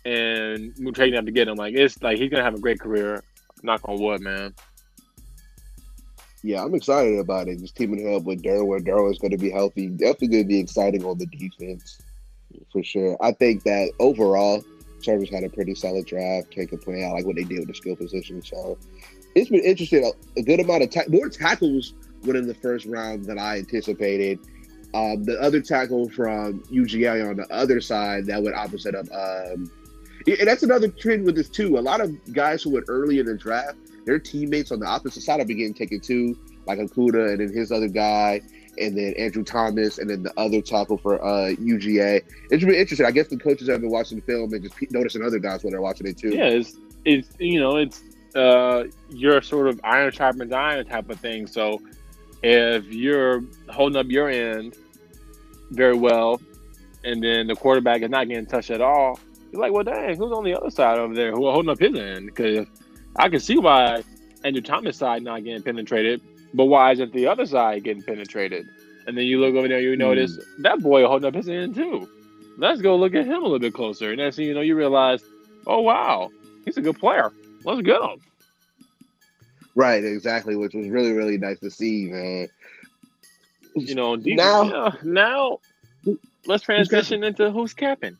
and 0.04 0.74
trading 0.94 1.18
up 1.18 1.26
to 1.26 1.30
get 1.30 1.48
him. 1.48 1.56
Like 1.56 1.74
it's 1.74 2.02
like 2.02 2.18
he's 2.18 2.30
gonna 2.30 2.44
have 2.44 2.54
a 2.54 2.60
great 2.60 2.80
career. 2.80 3.22
Knock 3.62 3.88
on 3.88 4.00
wood, 4.00 4.20
man. 4.20 4.54
Yeah, 6.42 6.64
I'm 6.64 6.74
excited 6.74 7.18
about 7.18 7.46
it. 7.46 7.60
Just 7.60 7.76
teaming 7.76 8.12
up 8.14 8.24
with 8.24 8.42
Derwin. 8.42 8.84
Derwin's 8.84 9.18
going 9.18 9.30
to 9.30 9.36
be 9.36 9.50
healthy. 9.50 9.86
Definitely 9.86 10.28
going 10.28 10.42
to 10.42 10.48
be 10.48 10.58
exciting 10.58 11.04
on 11.04 11.16
the 11.18 11.26
defense 11.26 12.00
for 12.72 12.82
sure. 12.82 13.16
I 13.20 13.30
think 13.30 13.62
that 13.62 13.92
overall, 14.00 14.64
Chargers 15.02 15.30
had 15.30 15.44
a 15.44 15.48
pretty 15.48 15.74
solid 15.74 16.06
draft. 16.06 16.50
Can't 16.50 16.68
complain. 16.68 17.04
I 17.04 17.10
like 17.10 17.26
what 17.26 17.36
they 17.36 17.44
did 17.44 17.60
with 17.60 17.68
the 17.68 17.74
skill 17.74 17.96
position. 17.96 18.42
So 18.42 18.78
it's 19.34 19.50
been 19.50 19.64
interesting. 19.64 20.04
A, 20.04 20.40
a 20.40 20.42
good 20.42 20.60
amount 20.60 20.82
of 20.82 20.90
ta- 20.90 21.08
more 21.08 21.28
tackles 21.28 21.94
went 22.24 22.36
in 22.36 22.46
the 22.46 22.54
first 22.54 22.86
round 22.86 23.24
than 23.24 23.38
I 23.38 23.58
anticipated. 23.58 24.38
Um, 24.94 25.24
the 25.24 25.40
other 25.40 25.60
tackle 25.60 26.08
from 26.10 26.60
UGA 26.64 27.28
on 27.28 27.36
the 27.36 27.50
other 27.52 27.80
side 27.80 28.26
that 28.26 28.42
went 28.42 28.54
opposite 28.54 28.94
of, 28.94 29.08
um, 29.10 29.70
and 30.26 30.46
that's 30.46 30.62
another 30.62 30.88
trend 30.88 31.24
with 31.24 31.34
this 31.34 31.48
too. 31.48 31.78
A 31.78 31.80
lot 31.80 32.00
of 32.00 32.12
guys 32.32 32.62
who 32.62 32.70
went 32.70 32.84
early 32.88 33.18
in 33.18 33.26
the 33.26 33.34
draft, 33.34 33.78
their 34.04 34.18
teammates 34.18 34.70
on 34.70 34.80
the 34.80 34.86
opposite 34.86 35.22
side 35.22 35.38
have 35.38 35.48
been 35.48 35.56
getting 35.56 35.74
taken 35.74 35.98
too, 35.98 36.38
like 36.66 36.78
Okudah 36.78 37.32
and 37.32 37.40
then 37.40 37.56
his 37.56 37.72
other 37.72 37.88
guy 37.88 38.42
and 38.78 38.96
then 38.96 39.14
Andrew 39.14 39.44
Thomas, 39.44 39.98
and 39.98 40.08
then 40.08 40.22
the 40.22 40.32
other 40.38 40.60
tackle 40.60 40.96
for 40.96 41.22
uh, 41.22 41.54
UGA. 41.54 42.22
should 42.50 42.68
be 42.68 42.78
interesting. 42.78 43.06
I 43.06 43.10
guess 43.10 43.28
the 43.28 43.36
coaches 43.36 43.68
have 43.68 43.80
been 43.80 43.90
watching 43.90 44.18
the 44.18 44.24
film 44.24 44.52
and 44.52 44.62
just 44.62 44.74
noticing 44.90 45.22
other 45.22 45.38
guys 45.38 45.62
when 45.62 45.72
they're 45.72 45.82
watching 45.82 46.06
it 46.06 46.18
too. 46.18 46.30
Yeah, 46.30 46.46
it's, 46.46 46.76
it's 47.04 47.28
you 47.38 47.60
know 47.60 47.76
it's 47.76 48.02
uh, 48.34 48.84
your 49.10 49.42
sort 49.42 49.68
of 49.68 49.80
iron 49.84 50.12
sharpens 50.12 50.52
iron 50.52 50.86
type 50.86 51.10
of 51.10 51.20
thing. 51.20 51.46
So 51.46 51.82
if 52.42 52.86
you're 52.86 53.44
holding 53.68 53.98
up 53.98 54.06
your 54.08 54.28
end 54.28 54.76
very 55.70 55.96
well, 55.96 56.40
and 57.04 57.22
then 57.22 57.46
the 57.46 57.54
quarterback 57.54 58.02
is 58.02 58.10
not 58.10 58.28
getting 58.28 58.46
touched 58.46 58.70
at 58.70 58.80
all, 58.80 59.18
you're 59.50 59.60
like, 59.60 59.72
well, 59.72 59.84
dang, 59.84 60.16
who's 60.16 60.32
on 60.32 60.44
the 60.44 60.54
other 60.54 60.70
side 60.70 60.98
over 60.98 61.14
there 61.14 61.32
who 61.32 61.46
are 61.46 61.52
holding 61.52 61.70
up 61.70 61.78
his 61.78 61.94
end? 61.94 62.26
Because 62.26 62.66
I 63.16 63.28
can 63.28 63.40
see 63.40 63.58
why 63.58 64.02
Andrew 64.44 64.62
Thomas' 64.62 64.96
side 64.96 65.22
not 65.22 65.44
getting 65.44 65.62
penetrated 65.62 66.22
but 66.54 66.66
why 66.66 66.92
isn't 66.92 67.12
the 67.12 67.26
other 67.26 67.46
side 67.46 67.84
getting 67.84 68.02
penetrated? 68.02 68.66
and 69.06 69.16
then 69.16 69.24
you 69.24 69.40
look 69.40 69.54
over 69.54 69.68
there, 69.68 69.80
you 69.80 69.96
notice 69.96 70.36
mm. 70.36 70.44
that 70.58 70.80
boy 70.80 71.06
holding 71.06 71.28
up 71.28 71.34
his 71.34 71.48
end 71.48 71.74
too. 71.74 72.08
Let's 72.58 72.80
go 72.80 72.96
look 72.96 73.14
at 73.14 73.24
him 73.24 73.38
a 73.38 73.42
little 73.42 73.58
bit 73.58 73.74
closer. 73.74 74.10
And 74.10 74.20
then, 74.20 74.32
you 74.36 74.54
know, 74.54 74.60
you 74.60 74.76
realize, 74.76 75.22
oh 75.66 75.80
wow, 75.80 76.30
he's 76.64 76.76
a 76.76 76.82
good 76.82 76.98
player. 76.98 77.32
Let's 77.64 77.82
get 77.82 78.00
him. 78.00 78.20
Right, 79.74 80.04
exactly, 80.04 80.54
which 80.54 80.74
was 80.74 80.88
really, 80.88 81.12
really 81.12 81.38
nice 81.38 81.58
to 81.60 81.70
see, 81.70 82.06
man. 82.06 82.48
You 83.74 83.94
know, 83.94 84.16
now, 84.16 84.64
yeah, 84.64 84.90
now 85.02 85.60
let's 86.44 86.62
transition 86.62 87.24
into 87.24 87.50
who's 87.50 87.72
capping. 87.72 88.18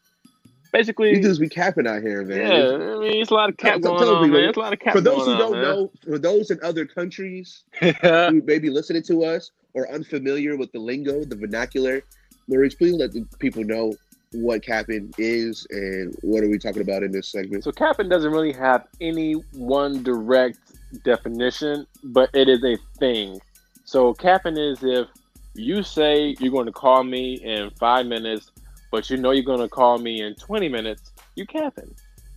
Basically, 0.72 1.10
you 1.10 1.20
just 1.22 1.40
be 1.40 1.50
capping 1.50 1.86
out 1.86 2.00
here, 2.00 2.24
man. 2.24 2.38
Yeah, 2.38 2.94
I 2.96 2.98
mean, 2.98 3.20
it's 3.20 3.30
a 3.30 3.34
lot 3.34 3.50
of 3.50 3.58
cap 3.58 3.82
going 3.82 4.02
on, 4.02 4.30
man. 4.30 4.44
It's 4.44 4.56
a 4.56 4.60
lot 4.60 4.72
of 4.72 4.78
cap. 4.78 4.94
For 4.94 5.02
those 5.02 5.26
who 5.26 5.32
on, 5.32 5.38
don't 5.38 5.52
man. 5.52 5.62
know, 5.62 5.92
for 6.02 6.18
those 6.18 6.50
in 6.50 6.58
other 6.62 6.86
countries 6.86 7.64
who 7.80 8.42
may 8.42 8.58
be 8.58 8.70
listening 8.70 9.02
to 9.04 9.24
us 9.24 9.50
or 9.74 9.90
unfamiliar 9.90 10.56
with 10.56 10.72
the 10.72 10.78
lingo, 10.78 11.24
the 11.24 11.36
vernacular, 11.36 12.02
Maurice, 12.48 12.74
please 12.74 12.94
let 12.94 13.12
the 13.12 13.26
people 13.38 13.62
know 13.64 13.94
what 14.32 14.62
capping 14.62 15.12
is 15.18 15.66
and 15.70 16.16
what 16.22 16.42
are 16.42 16.48
we 16.48 16.58
talking 16.58 16.82
about 16.82 17.02
in 17.02 17.12
this 17.12 17.28
segment. 17.28 17.64
So 17.64 17.72
capping 17.72 18.08
doesn't 18.08 18.32
really 18.32 18.52
have 18.52 18.86
any 19.00 19.34
one 19.52 20.02
direct 20.02 20.58
definition, 21.04 21.86
but 22.02 22.30
it 22.32 22.48
is 22.48 22.64
a 22.64 22.78
thing. 22.98 23.40
So 23.84 24.14
capping 24.14 24.56
is 24.56 24.82
if 24.82 25.08
you 25.54 25.82
say 25.82 26.34
you're 26.40 26.52
going 26.52 26.66
to 26.66 26.72
call 26.72 27.04
me 27.04 27.34
in 27.34 27.70
five 27.78 28.06
minutes, 28.06 28.50
but 28.92 29.08
you 29.10 29.16
know 29.16 29.32
you're 29.32 29.56
to 29.56 29.68
call 29.68 29.98
me 29.98 30.20
in 30.20 30.34
20 30.36 30.68
minutes, 30.68 31.12
you 31.34 31.46
capping. 31.46 31.92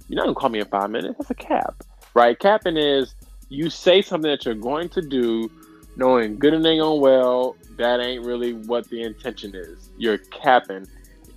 You're 0.07 0.15
not 0.15 0.27
to 0.27 0.33
call 0.33 0.49
me 0.49 0.59
in 0.59 0.65
five 0.65 0.89
minutes. 0.89 1.15
That's 1.19 1.29
a 1.29 1.35
cap, 1.35 1.83
right? 2.15 2.39
Capping 2.39 2.77
is 2.77 3.13
you 3.49 3.69
say 3.69 4.01
something 4.01 4.31
that 4.31 4.45
you're 4.45 4.55
going 4.55 4.89
to 4.89 5.01
do, 5.01 5.51
knowing 5.97 6.39
good 6.39 6.53
and 6.53 6.63
dang 6.63 6.81
on 6.81 7.01
well, 7.01 7.57
that 7.77 7.99
ain't 7.99 8.25
really 8.25 8.53
what 8.53 8.89
the 8.89 9.03
intention 9.03 9.53
is. 9.53 9.89
You're 9.97 10.17
capping. 10.17 10.87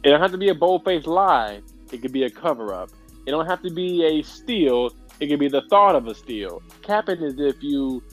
It 0.05 0.11
don't 0.11 0.21
have 0.21 0.31
to 0.31 0.39
be 0.39 0.51
a 0.51 0.55
bold 0.55 0.85
faced 0.85 1.09
lie. 1.09 1.61
It 1.93 2.01
could 2.01 2.13
be 2.13 2.23
a 2.23 2.31
cover 2.31 2.73
up. 2.73 2.91
It 3.27 3.33
don't 3.33 3.47
have 3.47 3.61
to 3.63 3.71
be 3.71 4.05
a 4.05 4.23
steal. 4.23 4.93
It 5.19 5.27
could 5.27 5.41
be 5.41 5.49
the 5.49 5.63
thought 5.69 5.97
of 5.97 6.07
a 6.07 6.15
steal. 6.15 6.63
Capping 6.83 7.21
is 7.23 7.41
if 7.41 7.61
you 7.61 8.05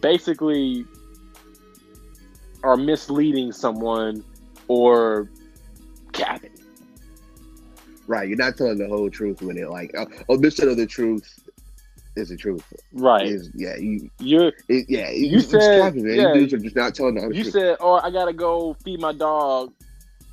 basically 0.00 0.86
are 2.62 2.76
misleading 2.76 3.50
someone 3.50 4.24
or 4.68 5.28
capping. 6.12 6.50
Right, 8.06 8.28
you're 8.28 8.38
not 8.38 8.56
telling 8.56 8.78
the 8.78 8.88
whole 8.88 9.08
truth 9.10 9.42
when 9.42 9.56
it 9.56 9.70
like 9.70 9.94
uh, 9.96 10.06
omission 10.28 10.68
of 10.68 10.76
the 10.76 10.86
truth 10.86 11.38
is 12.16 12.28
the 12.28 12.36
truth. 12.36 12.64
Right. 12.92 13.26
Is, 13.26 13.50
yeah, 13.54 13.76
you 13.76 14.10
you're 14.18 14.52
it, 14.68 14.86
yeah, 14.88 15.10
you 15.10 15.28
you 15.28 15.40
said 15.40 15.82
capping, 15.82 16.06
yeah, 16.06 16.34
you 16.34 16.46
just 16.46 16.76
not 16.76 16.94
telling 16.94 17.14
the 17.14 17.34
you 17.34 17.42
truth. 17.42 17.52
said, 17.52 17.76
"Oh, 17.80 17.94
I 17.94 18.10
gotta 18.10 18.32
go 18.32 18.74
feed 18.84 19.00
my 19.00 19.12
dog," 19.12 19.72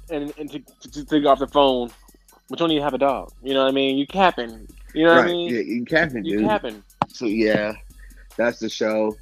and 0.10 0.34
and 0.38 0.52
to, 0.52 0.60
to, 0.90 1.06
to 1.06 1.20
go 1.22 1.30
off 1.30 1.40
the 1.40 1.48
phone, 1.48 1.90
but 2.50 2.60
you 2.60 2.66
don't 2.66 2.72
even 2.72 2.84
have 2.84 2.94
a 2.94 2.98
dog. 2.98 3.32
You 3.44 3.54
know 3.54 3.64
what 3.64 3.70
I 3.70 3.72
mean? 3.72 3.98
You 3.98 4.08
capping. 4.08 4.68
You 4.94 5.06
know 5.06 5.12
right. 5.12 5.18
what 5.18 5.28
I 5.28 5.32
mean? 5.32 5.54
Yeah, 5.54 5.62
you 5.62 5.86
capping, 5.86 6.26
You 6.26 6.40
dude. 6.40 6.48
capping. 6.48 6.84
So 7.08 7.26
yeah, 7.26 7.74
that's 8.36 8.60
the 8.60 8.70
show. 8.70 9.16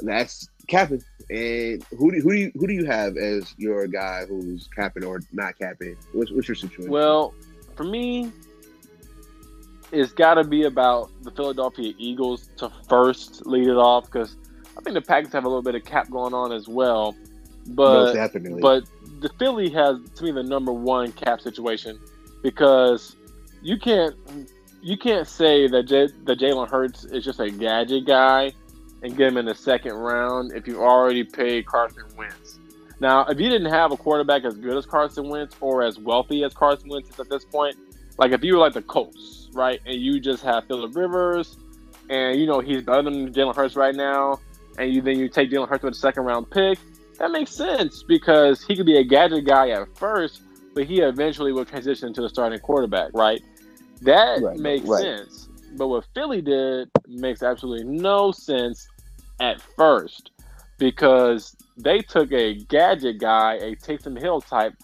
That's 0.00 0.48
capping. 0.68 1.02
And 1.30 1.84
who 1.98 2.10
do 2.10 2.20
who 2.20 2.30
do 2.30 2.38
you 2.38 2.52
who 2.54 2.66
do 2.66 2.72
you 2.72 2.86
have 2.86 3.16
as 3.16 3.54
your 3.58 3.86
guy 3.86 4.24
who's 4.26 4.68
capping 4.74 5.04
or 5.04 5.20
not 5.32 5.58
capping? 5.58 5.96
What's 6.12 6.32
what's 6.32 6.48
your 6.48 6.54
situation? 6.54 6.90
Well, 6.90 7.34
for 7.76 7.84
me, 7.84 8.32
it's 9.92 10.12
got 10.12 10.34
to 10.34 10.44
be 10.44 10.64
about 10.64 11.10
the 11.22 11.30
Philadelphia 11.30 11.92
Eagles 11.98 12.48
to 12.56 12.70
first 12.88 13.46
lead 13.46 13.68
it 13.68 13.76
off 13.76 14.06
because 14.06 14.36
I 14.76 14.80
think 14.80 14.94
the 14.94 15.02
Packers 15.02 15.32
have 15.32 15.44
a 15.44 15.48
little 15.48 15.62
bit 15.62 15.74
of 15.74 15.84
cap 15.84 16.10
going 16.10 16.32
on 16.32 16.50
as 16.50 16.66
well. 16.66 17.14
But 17.66 17.92
Most 17.92 18.14
definitely. 18.14 18.62
but 18.62 18.84
the 19.20 19.28
Philly 19.38 19.68
has 19.70 19.96
to 20.16 20.24
me 20.24 20.32
the 20.32 20.42
number 20.42 20.72
one 20.72 21.12
cap 21.12 21.42
situation 21.42 21.98
because 22.42 23.16
you 23.60 23.78
can't 23.78 24.14
you 24.80 24.96
can't 24.96 25.26
say 25.26 25.68
that 25.68 25.82
J- 25.82 26.08
that 26.24 26.38
Jalen 26.38 26.70
Hurts 26.70 27.04
is 27.04 27.22
just 27.22 27.40
a 27.40 27.50
gadget 27.50 28.06
guy 28.06 28.52
and 29.02 29.16
get 29.16 29.28
him 29.28 29.36
in 29.36 29.46
the 29.46 29.54
second 29.54 29.94
round 29.94 30.52
if 30.52 30.66
you 30.66 30.82
already 30.82 31.24
paid 31.24 31.66
Carson 31.66 32.04
Wentz. 32.16 32.58
Now, 33.00 33.24
if 33.26 33.38
you 33.38 33.48
didn't 33.48 33.70
have 33.70 33.92
a 33.92 33.96
quarterback 33.96 34.44
as 34.44 34.56
good 34.56 34.76
as 34.76 34.84
Carson 34.84 35.28
Wentz 35.28 35.54
or 35.60 35.82
as 35.82 35.98
wealthy 35.98 36.42
as 36.44 36.52
Carson 36.52 36.88
Wentz 36.88 37.10
is 37.10 37.20
at 37.20 37.28
this 37.28 37.44
point, 37.44 37.76
like 38.18 38.32
if 38.32 38.42
you 38.42 38.54
were 38.54 38.58
like 38.58 38.72
the 38.74 38.82
Colts, 38.82 39.48
right, 39.52 39.80
and 39.86 40.00
you 40.00 40.18
just 40.18 40.42
have 40.42 40.64
Philip 40.66 40.96
Rivers, 40.96 41.56
and 42.10 42.40
you 42.40 42.46
know 42.46 42.58
he's 42.60 42.82
better 42.82 43.02
than 43.02 43.32
Jalen 43.32 43.54
Hurts 43.54 43.76
right 43.76 43.94
now, 43.94 44.40
and 44.78 44.92
you 44.92 45.00
then 45.00 45.18
you 45.18 45.28
take 45.28 45.50
Jalen 45.50 45.68
Hurts 45.68 45.84
with 45.84 45.94
a 45.94 45.96
second 45.96 46.24
round 46.24 46.50
pick, 46.50 46.78
that 47.18 47.30
makes 47.30 47.52
sense 47.52 48.02
because 48.02 48.64
he 48.64 48.74
could 48.76 48.86
be 48.86 48.96
a 48.98 49.04
gadget 49.04 49.44
guy 49.44 49.70
at 49.70 49.96
first, 49.96 50.42
but 50.74 50.84
he 50.84 51.00
eventually 51.00 51.52
will 51.52 51.64
transition 51.64 52.12
to 52.14 52.20
the 52.22 52.28
starting 52.28 52.58
quarterback, 52.58 53.10
right? 53.14 53.42
That 54.02 54.40
Right, 54.42 54.58
makes 54.58 54.86
right. 54.88 55.02
sense. 55.02 55.47
But 55.76 55.88
what 55.88 56.04
Philly 56.14 56.40
did 56.40 56.90
makes 57.06 57.42
absolutely 57.42 57.84
no 57.84 58.32
sense 58.32 58.88
at 59.40 59.60
first 59.76 60.30
because 60.78 61.54
they 61.76 62.00
took 62.00 62.32
a 62.32 62.54
gadget 62.54 63.18
guy, 63.18 63.54
a 63.54 63.76
Taysom 63.76 64.18
Hill 64.18 64.40
type, 64.40 64.74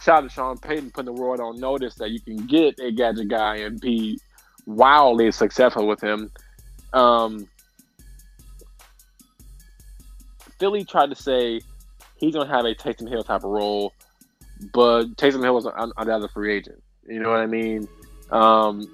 shout 0.00 0.24
out 0.24 0.28
to 0.28 0.34
Sean 0.34 0.58
Payton 0.58 0.90
putting 0.90 1.14
the 1.14 1.20
world 1.20 1.40
on 1.40 1.58
notice 1.58 1.94
that 1.96 2.10
you 2.10 2.20
can 2.20 2.46
get 2.46 2.78
a 2.78 2.92
gadget 2.92 3.28
guy 3.28 3.56
and 3.56 3.80
be 3.80 4.18
wildly 4.66 5.30
successful 5.32 5.86
with 5.86 6.00
him. 6.00 6.30
Um, 6.92 7.48
Philly 10.58 10.84
tried 10.84 11.10
to 11.10 11.16
say 11.16 11.60
he's 12.16 12.34
gonna 12.34 12.48
have 12.48 12.64
a 12.64 12.74
Taysom 12.74 13.08
Hill 13.08 13.24
type 13.24 13.44
of 13.44 13.50
role, 13.50 13.92
but 14.72 15.04
Taysom 15.16 15.42
Hill 15.42 15.54
was 15.54 15.66
an- 15.66 15.92
another 15.96 16.28
free 16.28 16.54
agent. 16.54 16.82
You 17.06 17.20
know 17.20 17.30
what 17.30 17.40
I 17.40 17.46
mean? 17.46 17.88
Um, 18.30 18.88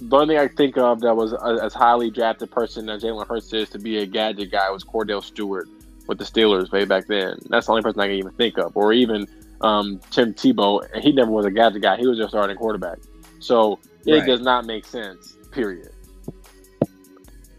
the 0.00 0.16
only 0.16 0.34
thing 0.34 0.38
I 0.42 0.48
think 0.48 0.78
of 0.78 1.00
that 1.00 1.14
was 1.14 1.32
a, 1.32 1.58
as 1.62 1.74
highly 1.74 2.10
drafted 2.10 2.50
person 2.50 2.88
as 2.88 3.02
Jalen 3.02 3.26
Hurts 3.26 3.52
is 3.52 3.68
to 3.70 3.78
be 3.78 3.98
a 3.98 4.06
gadget 4.06 4.50
guy 4.50 4.70
was 4.70 4.84
Kordell 4.84 5.22
Stewart 5.22 5.68
with 6.06 6.18
the 6.18 6.24
Steelers 6.24 6.72
way 6.72 6.84
back 6.84 7.06
then. 7.06 7.38
That's 7.48 7.66
the 7.66 7.72
only 7.72 7.82
person 7.82 8.00
I 8.00 8.06
can 8.06 8.16
even 8.16 8.32
think 8.32 8.58
of, 8.58 8.76
or 8.76 8.92
even 8.92 9.26
um, 9.60 10.00
Tim 10.10 10.32
Tebow. 10.34 10.86
And 10.92 11.02
he 11.02 11.12
never 11.12 11.30
was 11.30 11.46
a 11.46 11.50
gadget 11.50 11.82
guy; 11.82 11.96
he 11.96 12.06
was 12.06 12.18
just 12.18 12.30
starting 12.30 12.56
quarterback. 12.56 12.98
So 13.38 13.78
it 14.06 14.12
Right. 14.14 14.26
does 14.26 14.40
not 14.40 14.66
make 14.66 14.84
sense. 14.86 15.36
Period. 15.50 15.90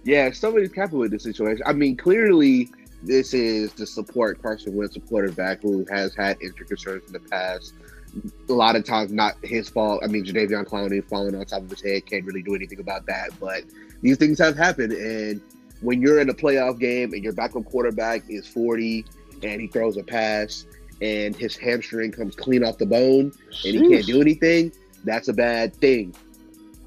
Yeah, 0.04 0.32
somebody's 0.32 0.72
capping 0.72 0.98
with 1.00 1.12
this 1.12 1.24
situation. 1.24 1.62
I 1.66 1.74
mean, 1.74 1.96
clearly 1.96 2.70
this 3.04 3.34
is 3.34 3.72
to 3.74 3.86
support 3.86 4.42
Carson 4.42 4.76
Wentz, 4.76 4.96
a 4.96 5.00
quarterback 5.00 5.62
who 5.62 5.86
has 5.92 6.14
had 6.16 6.38
injury 6.42 6.66
concerns 6.68 7.04
in 7.08 7.14
the 7.14 7.20
past. 7.20 7.74
A 8.50 8.54
lot 8.54 8.76
of 8.76 8.84
times, 8.84 9.12
not 9.12 9.36
his 9.44 9.70
fault. 9.70 10.02
I 10.04 10.08
mean, 10.08 10.26
Jadeveon 10.26 10.66
Clowney 10.66 11.04
falling 11.08 11.36
on 11.36 11.46
top 11.46 11.62
of 11.62 11.70
his 11.70 11.82
head 11.82 12.06
can't 12.06 12.26
really 12.26 12.42
do 12.42 12.56
anything 12.56 12.80
about 12.80 13.06
that. 13.06 13.30
But 13.40 13.64
these 14.02 14.18
things 14.18 14.38
have 14.40 14.58
happened, 14.58 14.92
and 14.92 15.42
when 15.82 16.02
you're 16.02 16.20
in 16.20 16.30
a 16.30 16.34
playoff 16.34 16.80
game 16.80 17.14
and 17.14 17.24
your 17.24 17.34
backup 17.34 17.66
quarterback 17.66 18.24
is 18.30 18.48
40 18.48 19.06
and 19.44 19.62
he 19.62 19.68
throws 19.68 19.98
a 19.98 20.04
pass 20.04 20.66
and 21.02 21.36
his 21.36 21.58
hamstring 21.58 22.12
comes 22.12 22.36
clean 22.36 22.64
off 22.64 22.78
the 22.78 22.86
bone 22.86 23.32
and 23.66 23.76
he 23.76 23.90
can't 23.90 24.06
do 24.06 24.22
anything, 24.22 24.72
that's 25.04 25.28
a 25.30 25.34
bad 25.34 25.76
thing. 25.76 26.14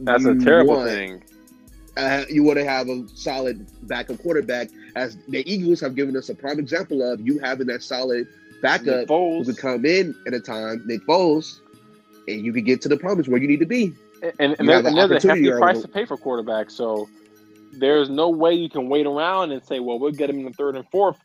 That's 0.01 0.25
a 0.25 0.37
terrible 0.37 0.77
want- 0.77 0.91
thing. 0.91 1.23
uh, 1.97 2.25
you 2.29 2.43
want 2.45 2.59
to 2.59 2.65
have 2.65 2.89
a 2.89 3.05
solid 3.15 3.67
backup 3.89 4.19
quarterback, 4.19 4.69
as 4.95 5.17
the 5.29 5.43
Eagles 5.51 5.81
have 5.81 5.97
given 5.97 6.17
us 6.17 6.29
a 6.29 6.35
prime 6.35 6.59
example 6.61 7.03
of 7.03 7.21
you 7.21 7.39
having 7.39 7.67
that 7.67 7.83
solid 7.83 8.29
backup 8.63 9.09
who 9.09 9.45
could 9.45 9.59
come 9.59 9.85
in 9.85 10.15
at 10.27 10.35
a 10.35 10.41
time, 10.41 10.83
Nick 10.87 11.07
Foles, 11.07 11.61
and 12.29 12.45
you 12.45 12.53
could 12.53 12.65
get 12.65 12.83
to 12.83 12.89
the 12.89 12.97
promise 12.97 13.29
where 13.29 13.41
you 13.41 13.49
need 13.49 13.61
to 13.61 13.67
be. 13.67 13.93
and, 14.23 14.33
and, 14.39 14.57
You 14.61 14.67
there, 14.67 14.79
and 14.79 14.97
there's 14.97 15.25
a 15.25 15.29
hefty 15.29 15.51
price 15.51 15.83
to 15.83 15.89
pay 15.89 16.05
for 16.05 16.17
quarterback, 16.17 16.71
So 16.71 17.09
there's 17.79 18.09
no 18.09 18.31
way 18.31 18.55
you 18.55 18.69
can 18.69 18.89
wait 18.89 19.07
around 19.07 19.53
and 19.53 19.65
say, 19.65 19.81
well, 19.81 19.99
we'll 19.99 20.13
get 20.13 20.31
him 20.31 20.39
in 20.39 20.45
the 20.45 20.53
third 20.53 20.77
and 20.77 20.89
fourth 20.91 21.17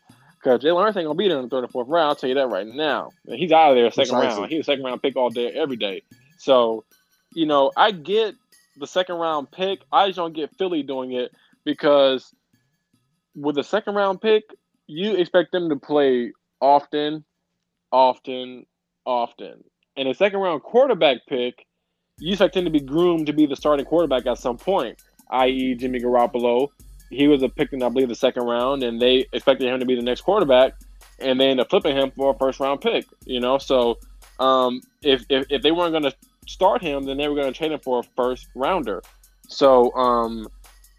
because 0.41 0.61
Jalen 0.61 0.83
Hurts 0.83 0.97
ain't 0.97 1.05
gonna 1.05 1.15
be 1.15 1.27
there 1.27 1.37
in 1.37 1.43
the 1.43 1.49
third 1.49 1.63
and 1.63 1.71
fourth 1.71 1.87
round. 1.87 2.09
I'll 2.09 2.15
tell 2.15 2.29
you 2.29 2.35
that 2.35 2.47
right 2.47 2.65
now. 2.65 3.09
And 3.27 3.37
he's 3.37 3.51
out 3.51 3.71
of 3.71 3.75
there 3.75 3.91
second 3.91 4.15
Precisely. 4.15 4.41
round. 4.41 4.51
He's 4.51 4.61
a 4.61 4.63
second 4.63 4.83
round 4.83 5.01
pick 5.01 5.15
all 5.15 5.29
day, 5.29 5.51
every 5.51 5.75
day. 5.75 6.03
So, 6.37 6.85
you 7.33 7.45
know, 7.45 7.71
I 7.75 7.91
get 7.91 8.35
the 8.77 8.87
second 8.87 9.15
round 9.15 9.51
pick. 9.51 9.81
I 9.91 10.07
just 10.07 10.17
don't 10.17 10.33
get 10.33 10.55
Philly 10.57 10.83
doing 10.83 11.11
it 11.11 11.31
because 11.65 12.33
with 13.35 13.55
the 13.55 13.63
second 13.63 13.95
round 13.95 14.21
pick, 14.21 14.43
you 14.87 15.15
expect 15.15 15.51
them 15.51 15.69
to 15.69 15.75
play 15.75 16.31
often, 16.61 17.25
often, 17.91 18.65
often. 19.05 19.63
And 19.97 20.07
a 20.07 20.13
second 20.13 20.39
round 20.39 20.63
quarterback 20.63 21.17
pick, 21.27 21.65
you 22.19 22.33
expect 22.33 22.55
him 22.55 22.65
to 22.65 22.71
be 22.71 22.79
groomed 22.79 23.27
to 23.27 23.33
be 23.33 23.45
the 23.45 23.55
starting 23.55 23.85
quarterback 23.85 24.25
at 24.25 24.37
some 24.37 24.57
point, 24.57 25.01
i.e., 25.31 25.75
Jimmy 25.75 25.99
Garoppolo. 25.99 26.69
He 27.09 27.27
was 27.27 27.41
a 27.41 27.49
pick 27.49 27.73
in, 27.73 27.81
I 27.81 27.89
believe, 27.89 28.09
the 28.09 28.15
second 28.15 28.43
round, 28.43 28.83
and 28.83 29.01
they 29.01 29.25
expected 29.33 29.67
him 29.67 29.79
to 29.79 29.85
be 29.85 29.95
the 29.95 30.01
next 30.01 30.21
quarterback, 30.21 30.73
and 31.19 31.39
they 31.39 31.49
ended 31.49 31.65
up 31.65 31.69
flipping 31.69 31.95
him 31.95 32.11
for 32.11 32.31
a 32.31 32.37
first 32.37 32.59
round 32.59 32.81
pick. 32.81 33.05
You 33.25 33.39
know, 33.39 33.57
so 33.57 33.97
um, 34.39 34.81
if, 35.01 35.23
if 35.29 35.47
if 35.49 35.61
they 35.61 35.71
weren't 35.71 35.91
going 35.91 36.03
to 36.03 36.15
start 36.47 36.81
him, 36.81 37.05
then 37.05 37.17
they 37.17 37.27
were 37.27 37.35
going 37.35 37.51
to 37.51 37.57
trade 37.57 37.71
him 37.71 37.79
for 37.79 37.99
a 37.99 38.03
first 38.15 38.47
rounder. 38.55 39.01
So 39.47 39.91
um, 39.95 40.47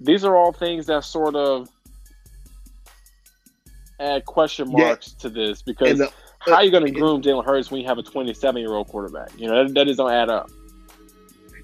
these 0.01 0.25
are 0.25 0.37
all 0.37 0.53
things 0.53 0.87
that 0.87 1.05
sort 1.05 1.37
of 1.37 1.69
add 4.01 4.25
question 4.25 4.71
Yeah. 4.71 4.85
marks 4.85 5.13
to 5.13 5.29
this 5.29 5.63
because 5.63 5.99
the 5.99 6.13
how 6.41 6.55
are 6.55 6.65
you 6.65 6.71
going 6.71 6.87
to 6.87 6.91
groom 6.91 7.21
Jalen 7.21 7.45
Hurts 7.45 7.71
when 7.71 7.83
you 7.83 7.87
have 7.87 7.99
a 7.99 8.03
27 8.03 8.61
year 8.61 8.73
old 8.73 8.89
quarterback? 8.89 9.31
You 9.39 9.47
know 9.49 9.65
that, 9.65 9.75
that 9.75 9.85
doesn't 9.85 10.11
add 10.11 10.31
up. 10.31 10.51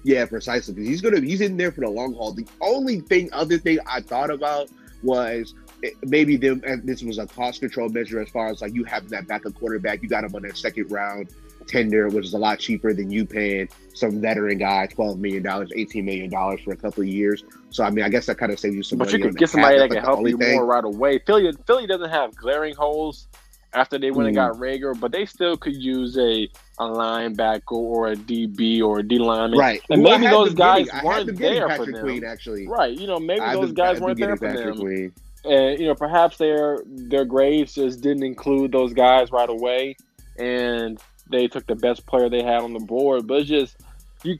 Yeah, 0.03 0.25
precisely. 0.25 0.73
Because 0.75 0.87
he's 0.87 1.01
gonna 1.01 1.19
he's 1.19 1.41
in 1.41 1.57
there 1.57 1.71
for 1.71 1.81
the 1.81 1.89
long 1.89 2.13
haul. 2.13 2.31
The 2.31 2.47
only 2.61 3.01
thing, 3.01 3.29
other 3.33 3.57
thing 3.57 3.79
I 3.87 4.01
thought 4.01 4.29
about 4.29 4.69
was 5.03 5.55
maybe 6.03 6.37
them. 6.37 6.61
And 6.65 6.87
this 6.87 7.01
was 7.03 7.17
a 7.17 7.27
cost 7.27 7.59
control 7.59 7.89
measure 7.89 8.19
as 8.21 8.29
far 8.29 8.47
as 8.47 8.61
like 8.61 8.73
you 8.73 8.83
have 8.85 9.09
that 9.09 9.27
backup 9.27 9.55
quarterback. 9.55 10.01
You 10.03 10.09
got 10.09 10.23
him 10.23 10.35
on 10.35 10.43
their 10.43 10.55
second 10.55 10.91
round 10.91 11.29
tender, 11.67 12.09
which 12.09 12.25
is 12.25 12.33
a 12.33 12.37
lot 12.37 12.59
cheaper 12.59 12.93
than 12.93 13.11
you 13.11 13.25
paying 13.25 13.69
some 13.93 14.21
veteran 14.21 14.57
guy 14.57 14.87
twelve 14.87 15.19
million 15.19 15.43
dollars, 15.43 15.71
eighteen 15.75 16.05
million 16.05 16.29
dollars 16.29 16.61
for 16.61 16.71
a 16.71 16.77
couple 16.77 17.03
of 17.03 17.09
years. 17.09 17.43
So 17.69 17.83
I 17.83 17.89
mean, 17.89 18.05
I 18.05 18.09
guess 18.09 18.25
that 18.27 18.37
kind 18.37 18.51
of 18.51 18.59
saves 18.59 18.75
you 18.75 18.83
some. 18.83 18.99
But 18.99 19.11
you 19.11 19.19
could 19.19 19.37
get 19.37 19.49
somebody 19.49 19.77
that 19.77 19.89
can 19.89 20.03
help 20.03 20.27
you 20.27 20.37
thing. 20.37 20.55
more 20.55 20.65
right 20.65 20.83
away. 20.83 21.19
Philly, 21.19 21.51
Philly 21.65 21.87
doesn't 21.87 22.09
have 22.09 22.35
glaring 22.35 22.75
holes 22.75 23.27
after 23.73 23.97
they 23.97 24.11
went 24.11 24.29
and 24.29 24.37
mm-hmm. 24.37 24.51
got 24.53 24.61
Reagor, 24.61 24.99
but 24.99 25.11
they 25.11 25.25
still 25.25 25.57
could 25.57 25.75
use 25.75 26.17
a 26.17 26.49
a 26.79 26.83
linebacker 26.83 27.71
or 27.71 28.09
a 28.09 28.15
DB 28.15 28.81
or 28.81 28.99
a 28.99 29.03
D 29.03 29.17
lineman. 29.17 29.57
Right. 29.57 29.81
And 29.89 30.03
maybe 30.03 30.27
those 30.27 30.53
guys 30.53 30.85
getting, 30.85 31.03
weren't 31.03 31.37
there 31.37 31.69
for 31.75 31.85
them. 31.85 32.01
Queen, 32.01 32.23
actually. 32.23 32.67
Right. 32.67 32.97
You 32.97 33.07
know, 33.07 33.19
maybe 33.19 33.41
those 33.41 33.71
guys 33.71 33.99
weren't 33.99 34.19
there 34.19 34.37
for 34.37 34.47
Patrick 34.47 34.75
them. 34.75 34.77
Queen. 34.77 35.13
And 35.45 35.79
you 35.79 35.87
know, 35.87 35.95
perhaps 35.95 36.37
their 36.37 36.79
their 36.85 37.25
grades 37.25 37.73
just 37.73 38.01
didn't 38.01 38.23
include 38.23 38.71
those 38.71 38.93
guys 38.93 39.31
right 39.31 39.49
away, 39.49 39.95
and 40.37 40.99
they 41.29 41.47
took 41.47 41.65
the 41.67 41.75
best 41.75 42.05
player 42.05 42.29
they 42.29 42.43
had 42.43 42.61
on 42.61 42.73
the 42.73 42.79
board. 42.79 43.27
But 43.27 43.45
just 43.45 43.77
you. 44.23 44.37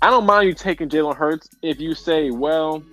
I 0.00 0.10
don't 0.10 0.26
mind 0.26 0.46
you 0.46 0.54
taking 0.54 0.88
Jalen 0.88 1.16
Hurts 1.16 1.48
if 1.60 1.80
you 1.80 1.92
say, 1.94 2.30
well, 2.30 2.84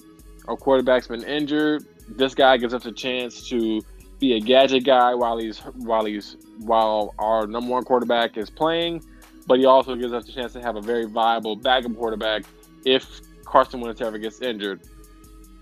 our 0.47 0.55
quarterback's 0.55 1.07
been 1.07 1.23
injured. 1.23 1.85
This 2.09 2.33
guy 2.33 2.57
gives 2.57 2.73
us 2.73 2.85
a 2.85 2.91
chance 2.91 3.47
to 3.49 3.81
be 4.19 4.33
a 4.33 4.39
gadget 4.39 4.85
guy 4.85 5.13
while 5.13 5.37
he's 5.37 5.59
while 5.59 6.05
he's 6.05 6.37
while 6.59 7.13
our 7.19 7.47
number 7.47 7.71
one 7.71 7.83
quarterback 7.83 8.37
is 8.37 8.49
playing, 8.49 9.03
but 9.47 9.59
he 9.59 9.65
also 9.65 9.95
gives 9.95 10.13
us 10.13 10.27
a 10.27 10.31
chance 10.31 10.53
to 10.53 10.61
have 10.61 10.75
a 10.75 10.81
very 10.81 11.05
viable 11.05 11.55
backup 11.55 11.95
quarterback 11.95 12.43
if 12.85 13.21
Carson 13.43 13.81
Wentz 13.81 14.01
ever 14.01 14.17
gets 14.17 14.41
injured. 14.41 14.81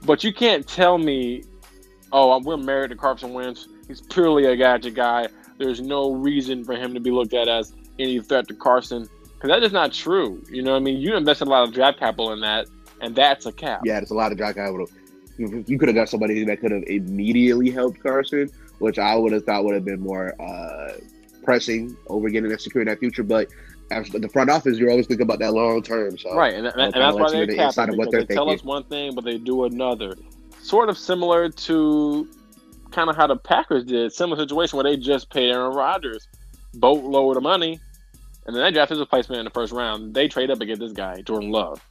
But 0.06 0.24
you 0.24 0.34
can't 0.34 0.68
tell 0.68 0.98
me, 0.98 1.44
oh, 2.12 2.40
we're 2.40 2.58
married 2.58 2.90
to 2.90 2.96
Carson 2.96 3.34
Wentz. 3.34 3.68
He's 3.88 4.02
purely 4.02 4.46
a 4.46 4.56
gadget 4.56 4.94
guy. 4.96 5.28
There's 5.64 5.82
no 5.82 6.11
reason 6.11 6.64
for 6.64 6.76
him 6.76 6.93
to 6.93 6.99
be 6.99 7.11
looked 7.11 7.34
at 7.34 7.47
as 7.47 7.74
any 7.99 8.20
threat 8.20 8.47
to 8.49 8.53
Carson 8.53 9.09
because 9.36 9.49
that 9.49 9.64
is 9.64 9.72
not 9.72 9.93
true. 9.93 10.43
You 10.49 10.61
know, 10.61 10.72
what 10.72 10.78
I 10.78 10.82
mean, 10.82 10.99
you 10.99 11.16
invested 11.16 11.47
a 11.47 11.51
lot 11.51 11.68
of 11.68 11.74
draft 11.74 11.99
capital 11.99 12.32
in 12.34 12.41
that, 12.41 12.68
and 13.01 13.16
that's 13.16 13.45
a 13.45 13.51
cap. 13.51 13.82
Yeah, 13.84 13.99
it's 13.99 14.11
a 14.11 14.16
lot 14.16 14.32
of 14.32 14.38
draft 14.38 14.55
capital 14.57 14.88
you 15.38 15.78
could 15.78 15.88
have 15.88 15.95
got 15.95 16.09
somebody 16.09 16.43
that 16.45 16.59
could 16.59 16.72
have 16.72 16.84
immediately 16.84 17.70
helped 17.70 18.01
Carson, 18.01 18.49
which 18.80 18.99
I 18.99 19.16
would 19.16 19.32
have 19.32 19.45
thought 19.45 19.64
would 19.66 19.76
have 19.76 19.86
been 19.86 19.99
more 19.99 20.39
uh, 20.41 20.93
pressing 21.43 21.97
over 22.07 22.30
getting 22.30 22.49
that 22.49 22.61
secure 22.61 22.82
in 22.82 22.88
that 22.88 22.99
future. 22.99 23.24
But 23.24 23.49
as 23.91 24.09
the 24.09 24.30
front 24.30 24.49
office, 24.49 24.78
you're 24.78 24.91
always 24.91 25.07
thinking 25.07 25.24
about 25.24 25.39
that 25.39 25.53
long 25.53 25.82
term. 25.82 26.18
So 26.18 26.36
right, 26.36 26.53
and, 26.53 26.68
and, 26.68 26.80
and 26.80 26.93
that's 26.93 27.16
why 27.16 27.32
they're 27.32 27.47
capping 27.47 27.97
they 27.97 28.05
thinking. 28.05 28.36
tell 28.36 28.49
us 28.49 28.64
one 28.64 28.84
thing, 28.84 29.16
but 29.16 29.24
they 29.24 29.38
do 29.38 29.66
another. 29.66 30.16
Sort 30.61 30.89
of 30.89 30.97
similar 30.97 31.49
to 31.49 32.30
kind 32.94 33.10
of 33.10 33.16
how 33.16 33.28
the 33.28 33.36
Packers 33.36 33.84
did, 33.84 34.14
similar 34.14 34.39
situation 34.41 34.78
where 34.78 34.84
they 34.84 34.98
just 34.98 35.30
paid 35.30 35.52
Aaron 35.52 35.76
Rodgers 35.76 36.28
boatload 36.74 37.38
of 37.38 37.44
money, 37.44 37.80
and 38.46 38.56
then 38.56 38.64
they 38.64 38.72
draft 38.72 38.89
his 38.89 39.00
replacement 39.00 39.39
in 39.39 39.46
the 39.46 39.52
first 39.52 39.74
round. 39.74 40.14
They 40.14 40.28
trade 40.28 40.50
up 40.50 40.60
and 40.60 40.68
get 40.68 40.80
this 40.80 40.94
guy, 40.94 41.22
Jordan 41.22 41.52
Love, 41.52 41.82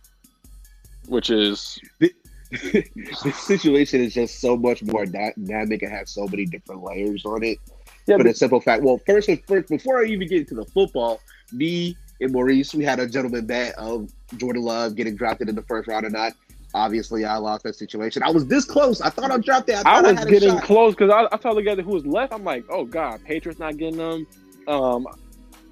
which 1.07 1.30
is. 1.30 1.78
The- 1.98 2.14
this 2.53 3.38
situation 3.38 4.03
is 4.03 4.12
just 4.12 4.38
so 4.40 4.59
much 4.59 4.82
more 4.82 5.07
dynamic 5.07 5.82
and 5.82 5.90
has 5.90 6.11
so 6.11 6.26
many 6.26 6.44
different 6.44 6.82
layers 6.82 7.24
on 7.24 7.42
it. 7.42 7.57
Yeah, 8.07 8.18
for 8.18 8.24
the 8.24 8.34
simple 8.34 8.61
fact, 8.61 8.82
well, 8.82 9.00
first 9.07 9.30
and 9.30 9.42
first, 9.46 9.68
before 9.68 10.03
I 10.03 10.09
even 10.09 10.28
get 10.28 10.40
into 10.40 10.57
the 10.57 10.66
football, 10.66 11.20
me 11.50 11.96
and 12.20 12.30
Maurice, 12.30 12.74
we 12.74 12.84
had 12.84 13.00
a 13.00 13.09
gentleman 13.09 13.46
bet 13.46 13.74
of 13.76 14.11
Jordan 14.36 14.62
Love 14.62 14.96
getting 14.96 15.16
drafted 15.16 15.48
in 15.48 15.55
the 15.55 15.62
first 15.62 15.88
round 15.88 16.05
or 16.05 16.11
not. 16.11 16.32
Obviously, 16.74 17.24
I 17.24 17.36
lost 17.36 17.64
that 17.64 17.74
situation. 17.74 18.22
I 18.22 18.30
was 18.30 18.46
this 18.46 18.64
close. 18.64 19.00
I 19.00 19.10
thought 19.10 19.30
I 19.30 19.38
dropped 19.38 19.68
it. 19.68 19.84
I, 19.84 19.98
I 19.98 20.12
was 20.12 20.24
getting 20.24 20.58
close 20.58 20.94
because 20.94 21.10
I, 21.10 21.34
I 21.34 21.36
told 21.36 21.58
the 21.58 21.62
guy 21.62 21.74
who 21.76 21.90
was 21.90 22.06
left. 22.06 22.32
I'm 22.32 22.44
like, 22.44 22.64
oh 22.70 22.84
god, 22.84 23.22
Patriots 23.24 23.60
not 23.60 23.76
getting 23.76 23.98
them. 23.98 24.26
Um, 24.66 25.06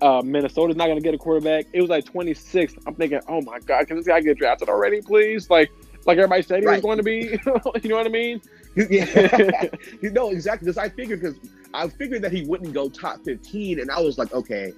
uh, 0.02 0.22
Minnesota's 0.22 0.76
not 0.76 0.86
going 0.86 0.98
to 0.98 1.02
get 1.02 1.14
a 1.14 1.18
quarterback. 1.18 1.66
It 1.72 1.80
was 1.80 1.90
like 1.90 2.04
26. 2.04 2.74
I'm 2.86 2.94
thinking, 2.94 3.20
oh 3.28 3.40
my 3.42 3.58
god, 3.60 3.86
can 3.86 3.96
this 3.96 4.06
guy 4.06 4.20
get 4.20 4.38
drafted 4.38 4.68
already, 4.68 5.00
please? 5.00 5.48
Like, 5.50 5.70
like 6.06 6.18
everybody 6.18 6.42
said 6.42 6.60
he 6.60 6.66
right. 6.66 6.74
was 6.74 6.82
going 6.82 6.98
to 6.98 7.02
be. 7.02 7.38
you 7.82 7.88
know 7.90 7.96
what 7.96 8.06
I 8.06 8.10
mean? 8.10 8.40
yeah, 8.76 9.64
you 10.02 10.10
know 10.10 10.30
exactly. 10.30 10.66
Because 10.66 10.78
I 10.78 10.88
figured 10.88 11.20
because 11.20 11.36
I 11.74 11.88
figured 11.88 12.22
that 12.22 12.32
he 12.32 12.44
wouldn't 12.44 12.72
go 12.72 12.88
top 12.88 13.24
15, 13.24 13.80
and 13.80 13.90
I 13.90 14.00
was 14.00 14.18
like, 14.18 14.32
okay, 14.32 14.72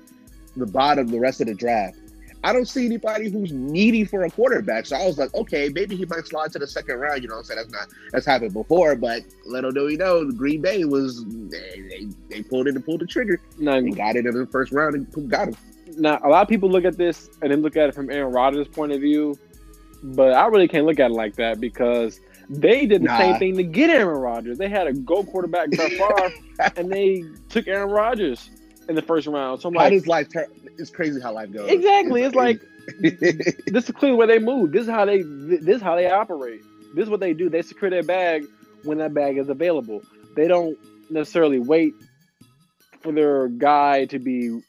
the 0.56 0.66
bottom, 0.66 1.08
the 1.08 1.20
rest 1.20 1.40
of 1.40 1.46
the 1.46 1.54
draft. 1.54 1.98
I 2.44 2.52
don't 2.52 2.66
see 2.66 2.86
anybody 2.86 3.30
who's 3.30 3.52
needy 3.52 4.04
for 4.04 4.24
a 4.24 4.30
quarterback. 4.30 4.86
So 4.86 4.96
I 4.96 5.06
was 5.06 5.18
like, 5.18 5.32
okay, 5.34 5.70
maybe 5.72 5.96
he 5.96 6.04
might 6.06 6.26
slide 6.26 6.52
to 6.52 6.58
the 6.58 6.66
second 6.66 6.98
round. 6.98 7.22
You 7.22 7.28
know 7.28 7.38
I'm 7.38 7.44
saying? 7.44 7.58
That's 7.58 7.72
not 7.72 7.88
that's 8.10 8.26
happened 8.26 8.52
before, 8.52 8.96
but 8.96 9.22
little 9.46 9.70
do 9.70 9.86
we 9.86 9.96
know, 9.96 10.30
Green 10.30 10.60
Bay 10.60 10.84
was 10.84 11.24
they, 11.24 11.80
they, 11.88 12.08
they 12.28 12.42
pulled 12.42 12.68
in 12.68 12.76
and 12.76 12.84
pulled 12.84 13.00
the 13.00 13.06
trigger. 13.06 13.40
No, 13.58 13.72
and 13.72 13.96
got 13.96 14.16
it 14.16 14.26
in 14.26 14.34
the 14.34 14.46
first 14.46 14.72
round 14.72 14.94
and 14.94 15.30
got 15.30 15.48
him. 15.48 15.56
Now 15.96 16.20
a 16.24 16.28
lot 16.28 16.42
of 16.42 16.48
people 16.48 16.68
look 16.68 16.84
at 16.84 16.96
this 16.96 17.30
and 17.42 17.52
then 17.52 17.62
look 17.62 17.76
at 17.76 17.88
it 17.88 17.94
from 17.94 18.10
Aaron 18.10 18.32
Rodgers' 18.32 18.68
point 18.68 18.92
of 18.92 19.00
view 19.00 19.38
but 20.02 20.32
I 20.32 20.46
really 20.46 20.68
can't 20.68 20.86
look 20.86 21.00
at 21.00 21.10
it 21.10 21.14
like 21.14 21.36
that 21.36 21.60
because 21.60 22.20
they 22.48 22.86
did 22.86 23.02
the 23.02 23.06
nah. 23.06 23.18
same 23.18 23.38
thing 23.38 23.56
to 23.56 23.62
get 23.62 23.90
Aaron 23.90 24.18
Rodgers. 24.18 24.58
They 24.58 24.68
had 24.68 24.86
a 24.86 24.92
go 24.92 25.22
quarterback 25.22 25.70
Brett 25.70 25.92
Favre, 25.92 26.32
and 26.76 26.90
they 26.90 27.24
took 27.48 27.68
Aaron 27.68 27.90
Rodgers 27.90 28.50
in 28.88 28.94
the 28.94 29.02
first 29.02 29.26
round. 29.26 29.60
So 29.60 29.68
I'm 29.68 29.74
like, 29.74 29.84
how 29.84 29.90
does 29.90 30.06
life? 30.06 30.28
Ter- 30.32 30.48
it's 30.78 30.90
crazy 30.90 31.20
how 31.20 31.32
life 31.32 31.52
goes. 31.52 31.70
Exactly. 31.70 32.22
It's, 32.22 32.34
it's 32.34 32.36
like 32.36 32.60
this 33.66 33.88
is 33.88 33.94
clearly 33.94 34.16
where 34.16 34.26
they 34.26 34.38
move. 34.38 34.72
This 34.72 34.82
is 34.82 34.90
how 34.90 35.04
they. 35.04 35.22
This 35.22 35.76
is 35.76 35.82
how 35.82 35.96
they 35.96 36.10
operate. 36.10 36.62
This 36.94 37.04
is 37.04 37.10
what 37.10 37.20
they 37.20 37.32
do. 37.32 37.48
They 37.48 37.62
secure 37.62 37.90
their 37.90 38.02
bag 38.02 38.44
when 38.84 38.98
that 38.98 39.14
bag 39.14 39.38
is 39.38 39.48
available. 39.48 40.02
They 40.36 40.48
don't 40.48 40.78
necessarily 41.10 41.58
wait 41.58 41.94
for 43.00 43.12
their 43.12 43.48
guy 43.48 44.06
to 44.06 44.18
be 44.18 44.60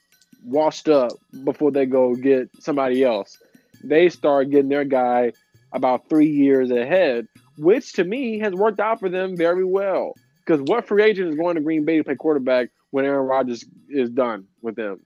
washed 0.46 0.90
up 0.90 1.12
before 1.44 1.72
they 1.72 1.86
go 1.86 2.16
get 2.16 2.50
somebody 2.60 3.04
else 3.04 3.38
they 3.84 4.10
start 4.10 4.50
getting 4.50 4.70
their 4.70 4.86
guy 4.86 5.34
about 5.74 6.10
three 6.10 6.30
years 6.30 6.72
ahead, 6.72 7.28
which 7.58 7.94
to 7.94 8.04
me 8.04 8.40
has 8.40 8.54
worked 8.54 8.80
out 8.80 9.00
for 9.00 9.10
them 9.10 9.36
very 9.36 9.66
well. 9.66 10.14
Because 10.46 10.62
what 10.62 10.88
free 10.88 11.04
agent 11.04 11.30
is 11.30 11.36
going 11.36 11.56
to 11.56 11.62
Green 11.62 11.86
Bay 11.86 11.98
to 11.98 12.04
play 12.04 12.16
quarterback 12.16 12.70
when 12.94 13.06
Aaron 13.06 13.26
Rodgers 13.26 13.66
is 13.90 14.12
done 14.12 14.46
with 14.62 14.76
them? 14.76 15.00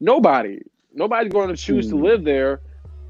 Nobody. 0.00 0.62
Nobody's 0.94 1.30
going 1.30 1.50
to 1.50 1.56
choose 1.56 1.86
mm. 1.86 1.90
to 1.90 1.96
hmm. 1.96 2.04
live 2.04 2.24
there. 2.24 2.62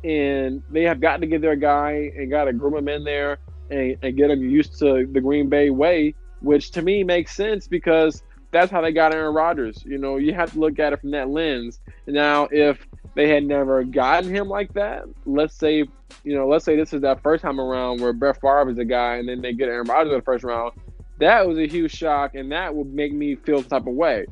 And 0.02 0.60
they 0.70 0.82
have 0.82 1.00
got 1.00 1.20
to 1.20 1.26
get 1.28 1.40
their 1.40 1.54
guy 1.54 2.10
and 2.16 2.28
got 2.28 2.44
to 2.44 2.52
groom 2.52 2.74
him 2.74 2.88
in 2.88 3.04
there 3.04 3.38
and, 3.70 3.96
and 4.02 4.16
get 4.16 4.30
him 4.30 4.42
used 4.42 4.76
to 4.80 5.06
the 5.06 5.20
Green 5.20 5.48
Bay 5.48 5.70
way, 5.70 6.16
which 6.40 6.72
to 6.72 6.82
me 6.82 7.04
makes 7.04 7.36
sense 7.36 7.68
because 7.68 8.24
that's 8.50 8.72
how 8.72 8.80
they 8.80 8.90
got 8.90 9.14
Aaron 9.14 9.34
Rodgers. 9.34 9.84
You 9.84 9.98
know, 9.98 10.16
you 10.16 10.34
have 10.34 10.52
to 10.52 10.58
look 10.58 10.80
at 10.80 10.92
it 10.92 11.00
from 11.00 11.12
that 11.12 11.28
lens. 11.28 11.78
Now, 12.08 12.48
if 12.50 12.88
they 13.14 13.28
had 13.28 13.44
never 13.44 13.84
gotten 13.84 14.34
him 14.34 14.48
like 14.48 14.72
that, 14.74 15.04
let's 15.26 15.54
say, 15.54 15.84
you 16.24 16.34
know, 16.34 16.48
let's 16.48 16.64
say 16.64 16.74
this 16.74 16.92
is 16.92 17.02
that 17.02 17.22
first 17.22 17.42
time 17.42 17.60
around 17.60 18.00
where 18.00 18.12
Brett 18.12 18.40
Favre 18.40 18.70
is 18.70 18.76
the 18.76 18.84
guy, 18.84 19.16
and 19.16 19.28
then 19.28 19.42
they 19.42 19.52
get 19.52 19.68
Aaron 19.68 19.86
Rodgers 19.86 20.10
in 20.10 20.18
the 20.18 20.24
first 20.24 20.42
round. 20.42 20.72
That 21.18 21.46
was 21.46 21.58
a 21.58 21.66
huge 21.66 21.92
shock, 21.92 22.34
and 22.34 22.52
that 22.52 22.74
would 22.74 22.92
make 22.92 23.12
me 23.12 23.34
feel 23.34 23.60
some 23.60 23.70
type 23.70 23.86
of 23.86 23.94
way. 23.94 24.26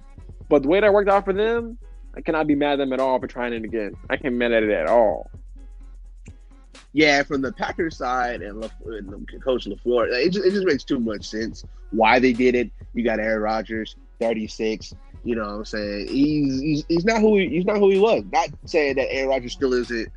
But 0.49 0.63
the 0.63 0.69
way 0.69 0.81
that 0.81 0.93
worked 0.93 1.09
out 1.09 1.25
for 1.25 1.33
them, 1.33 1.79
I 2.17 2.21
cannot 2.21 2.47
be 2.47 2.55
mad 2.55 2.75
at 2.75 2.79
them 2.79 2.93
at 2.93 3.01
all 3.01 3.19
for 3.19 3.27
trying 3.27 3.53
it 3.53 3.65
again. 3.65 3.95
I 4.09 4.17
can't 4.17 4.35
be 4.35 4.39
mad 4.39 4.53
at 4.53 4.63
it 4.63 4.71
at 4.71 4.87
all. 4.87 5.31
Yeah, 6.93 7.23
from 7.25 7.43
the 7.43 7.53
Packers 7.53 7.97
side 7.97 8.41
and, 8.43 8.61
Le- 8.61 8.71
and 8.87 9.29
Coach 9.43 9.67
LaFleur, 9.67 10.09
it 10.13 10.31
just, 10.31 10.47
it 10.47 10.53
just 10.53 10.67
makes 10.67 10.85
too 10.85 10.99
much 10.99 11.29
sense 11.29 11.65
why 11.91 12.19
they 12.19 12.33
did 12.33 12.55
it. 12.55 12.71
You 12.95 13.05
got 13.05 13.19
Aaron 13.19 13.43
Rodgers, 13.43 13.97
36. 14.21 14.95
You 15.25 15.35
know 15.35 15.43
what 15.43 15.55
I'm 15.55 15.65
saying? 15.65 16.09
He's, 16.09 16.61
he's 16.61 16.85
he's 16.89 17.05
not 17.05 17.21
who 17.21 17.37
he, 17.37 17.49
he's 17.49 17.65
not 17.65 17.79
who 17.79 17.91
he 17.91 17.99
was. 17.99 18.23
Not 18.33 18.49
saying 18.65 18.95
that 18.97 19.13
Aaron 19.13 19.29
Rodgers 19.29 19.53
still 19.53 19.75
isn't 19.75 20.09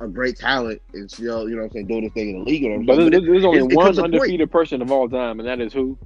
a 0.00 0.06
great 0.06 0.36
talent 0.36 0.80
and 0.92 1.10
still, 1.10 1.48
you 1.48 1.56
know 1.56 1.62
what 1.62 1.68
I'm 1.68 1.72
saying, 1.72 1.86
doing 1.86 2.02
his 2.02 2.12
thing 2.12 2.30
in 2.30 2.44
the 2.44 2.44
league. 2.44 2.64
Or 2.64 2.78
but, 2.84 2.96
there's, 2.96 3.10
but 3.10 3.22
there's 3.24 3.44
only 3.44 3.74
one 3.74 3.98
undefeated 3.98 4.50
person 4.50 4.82
of 4.82 4.92
all 4.92 5.08
time, 5.08 5.40
and 5.40 5.48
that 5.48 5.60
is 5.60 5.72
who? 5.72 5.98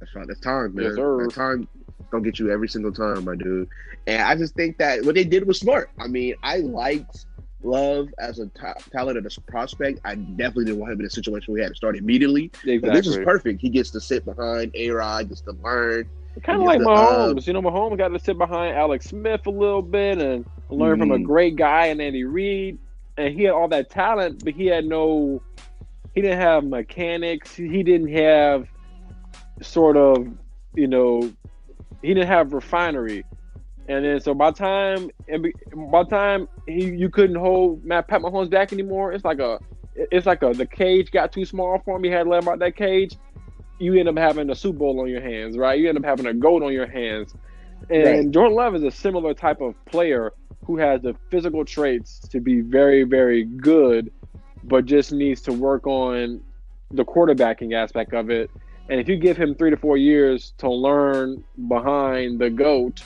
That's 0.00 0.14
right. 0.14 0.26
That's 0.26 0.40
time, 0.40 0.74
man. 0.74 0.84
Yes, 0.84 0.94
that 0.96 1.32
time 1.34 1.68
gonna 2.10 2.24
get 2.24 2.38
you 2.38 2.50
every 2.50 2.68
single 2.68 2.92
time, 2.92 3.24
my 3.24 3.36
dude. 3.36 3.68
And 4.06 4.22
I 4.22 4.34
just 4.34 4.54
think 4.54 4.78
that 4.78 5.04
what 5.04 5.14
they 5.14 5.24
did 5.24 5.46
was 5.46 5.58
smart. 5.58 5.90
I 5.98 6.06
mean, 6.06 6.34
I 6.42 6.58
liked 6.58 7.26
Love 7.62 8.08
as 8.18 8.38
a 8.38 8.46
talent 8.90 9.18
and 9.18 9.26
a 9.26 9.40
prospect. 9.50 10.00
I 10.04 10.14
definitely 10.14 10.66
didn't 10.66 10.80
want 10.80 10.92
him 10.92 11.00
in 11.00 11.06
a 11.06 11.10
situation 11.10 11.52
where 11.52 11.58
he 11.58 11.64
had 11.64 11.72
to 11.72 11.76
start 11.76 11.96
immediately. 11.96 12.44
Exactly. 12.44 12.78
But 12.78 12.94
this 12.94 13.06
is 13.06 13.16
perfect. 13.18 13.60
He 13.60 13.68
gets 13.68 13.90
to 13.90 14.00
sit 14.00 14.24
behind 14.24 14.70
A 14.74 14.90
Rod, 14.90 15.28
gets 15.28 15.40
to 15.42 15.52
learn. 15.52 16.08
Kind 16.44 16.60
of 16.60 16.66
like 16.66 16.80
Mahomes. 16.80 17.38
Uh, 17.38 17.42
you 17.44 17.52
know, 17.52 17.62
Mahomes 17.62 17.98
got 17.98 18.08
to 18.08 18.18
sit 18.20 18.38
behind 18.38 18.76
Alex 18.76 19.06
Smith 19.06 19.46
a 19.46 19.50
little 19.50 19.82
bit 19.82 20.18
and 20.18 20.46
learn 20.70 20.92
mm-hmm. 20.92 21.02
from 21.02 21.10
a 21.10 21.14
mm-hmm. 21.16 21.24
great 21.24 21.56
guy 21.56 21.86
and 21.86 22.00
Andy 22.00 22.22
Reid. 22.22 22.78
And 23.16 23.34
he 23.34 23.42
had 23.42 23.54
all 23.54 23.66
that 23.68 23.90
talent, 23.90 24.44
but 24.44 24.54
he 24.54 24.66
had 24.66 24.84
no, 24.84 25.42
he 26.14 26.22
didn't 26.22 26.38
have 26.38 26.62
mechanics. 26.62 27.56
He 27.56 27.82
didn't 27.82 28.12
have 28.14 28.68
sort 29.60 29.96
of, 29.96 30.26
you 30.74 30.86
know, 30.86 31.32
he 32.02 32.14
didn't 32.14 32.28
have 32.28 32.52
refinery, 32.52 33.24
and 33.88 34.04
then 34.04 34.20
so 34.20 34.34
by 34.34 34.50
the 34.50 34.56
time 34.56 35.10
by 35.90 36.04
time 36.04 36.48
he 36.66 36.84
you 36.90 37.08
couldn't 37.08 37.36
hold 37.36 37.84
Matt 37.84 38.08
Pat 38.08 38.20
Mahomes 38.20 38.50
back 38.50 38.72
anymore, 38.72 39.12
it's 39.12 39.24
like 39.24 39.40
a 39.40 39.58
it's 39.96 40.26
like 40.26 40.42
a 40.42 40.52
the 40.52 40.66
cage 40.66 41.10
got 41.10 41.32
too 41.32 41.44
small 41.44 41.80
for 41.84 41.96
him. 41.96 42.04
He 42.04 42.10
had 42.10 42.24
to 42.24 42.30
let 42.30 42.42
him 42.42 42.48
out 42.48 42.58
that 42.60 42.76
cage. 42.76 43.16
You 43.78 43.94
end 43.94 44.08
up 44.08 44.18
having 44.18 44.50
a 44.50 44.54
Super 44.54 44.78
Bowl 44.78 45.00
on 45.00 45.08
your 45.08 45.20
hands, 45.20 45.56
right? 45.56 45.78
You 45.78 45.88
end 45.88 45.98
up 45.98 46.04
having 46.04 46.26
a 46.26 46.34
goat 46.34 46.62
on 46.62 46.72
your 46.72 46.86
hands. 46.86 47.34
And 47.90 48.04
right. 48.04 48.30
Jordan 48.30 48.56
Love 48.56 48.74
is 48.74 48.82
a 48.82 48.90
similar 48.90 49.34
type 49.34 49.60
of 49.60 49.74
player 49.86 50.32
who 50.64 50.76
has 50.76 51.00
the 51.00 51.14
physical 51.30 51.64
traits 51.64 52.18
to 52.28 52.40
be 52.40 52.60
very, 52.60 53.04
very 53.04 53.44
good, 53.44 54.12
but 54.64 54.84
just 54.84 55.12
needs 55.12 55.40
to 55.42 55.52
work 55.52 55.86
on 55.86 56.40
the 56.90 57.04
quarterbacking 57.04 57.74
aspect 57.74 58.12
of 58.12 58.30
it. 58.30 58.50
And 58.88 59.00
if 59.00 59.08
you 59.08 59.16
give 59.16 59.36
him 59.36 59.54
three 59.54 59.70
to 59.70 59.76
four 59.76 59.96
years 59.96 60.54
to 60.58 60.70
learn 60.70 61.44
behind 61.68 62.38
the 62.38 62.50
GOAT, 62.50 63.02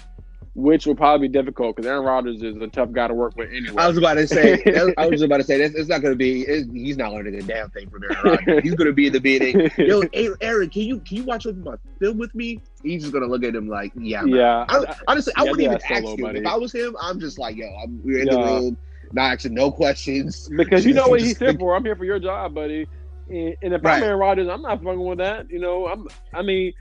which 0.54 0.86
will 0.86 0.94
probably 0.94 1.28
be 1.28 1.32
difficult 1.32 1.74
because 1.74 1.88
Aaron 1.88 2.04
Rodgers 2.04 2.42
is 2.42 2.56
a 2.60 2.68
tough 2.68 2.92
guy 2.92 3.08
to 3.08 3.14
work 3.14 3.36
with 3.36 3.50
anyway. 3.50 3.82
I 3.82 3.88
was 3.88 3.96
about 3.96 4.14
to 4.14 4.26
say, 4.26 4.62
I 4.98 5.06
was 5.06 5.22
about 5.22 5.38
to 5.38 5.44
say, 5.44 5.60
it's, 5.60 5.74
it's 5.74 5.88
not 5.88 6.02
going 6.02 6.12
to 6.12 6.16
be. 6.16 6.44
he's 6.44 6.98
not 6.98 7.12
learning 7.12 7.36
a 7.36 7.42
damn 7.42 7.70
thing 7.70 7.88
from 7.88 8.04
Aaron 8.04 8.16
Rodgers. 8.22 8.60
He's 8.62 8.74
going 8.74 8.86
to 8.86 8.92
be 8.92 9.06
in 9.06 9.14
the 9.14 9.20
meeting. 9.20 9.70
Yo, 9.78 10.02
Aaron, 10.40 10.68
can 10.68 10.82
you 10.82 11.00
can 11.00 11.18
you 11.18 11.24
watch 11.24 11.46
my 11.46 11.76
film 11.98 12.18
with 12.18 12.34
me? 12.34 12.60
He's 12.82 13.02
just 13.02 13.12
going 13.12 13.24
to 13.24 13.30
look 13.30 13.44
at 13.44 13.54
him 13.54 13.68
like, 13.68 13.92
yeah, 13.96 14.24
yeah. 14.24 14.66
I, 14.68 14.94
honestly, 15.08 15.32
I 15.36 15.44
wouldn't 15.44 15.62
even 15.62 15.80
ask 15.88 16.04
him. 16.04 16.16
Buddy. 16.16 16.40
If 16.40 16.46
I 16.46 16.56
was 16.56 16.72
him, 16.72 16.96
I'm 17.00 17.18
just 17.18 17.38
like, 17.38 17.56
yo, 17.56 17.66
I'm, 17.82 18.02
we're 18.04 18.20
in 18.20 18.26
yeah. 18.26 18.34
the 18.34 18.42
room, 18.42 18.76
not 19.12 19.32
asking 19.32 19.54
no 19.54 19.70
questions. 19.72 20.50
Because 20.54 20.84
you 20.84 20.92
know 20.92 21.08
what 21.08 21.20
he's 21.20 21.38
here 21.38 21.54
for. 21.54 21.74
I'm 21.74 21.84
here 21.84 21.96
for 21.96 22.04
your 22.04 22.18
job, 22.18 22.54
buddy. 22.54 22.86
And, 23.32 23.56
and 23.62 23.74
if 23.74 23.84
right. 23.84 23.96
I'm 23.96 24.02
Aaron 24.04 24.18
Rodgers, 24.18 24.48
I'm 24.48 24.62
not 24.62 24.82
fucking 24.82 25.04
with 25.04 25.18
that. 25.18 25.50
You 25.50 25.58
know, 25.58 25.88
I'm. 25.88 26.08
I 26.32 26.42
mean. 26.42 26.74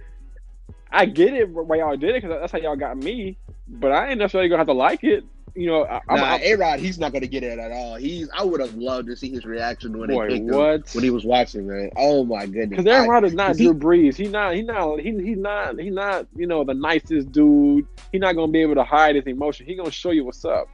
I 0.93 1.05
get 1.05 1.33
it 1.33 1.47
why 1.47 1.77
y'all 1.77 1.95
did 1.95 2.09
it 2.09 2.21
because 2.21 2.37
that's 2.41 2.51
how 2.51 2.57
y'all 2.57 2.75
got 2.75 2.97
me 2.97 3.37
but 3.71 3.91
I 3.91 4.09
ain't 4.09 4.19
necessarily 4.19 4.49
gonna 4.49 4.59
have 4.59 4.67
to 4.67 4.73
like 4.73 5.03
it. 5.03 5.23
You 5.53 5.67
know, 5.67 5.83
I, 5.85 5.99
nah, 6.09 6.37
A 6.41 6.55
Rod, 6.55 6.79
he's 6.79 6.97
not 6.97 7.11
gonna 7.11 7.27
get 7.27 7.43
it 7.43 7.59
at 7.59 7.71
all. 7.73 7.95
He's 7.95 8.29
I 8.37 8.43
would 8.43 8.61
have 8.61 8.73
loved 8.75 9.07
to 9.07 9.17
see 9.17 9.29
his 9.29 9.45
reaction 9.45 9.97
when 9.97 10.09
boy, 10.09 10.29
they 10.29 10.39
picked 10.39 10.51
what? 10.51 10.75
him 10.75 10.83
when 10.93 11.03
he 11.03 11.09
was 11.09 11.25
watching, 11.25 11.67
man. 11.67 11.89
Oh 11.97 12.23
my 12.23 12.45
goodness! 12.45 12.69
Because 12.69 12.85
Aaron 12.85 13.09
Rod 13.09 13.25
is 13.25 13.33
not 13.33 13.57
Drew 13.57 13.73
Brees. 13.73 14.15
He's 14.15 14.31
not. 14.31 14.55
He's 14.55 14.65
not. 14.65 14.99
He, 14.99 15.11
he's 15.11 15.37
not. 15.37 15.77
He's 15.77 15.93
not. 15.93 16.27
You 16.35 16.47
know, 16.47 16.63
the 16.63 16.73
nicest 16.73 17.33
dude. 17.33 17.85
He's 18.13 18.21
not 18.21 18.37
gonna 18.37 18.51
be 18.51 18.61
able 18.61 18.75
to 18.75 18.83
hide 18.83 19.15
his 19.15 19.25
emotion. 19.25 19.65
He's 19.65 19.77
gonna 19.77 19.91
show 19.91 20.11
you 20.11 20.23
what's 20.23 20.45
up. 20.45 20.69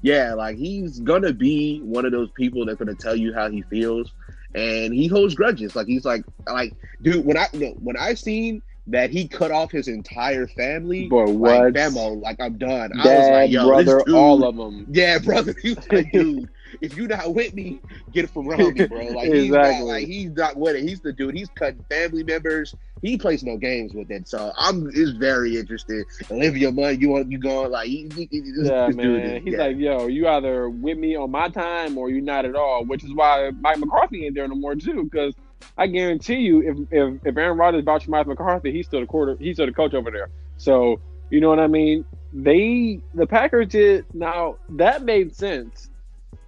Yeah, 0.00 0.32
like 0.32 0.56
he's 0.56 1.00
gonna 1.00 1.34
be 1.34 1.80
one 1.80 2.06
of 2.06 2.12
those 2.12 2.30
people 2.30 2.64
that's 2.64 2.78
gonna 2.78 2.94
tell 2.94 3.16
you 3.16 3.34
how 3.34 3.50
he 3.50 3.62
feels, 3.62 4.12
and 4.54 4.94
he 4.94 5.06
holds 5.06 5.34
grudges. 5.34 5.74
Like 5.74 5.86
he's 5.86 6.04
like, 6.04 6.24
like, 6.46 6.74
dude, 7.02 7.24
when 7.24 7.36
I 7.36 7.46
when 7.80 7.96
I 7.96 8.14
seen 8.14 8.62
that 8.86 9.10
he 9.10 9.26
cut 9.26 9.50
off 9.50 9.70
his 9.70 9.88
entire 9.88 10.46
family. 10.46 11.08
Boy, 11.08 11.30
what? 11.30 11.74
Like, 11.74 11.94
like 11.94 12.40
I'm 12.40 12.58
done. 12.58 12.90
Dad, 13.02 13.06
I 13.06 13.18
was 13.18 13.28
like, 13.30 13.50
yo, 13.50 13.66
brother, 13.66 14.02
dude, 14.06 14.14
all 14.14 14.44
of 14.44 14.56
them. 14.56 14.86
Yeah, 14.90 15.18
brother. 15.18 15.54
He's 15.62 15.78
like, 15.90 16.12
dude, 16.12 16.48
if 16.80 16.96
you 16.96 17.08
not 17.08 17.34
with 17.34 17.54
me, 17.54 17.80
get 18.12 18.24
it 18.24 18.30
from 18.30 18.48
around 18.48 18.74
me, 18.74 18.86
bro. 18.86 18.98
Like 19.06 19.28
exactly. 19.28 19.40
he's 19.40 19.50
not, 19.50 19.80
like 19.84 20.06
he's 20.06 20.30
not 20.30 20.56
with 20.56 20.76
it. 20.76 20.82
He's 20.82 21.00
the 21.00 21.12
dude. 21.12 21.34
He's 21.34 21.48
cutting 21.54 21.84
family 21.88 22.22
members. 22.22 22.74
He 23.04 23.18
plays 23.18 23.44
no 23.44 23.58
games 23.58 23.92
with 23.92 24.10
it. 24.10 24.26
So 24.26 24.50
I'm 24.56 24.88
is 24.88 25.10
very 25.10 25.58
interested. 25.58 26.06
Olivia 26.30 26.72
Munn, 26.72 26.98
you 26.98 27.10
want 27.10 27.30
you 27.30 27.36
going 27.36 27.70
like 27.70 27.86
he, 27.86 28.08
he, 28.14 28.28
he, 28.30 28.42
yeah, 28.62 28.88
man. 28.88 29.42
He's 29.42 29.52
yeah. 29.52 29.64
like, 29.64 29.76
yo, 29.76 30.06
you 30.06 30.26
either 30.26 30.70
with 30.70 30.96
me 30.96 31.14
on 31.14 31.30
my 31.30 31.50
time 31.50 31.98
or 31.98 32.08
you're 32.08 32.22
not 32.22 32.46
at 32.46 32.56
all. 32.56 32.86
Which 32.86 33.04
is 33.04 33.12
why 33.12 33.50
Mike 33.60 33.76
McCarthy 33.76 34.24
ain't 34.24 34.34
there 34.34 34.48
no 34.48 34.54
more 34.54 34.74
too, 34.74 35.04
because 35.04 35.34
I 35.76 35.86
guarantee 35.86 36.36
you, 36.36 36.62
if 36.62 36.78
if, 36.90 37.26
if 37.26 37.36
Aaron 37.36 37.58
Rodgers 37.58 37.84
vouched 37.84 38.08
Mike 38.08 38.26
McCarthy, 38.26 38.72
he's 38.72 38.86
still 38.86 39.00
the 39.00 39.06
quarter, 39.06 39.36
he's 39.38 39.56
still 39.56 39.66
the 39.66 39.72
coach 39.72 39.92
over 39.92 40.10
there. 40.10 40.30
So 40.56 40.98
you 41.28 41.42
know 41.42 41.50
what 41.50 41.60
I 41.60 41.66
mean? 41.66 42.06
They 42.32 43.00
the 43.12 43.26
Packers 43.26 43.68
did 43.68 44.06
now 44.14 44.56
that 44.70 45.02
made 45.02 45.36
sense 45.36 45.90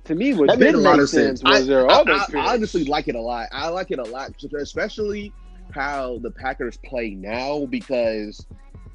to 0.04 0.14
me. 0.14 0.32
What 0.32 0.48
that 0.48 0.58
made 0.58 0.74
a 0.74 0.78
lot 0.78 1.00
of 1.00 1.10
sense, 1.10 1.40
sense 1.40 1.42
was 1.42 1.64
I, 1.64 1.66
their 1.66 1.86
I, 1.86 1.94
other. 1.96 2.12
I, 2.12 2.26
I 2.34 2.54
honestly 2.54 2.84
like 2.84 3.08
it 3.08 3.14
a 3.14 3.20
lot. 3.20 3.48
I 3.52 3.68
like 3.68 3.90
it 3.90 3.98
a 3.98 4.04
lot, 4.04 4.32
especially 4.58 5.34
how 5.72 6.18
the 6.22 6.30
Packers 6.30 6.76
play 6.78 7.10
now 7.10 7.66
because 7.66 8.46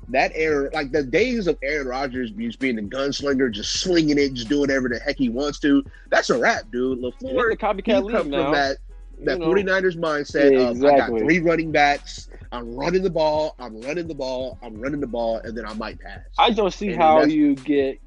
that 0.10 0.32
era, 0.36 0.70
like 0.74 0.92
the 0.92 1.04
days 1.04 1.48
of 1.48 1.58
Aaron 1.64 1.88
Rodgers 1.88 2.32
just 2.32 2.60
being 2.60 2.76
the 2.76 2.82
gunslinger, 2.82 3.52
just 3.52 3.82
slinging 3.82 4.18
it, 4.18 4.34
just 4.34 4.50
doing 4.50 4.62
whatever 4.62 4.90
the 4.90 5.00
heck 5.00 5.18
he 5.18 5.30
wants 5.30 5.60
to. 5.60 5.84
That's 6.10 6.30
a 6.30 6.38
wrap, 6.38 6.72
dude. 6.72 7.00
LaFleur, 7.00 7.50
the 7.50 7.58
copycat 7.58 8.04
league 8.04 8.28
now. 8.28 8.52
that 8.52 8.78
that 9.24 9.40
you 9.40 9.46
know, 9.46 9.54
49ers 9.54 9.98
mindset 9.98 10.52
yeah, 10.52 10.70
exactly. 10.70 10.90
of 10.90 10.94
I 10.94 10.98
got 10.98 11.20
three 11.20 11.40
running 11.40 11.72
backs. 11.72 12.30
I'm 12.52 12.76
running 12.76 13.04
the 13.04 13.10
ball. 13.10 13.56
I'm 13.60 13.80
running 13.82 14.08
the 14.08 14.16
ball. 14.16 14.58
I'm 14.62 14.80
running 14.80 15.00
the 15.00 15.08
ball, 15.08 15.38
and 15.38 15.58
then 15.58 15.66
I 15.66 15.74
might 15.74 16.00
pass. 16.00 16.20
I 16.38 16.52
don't 16.52 16.74
see 16.74 16.90
and 16.90 16.98
how 16.98 17.24
you 17.24 17.56
get 17.56 18.00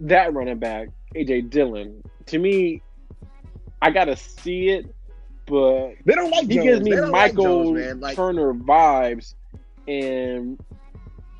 that 0.00 0.32
running 0.32 0.58
back, 0.58 0.88
AJ 1.14 1.50
Dillon. 1.50 2.02
To 2.26 2.38
me, 2.38 2.82
I 3.82 3.90
gotta 3.90 4.16
see 4.16 4.68
it, 4.68 4.93
but 5.46 5.94
they 6.04 6.14
don't 6.14 6.30
like. 6.30 6.46
He 6.46 6.56
Jones. 6.56 6.64
gives 6.64 6.82
me 6.82 6.90
Michael 7.10 7.10
like 7.10 7.34
Jones, 7.34 8.00
like, 8.00 8.16
Turner 8.16 8.54
vibes, 8.54 9.34
and 9.86 10.62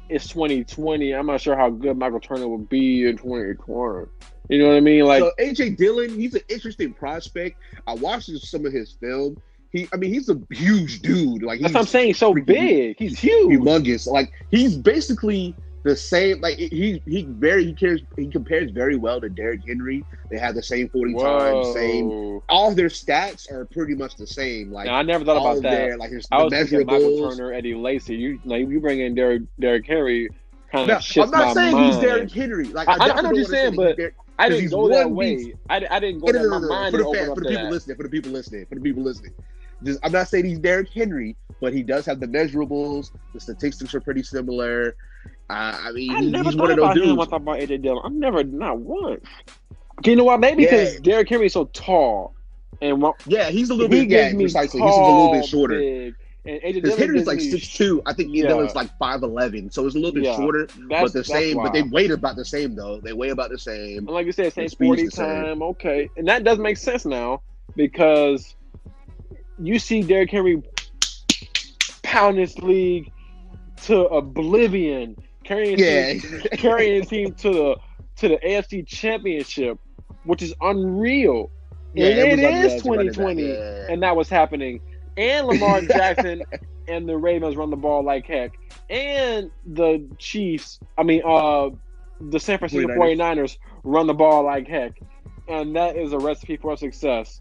it's 0.08 0.28
2020. 0.28 1.12
I'm 1.12 1.26
not 1.26 1.40
sure 1.40 1.56
how 1.56 1.70
good 1.70 1.96
Michael 1.96 2.20
Turner 2.20 2.48
will 2.48 2.58
be 2.58 3.06
in 3.06 3.16
2020. 3.16 4.06
You 4.48 4.58
know 4.58 4.68
what 4.68 4.76
I 4.76 4.80
mean? 4.80 5.04
Like 5.06 5.22
so 5.22 5.32
AJ 5.38 5.78
Dillon, 5.78 6.18
he's 6.18 6.34
an 6.34 6.42
interesting 6.48 6.92
prospect. 6.92 7.56
I 7.86 7.94
watched 7.94 8.30
some 8.38 8.66
of 8.66 8.72
his 8.72 8.92
film. 8.92 9.40
He, 9.70 9.88
I 9.92 9.96
mean, 9.96 10.12
he's 10.12 10.28
a 10.28 10.40
huge 10.50 11.00
dude. 11.00 11.42
Like 11.42 11.60
that's 11.60 11.72
what 11.72 11.80
I'm 11.80 11.86
saying. 11.86 12.14
So 12.14 12.34
big, 12.34 12.96
he's 12.98 13.18
huge, 13.18 13.58
humongous. 13.58 14.06
Like 14.06 14.30
he's 14.50 14.76
basically 14.76 15.56
the 15.84 15.94
same. 15.94 16.40
Like 16.40 16.58
he 16.58 17.00
he 17.06 17.22
very 17.28 17.64
he 17.64 17.74
cares 17.74 18.00
he 18.16 18.28
compares 18.28 18.72
very 18.72 18.96
well 18.96 19.20
to 19.20 19.28
Derrick 19.28 19.60
Henry. 19.66 20.04
They 20.30 20.38
have 20.38 20.54
the 20.54 20.62
same 20.62 20.88
forty 20.88 21.14
times, 21.14 21.72
same. 21.74 22.40
All 22.48 22.74
their 22.74 22.88
stats 22.88 23.50
are 23.52 23.66
pretty 23.66 23.94
much 23.94 24.16
the 24.16 24.26
same. 24.26 24.72
Like 24.72 24.86
now, 24.86 24.96
I 24.96 25.02
never 25.02 25.24
thought 25.24 25.36
about 25.36 25.62
that. 25.62 25.70
Their, 25.70 25.96
like 25.98 26.10
his, 26.10 26.26
I 26.32 26.42
was 26.42 26.52
thinking 26.52 26.86
Michael 26.86 27.30
Turner, 27.30 27.52
Eddie 27.52 27.74
Lacy. 27.74 28.16
You 28.16 28.40
like 28.44 28.66
you 28.66 28.80
bring 28.80 29.00
in 29.00 29.14
Derrick 29.14 29.42
Derrick 29.60 29.86
Henry. 29.86 30.30
Kind 30.72 30.90
of 30.90 31.16
no, 31.16 31.22
I'm 31.22 31.30
not 31.30 31.54
saying 31.54 31.72
mind. 31.72 31.92
he's 31.92 32.02
Derrick 32.02 32.32
Henry. 32.32 32.64
Like 32.64 32.88
I, 32.88 32.94
I, 32.94 32.96
I 32.96 33.20
know 33.20 33.28
what 33.28 33.36
you're 33.36 33.44
saying, 33.44 33.76
but 33.76 33.96
I 34.38 34.48
didn't 34.48 34.70
go 34.70 34.88
that 34.88 35.10
way. 35.10 35.54
I, 35.68 35.86
I 35.88 36.00
didn't 36.00 36.20
go 36.20 36.32
no, 36.32 36.42
no, 36.42 36.58
no, 36.58 36.68
no, 36.68 36.90
For 36.90 36.96
the, 36.96 37.14
fan, 37.14 37.34
for 37.34 37.40
the 37.42 37.48
people 37.48 37.68
listening, 37.68 37.96
for 37.96 38.02
the 38.02 38.08
people 38.08 38.32
listening, 38.32 38.66
for 38.66 38.74
the 38.74 38.80
people 38.80 39.02
listening. 39.02 39.32
Just, 39.82 40.00
I'm 40.02 40.12
not 40.12 40.28
saying 40.28 40.46
he's 40.46 40.58
Derrick 40.58 40.88
Henry, 40.92 41.36
but 41.60 41.74
he 41.74 41.82
does 41.82 42.06
have 42.06 42.18
the 42.18 42.26
measurables. 42.26 43.10
The 43.34 43.40
statistics 43.40 43.94
are 43.94 44.00
pretty 44.00 44.22
similar. 44.22 44.96
Uh, 45.50 45.78
I 45.78 45.92
mean, 45.92 46.10
I 46.10 46.20
he, 46.20 46.30
never 46.30 46.50
he's 46.50 46.56
one 46.56 46.70
of 46.70 46.76
those 46.76 46.94
dudes. 46.94 47.10
Him, 47.10 47.20
I 47.20 47.24
thought 47.26 47.42
about 47.42 47.58
AJ 47.58 47.82
Dillon. 47.82 48.02
I've 48.04 48.12
never, 48.12 48.44
not 48.44 48.78
once. 48.78 49.24
Okay, 49.98 50.12
you 50.12 50.16
know 50.16 50.24
why? 50.24 50.36
Maybe 50.36 50.64
because 50.64 50.94
yeah. 50.94 51.00
Derrick 51.02 51.28
Henry 51.28 51.46
is 51.46 51.52
so 51.52 51.66
tall, 51.66 52.34
and 52.80 53.04
yeah, 53.26 53.50
he's 53.50 53.70
a 53.70 53.74
little 53.74 53.94
he 53.94 54.06
bit 54.06 54.10
yeah, 54.10 54.34
precisely. 54.34 54.80
Tall, 54.80 54.88
he's 54.88 54.96
a 54.96 55.00
little 55.00 55.32
bit 55.32 55.44
shorter. 55.46 55.78
Big, 55.78 56.14
and 56.46 56.60
AJ 56.60 56.82
Dillon 56.82 56.98
Henry's 56.98 57.26
like 57.26 57.40
six 57.40 57.68
two. 57.68 58.02
I 58.06 58.12
think 58.12 58.30
yeah. 58.32 58.48
Dillon's 58.48 58.74
like 58.74 58.96
five 58.98 59.22
eleven, 59.22 59.70
so 59.70 59.86
it's 59.86 59.94
a 59.94 59.98
little 59.98 60.12
bit 60.12 60.24
yeah. 60.24 60.36
shorter, 60.36 60.66
that's, 60.88 61.02
but 61.02 61.12
the 61.12 61.24
same. 61.24 61.56
But 61.56 61.72
they 61.72 61.82
weigh 61.82 62.08
about 62.08 62.36
the 62.36 62.44
same 62.44 62.74
though. 62.74 63.00
They 63.00 63.12
weigh 63.12 63.30
about 63.30 63.50
the 63.50 63.58
same. 63.58 63.98
And 63.98 64.08
like 64.08 64.26
you 64.26 64.32
said, 64.32 64.52
same 64.52 64.68
forty 64.68 65.08
time. 65.08 65.62
Okay, 65.62 66.10
and 66.16 66.26
that 66.28 66.44
does 66.44 66.58
make 66.58 66.76
sense 66.76 67.04
now 67.04 67.42
because 67.76 68.54
you 69.58 69.78
see 69.78 70.02
Derrick 70.02 70.30
Henry 70.30 70.62
pound 72.02 72.38
this 72.38 72.58
league 72.58 73.10
to 73.84 74.04
oblivion, 74.06 75.16
carrying 75.44 75.78
yeah. 75.78 76.14
team, 76.14 76.40
carrying 76.52 77.04
team 77.04 77.34
to 77.34 77.50
the 77.50 77.76
to 78.16 78.28
the 78.28 78.38
AFC 78.38 78.86
Championship, 78.86 79.78
which 80.24 80.42
is 80.42 80.54
unreal. 80.60 81.50
Yeah, 81.94 82.06
and 82.06 82.18
it, 82.18 82.38
it 82.40 82.64
is 82.64 82.82
2020, 82.82 83.42
yeah. 83.42 83.86
and 83.88 84.02
that 84.02 84.16
was 84.16 84.28
happening 84.28 84.80
and 85.16 85.46
Lamar 85.46 85.80
Jackson 85.82 86.42
and 86.88 87.08
the 87.08 87.16
Ravens 87.16 87.56
run 87.56 87.70
the 87.70 87.76
ball 87.76 88.04
like 88.04 88.26
heck, 88.26 88.52
and 88.90 89.50
the 89.66 90.06
Chiefs, 90.18 90.80
I 90.98 91.02
mean, 91.02 91.22
uh, 91.24 91.70
the 92.20 92.38
San 92.38 92.58
Francisco 92.58 92.88
49ers. 92.88 93.16
49ers 93.16 93.58
run 93.84 94.06
the 94.06 94.14
ball 94.14 94.44
like 94.44 94.68
heck, 94.68 95.00
and 95.48 95.74
that 95.76 95.96
is 95.96 96.12
a 96.12 96.18
recipe 96.18 96.56
for 96.56 96.76
success. 96.76 97.40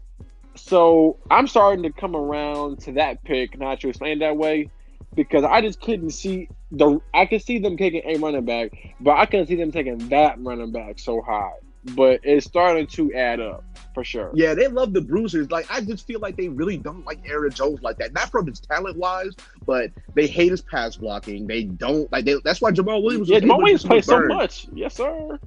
So 0.56 1.18
I'm 1.30 1.46
starting 1.46 1.82
to 1.82 1.90
come 1.90 2.14
around 2.14 2.78
to 2.80 2.92
that 2.92 3.24
pick, 3.24 3.58
not 3.58 3.80
to 3.80 3.88
explain 3.88 4.20
that 4.20 4.36
way, 4.36 4.70
because 5.14 5.44
I 5.44 5.60
just 5.60 5.80
couldn't 5.80 6.10
see 6.10 6.48
the. 6.70 7.00
I 7.12 7.26
could 7.26 7.42
see 7.42 7.58
them 7.58 7.76
taking 7.76 8.02
a 8.04 8.18
running 8.18 8.44
back, 8.44 8.72
but 9.00 9.12
I 9.12 9.26
couldn't 9.26 9.46
see 9.46 9.56
them 9.56 9.72
taking 9.72 9.98
that 10.08 10.40
running 10.40 10.72
back 10.72 10.98
so 10.98 11.20
high 11.20 11.52
but 11.94 12.20
it's 12.22 12.46
starting 12.46 12.86
to 12.86 13.12
add 13.14 13.40
up 13.40 13.62
for 13.92 14.04
sure. 14.04 14.30
Yeah, 14.34 14.54
they 14.54 14.68
love 14.68 14.92
the 14.92 15.00
bruisers. 15.00 15.50
Like 15.50 15.66
I 15.70 15.80
just 15.80 16.06
feel 16.06 16.20
like 16.20 16.36
they 16.36 16.48
really 16.48 16.76
don't 16.76 17.04
like 17.04 17.20
Aaron 17.26 17.50
Jones 17.50 17.82
like 17.82 17.98
that. 17.98 18.12
Not 18.12 18.30
from 18.30 18.46
his 18.46 18.60
talent 18.60 18.96
wise, 18.96 19.34
but 19.66 19.90
they 20.14 20.26
hate 20.26 20.50
his 20.50 20.62
pass 20.62 20.96
blocking. 20.96 21.46
They 21.46 21.64
don't 21.64 22.10
like. 22.10 22.24
They, 22.24 22.36
that's 22.44 22.60
why 22.60 22.70
Jamaal 22.70 23.02
Williams. 23.02 23.28
Yeah, 23.28 23.40
Jamaal 23.40 23.58
Williams 23.58 23.84
plays 23.84 24.06
so 24.06 24.24
much. 24.26 24.66
Yes, 24.72 24.94
sir. 24.94 25.38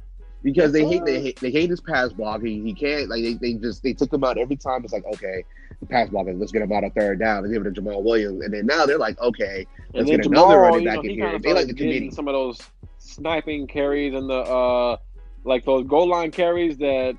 Because 0.43 0.71
they 0.71 0.85
hate 0.85 1.03
they 1.05 1.19
hate 1.19 1.39
they 1.39 1.51
hate 1.51 1.69
his 1.69 1.81
pass 1.81 2.13
blocking. 2.13 2.65
He 2.65 2.73
can't 2.73 3.09
like 3.09 3.23
they, 3.23 3.33
they 3.33 3.53
just 3.55 3.83
they 3.83 3.93
took 3.93 4.13
him 4.13 4.23
out 4.23 4.37
every 4.37 4.55
time. 4.55 4.83
It's 4.83 4.93
like 4.93 5.05
okay, 5.05 5.43
pass 5.89 6.09
block. 6.09 6.27
Let's 6.29 6.51
get 6.51 6.61
him 6.61 6.71
out 6.71 6.83
of 6.83 6.93
third 6.93 7.19
down. 7.19 7.41
Let's 7.43 7.53
give 7.53 7.65
it 7.65 7.73
to 7.73 7.81
Jamaal 7.81 8.03
Williams. 8.03 8.43
And 8.43 8.53
then 8.53 8.65
now 8.65 8.85
they're 8.85 8.97
like, 8.97 9.19
okay, 9.19 9.65
let's 9.93 10.09
and 10.09 10.21
get 10.21 10.21
Jamaal, 10.21 10.31
another 10.43 10.59
running 10.59 10.81
you 10.81 10.85
back 10.85 10.95
know, 10.95 11.01
in 11.01 11.09
he 11.09 11.15
here. 11.15 11.25
kinda 11.25 11.39
They 11.39 11.53
like 11.53 11.67
the 11.67 11.73
started 11.73 11.77
committee. 11.77 12.11
Some 12.11 12.27
of 12.27 12.33
those 12.33 12.59
sniping 12.99 13.67
carries 13.67 14.13
and 14.13 14.29
the 14.29 14.35
uh, 14.39 14.97
like 15.43 15.65
those 15.65 15.85
goal 15.87 16.07
line 16.07 16.31
carries 16.31 16.77
that 16.77 17.15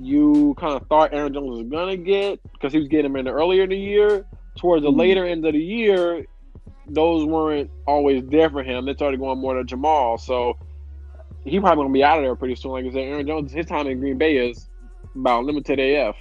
you 0.00 0.54
kind 0.58 0.80
of 0.80 0.86
thought 0.88 1.12
Aaron 1.12 1.32
Jones 1.32 1.50
was 1.62 1.68
gonna 1.68 1.96
get 1.96 2.40
because 2.52 2.72
he 2.72 2.78
was 2.78 2.88
getting 2.88 3.12
them 3.12 3.16
in 3.16 3.24
the 3.26 3.32
earlier 3.32 3.64
in 3.64 3.70
the 3.70 3.76
year. 3.78 4.24
Towards 4.56 4.82
the 4.82 4.90
Mhm. 4.90 4.98
later 4.98 5.24
end 5.24 5.46
of 5.46 5.52
the 5.52 5.58
year, 5.60 6.26
those 6.86 7.24
weren't 7.24 7.70
always 7.86 8.24
there 8.26 8.50
for 8.50 8.62
him. 8.62 8.84
They 8.84 8.94
started 8.94 9.20
going 9.20 9.38
more 9.38 9.54
to 9.54 9.64
Jamaal, 9.64 10.18
so 10.20 10.56
he 11.44 11.58
probably 11.60 11.84
gonna 11.84 11.92
be 11.92 12.04
out 12.04 12.18
of 12.18 12.24
there 12.24 12.34
pretty 12.34 12.54
soon. 12.54 12.72
Like 12.72 12.84
I 12.84 12.90
said, 12.90 12.98
Aaron 12.98 13.26
Jones, 13.26 13.52
his 13.52 13.66
time 13.66 13.86
in 13.86 13.98
Green 14.00 14.18
Bay 14.18 14.36
is 14.36 14.68
about 15.14 15.44
limited 15.44 15.78
AF. 15.78 16.16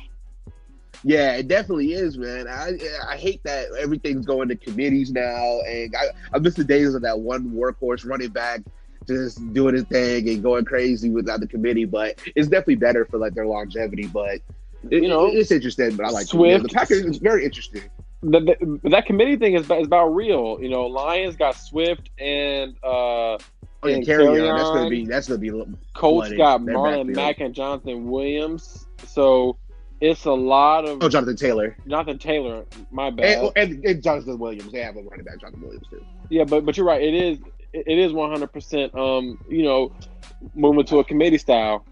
Yeah, 1.03 1.35
it 1.35 1.47
definitely 1.47 1.93
is, 1.93 2.17
man. 2.17 2.47
I 2.47 2.77
I 3.07 3.15
hate 3.15 3.41
that 3.43 3.67
everything's 3.79 4.25
going 4.25 4.49
to 4.49 4.55
committees 4.55 5.11
now, 5.11 5.59
and 5.67 5.95
I, 5.95 6.05
I 6.35 6.39
miss 6.39 6.55
the 6.55 6.63
days 6.63 6.93
of 6.95 7.01
that 7.03 7.19
one 7.19 7.51
workhorse 7.51 8.05
running 8.05 8.29
back 8.29 8.61
just 9.07 9.53
doing 9.53 9.75
his 9.75 9.85
thing 9.85 10.27
and 10.29 10.43
going 10.43 10.65
crazy 10.65 11.09
without 11.09 11.39
the 11.39 11.47
committee. 11.47 11.85
But 11.85 12.19
it's 12.35 12.47
definitely 12.47 12.75
better 12.75 13.05
for 13.05 13.17
like 13.17 13.33
their 13.33 13.45
longevity. 13.45 14.07
But 14.07 14.41
it, 14.89 15.03
You 15.03 15.07
know, 15.07 15.27
it's 15.27 15.51
interesting. 15.51 15.95
But 15.95 16.07
I 16.07 16.09
like 16.09 16.27
Swift- 16.27 16.63
the 16.63 16.69
Packers. 16.69 17.05
is 17.05 17.17
very 17.17 17.45
interesting. 17.45 17.83
the, 18.21 18.41
the, 18.41 18.89
that 18.89 19.05
committee 19.05 19.37
thing 19.37 19.53
is, 19.53 19.63
is 19.69 19.87
about 19.87 20.07
real. 20.09 20.57
You 20.61 20.69
know, 20.69 20.87
Lions 20.87 21.37
got 21.37 21.55
Swift 21.55 22.09
and 22.19 22.75
uh, 22.83 23.37
Oh, 23.81 23.87
yeah, 23.87 23.95
And 23.95 24.05
carry 24.05 24.27
on. 24.27 24.35
carry 24.35 24.47
That's 24.47 24.69
gonna 24.69 24.89
be 24.89 25.05
that's 25.05 25.27
gonna 25.27 25.39
be 25.39 25.51
Colts 25.93 26.31
got 26.33 26.61
Marlon. 26.61 27.15
Mack 27.15 27.39
and 27.39 27.55
Jonathan 27.55 28.09
Williams. 28.09 28.87
So 29.05 29.57
it's 30.01 30.25
a 30.25 30.31
lot 30.31 30.85
of 30.87 31.01
oh 31.01 31.09
Jonathan 31.09 31.35
Taylor 31.35 31.77
Jonathan 31.87 32.19
Taylor. 32.19 32.65
My 32.91 33.09
bad. 33.09 33.51
and, 33.55 33.73
and, 33.73 33.85
and 33.85 34.03
Jonathan 34.03 34.37
Williams. 34.37 34.71
They 34.71 34.81
have 34.81 34.97
a 34.97 35.01
running 35.01 35.25
back, 35.25 35.39
Jonathan 35.39 35.61
Williams 35.61 35.87
too. 35.89 36.03
yeah, 36.29 36.43
but 36.43 36.65
but 36.65 36.75
you're 36.75 36.85
right. 36.85 37.01
It 37.01 37.13
is 37.13 37.39
it 37.71 37.97
is 37.97 38.11
100. 38.11 38.47
percent 38.47 38.93
Um, 38.95 39.39
you 39.49 39.63
know, 39.63 39.93
moving 40.55 40.85
to 40.85 40.99
a 40.99 41.03
committee 41.03 41.37
style. 41.37 41.85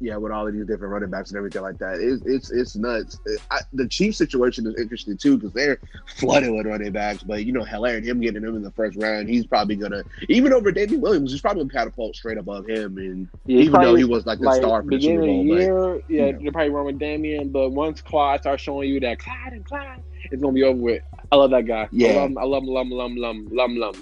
Yeah, 0.00 0.16
with 0.16 0.30
all 0.30 0.46
of 0.46 0.54
these 0.54 0.64
different 0.64 0.92
running 0.92 1.10
backs 1.10 1.30
and 1.30 1.38
everything 1.38 1.62
like 1.62 1.78
that, 1.78 1.98
it's 2.00 2.22
it's 2.24 2.50
it's 2.52 2.76
nuts. 2.76 3.18
I, 3.50 3.58
the 3.72 3.88
Chiefs 3.88 4.16
situation 4.16 4.64
is 4.68 4.76
interesting 4.80 5.16
too 5.16 5.36
because 5.36 5.52
they're 5.52 5.80
flooded 6.18 6.52
with 6.52 6.66
running 6.66 6.92
backs. 6.92 7.24
But 7.24 7.44
you 7.44 7.52
know, 7.52 7.64
Helaire 7.64 7.96
and 7.96 8.06
him 8.06 8.20
getting 8.20 8.44
him 8.44 8.54
in 8.54 8.62
the 8.62 8.70
first 8.70 8.96
round, 8.96 9.28
he's 9.28 9.44
probably 9.44 9.74
gonna 9.74 10.04
even 10.28 10.52
over 10.52 10.70
David 10.70 11.02
Williams, 11.02 11.32
he's 11.32 11.40
probably 11.40 11.64
gonna 11.64 11.72
catapult 11.72 12.14
straight 12.14 12.38
above 12.38 12.68
him. 12.68 12.96
And 12.98 13.28
Yeah, 13.46 13.58
even 13.58 13.72
probably- 13.72 13.90
though 13.90 13.96
he 13.96 14.04
was 14.04 14.24
like 14.24 14.38
the 14.38 14.44
like 14.46 14.62
star 14.62 14.84
for 14.84 14.90
the 14.90 15.00
Super 15.00 15.20
Bowl, 15.26 15.42
the 15.42 15.48
year, 15.50 15.94
yeah, 16.08 16.26
you 16.26 16.32
know. 16.32 16.38
they're 16.42 16.52
probably 16.52 16.70
run 16.70 16.86
with 16.86 16.98
Damien. 17.00 17.48
But 17.48 17.70
once 17.70 18.00
Clyde 18.00 18.40
starts 18.42 18.62
showing 18.62 18.88
you 18.88 19.00
that 19.00 19.18
Clyde 19.18 19.52
and 19.52 19.64
Clyde, 19.64 20.00
it's 20.30 20.40
gonna 20.40 20.52
be 20.52 20.62
over 20.62 20.80
with. 20.80 21.02
I 21.32 21.36
love 21.36 21.50
that 21.50 21.66
guy. 21.66 21.88
Yeah. 21.90 22.10
I 22.10 22.14
love, 22.14 22.30
him, 22.30 22.38
I 22.38 22.44
love 22.44 22.62
him, 22.62 22.68
lum, 22.68 22.90
lum, 22.90 23.16
lum, 23.16 23.48
lum, 23.50 23.76
lum. 23.76 23.94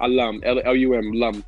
I 0.00 0.06
lum, 0.06 0.40
L 0.44 0.60
L 0.64 0.74
U 0.74 0.94
M, 0.94 1.12
lum. 1.12 1.44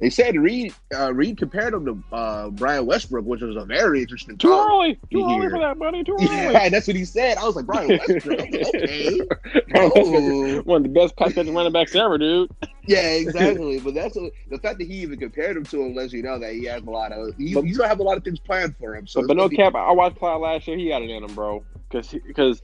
They 0.00 0.08
said 0.08 0.34
Reid 0.36 0.72
uh, 0.94 1.12
Reid 1.12 1.36
compared 1.36 1.74
him 1.74 1.84
to 1.84 2.16
uh, 2.16 2.48
Brian 2.50 2.86
Westbrook, 2.86 3.26
which 3.26 3.42
was 3.42 3.54
a 3.56 3.66
very 3.66 4.00
interesting. 4.00 4.38
Too 4.38 4.50
early, 4.50 4.98
too 5.12 5.22
early 5.28 5.50
for 5.50 5.58
that, 5.58 5.78
buddy. 5.78 6.02
Too 6.02 6.12
early. 6.20 6.24
Yeah, 6.26 6.70
that's 6.70 6.86
what 6.86 6.96
he 6.96 7.04
said. 7.04 7.36
I 7.36 7.44
was 7.44 7.54
like, 7.54 7.66
Brian 7.66 7.88
Westbrook. 8.08 8.40
Okay. 8.74 9.20
Oh. 9.74 10.60
One 10.62 10.78
of 10.78 10.82
the 10.82 10.88
best 10.88 11.16
pass 11.16 11.32
catching 11.32 11.54
running 11.54 11.72
backs 11.72 11.94
ever, 11.94 12.18
dude. 12.18 12.50
Yeah, 12.86 13.02
exactly. 13.02 13.78
but 13.78 13.94
that's 13.94 14.16
a, 14.16 14.30
the 14.50 14.58
fact 14.58 14.78
that 14.78 14.86
he 14.86 14.94
even 14.94 15.18
compared 15.18 15.56
him 15.56 15.64
to 15.64 15.82
him 15.82 15.94
lets 15.94 16.12
you 16.12 16.22
know 16.22 16.38
that 16.38 16.52
he 16.52 16.64
has 16.64 16.82
a 16.82 16.90
lot 16.90 17.12
of 17.12 17.34
he, 17.36 17.54
But- 17.54 17.64
he's 17.64 17.76
gonna 17.76 17.88
have 17.88 18.00
a 18.00 18.02
lot 18.02 18.16
of 18.16 18.24
things 18.24 18.40
planned 18.40 18.76
for 18.78 18.96
him. 18.96 19.06
So 19.06 19.20
But, 19.20 19.28
but 19.28 19.36
no 19.36 19.48
gonna 19.48 19.56
cap, 19.56 19.74
I 19.74 19.92
watched 19.92 20.18
Clyde 20.18 20.40
last 20.40 20.66
year. 20.66 20.76
He 20.76 20.88
got 20.88 21.02
it 21.02 21.10
in 21.10 21.22
him, 21.24 21.34
bro. 21.34 21.62
Because 21.88 22.10
because 22.26 22.62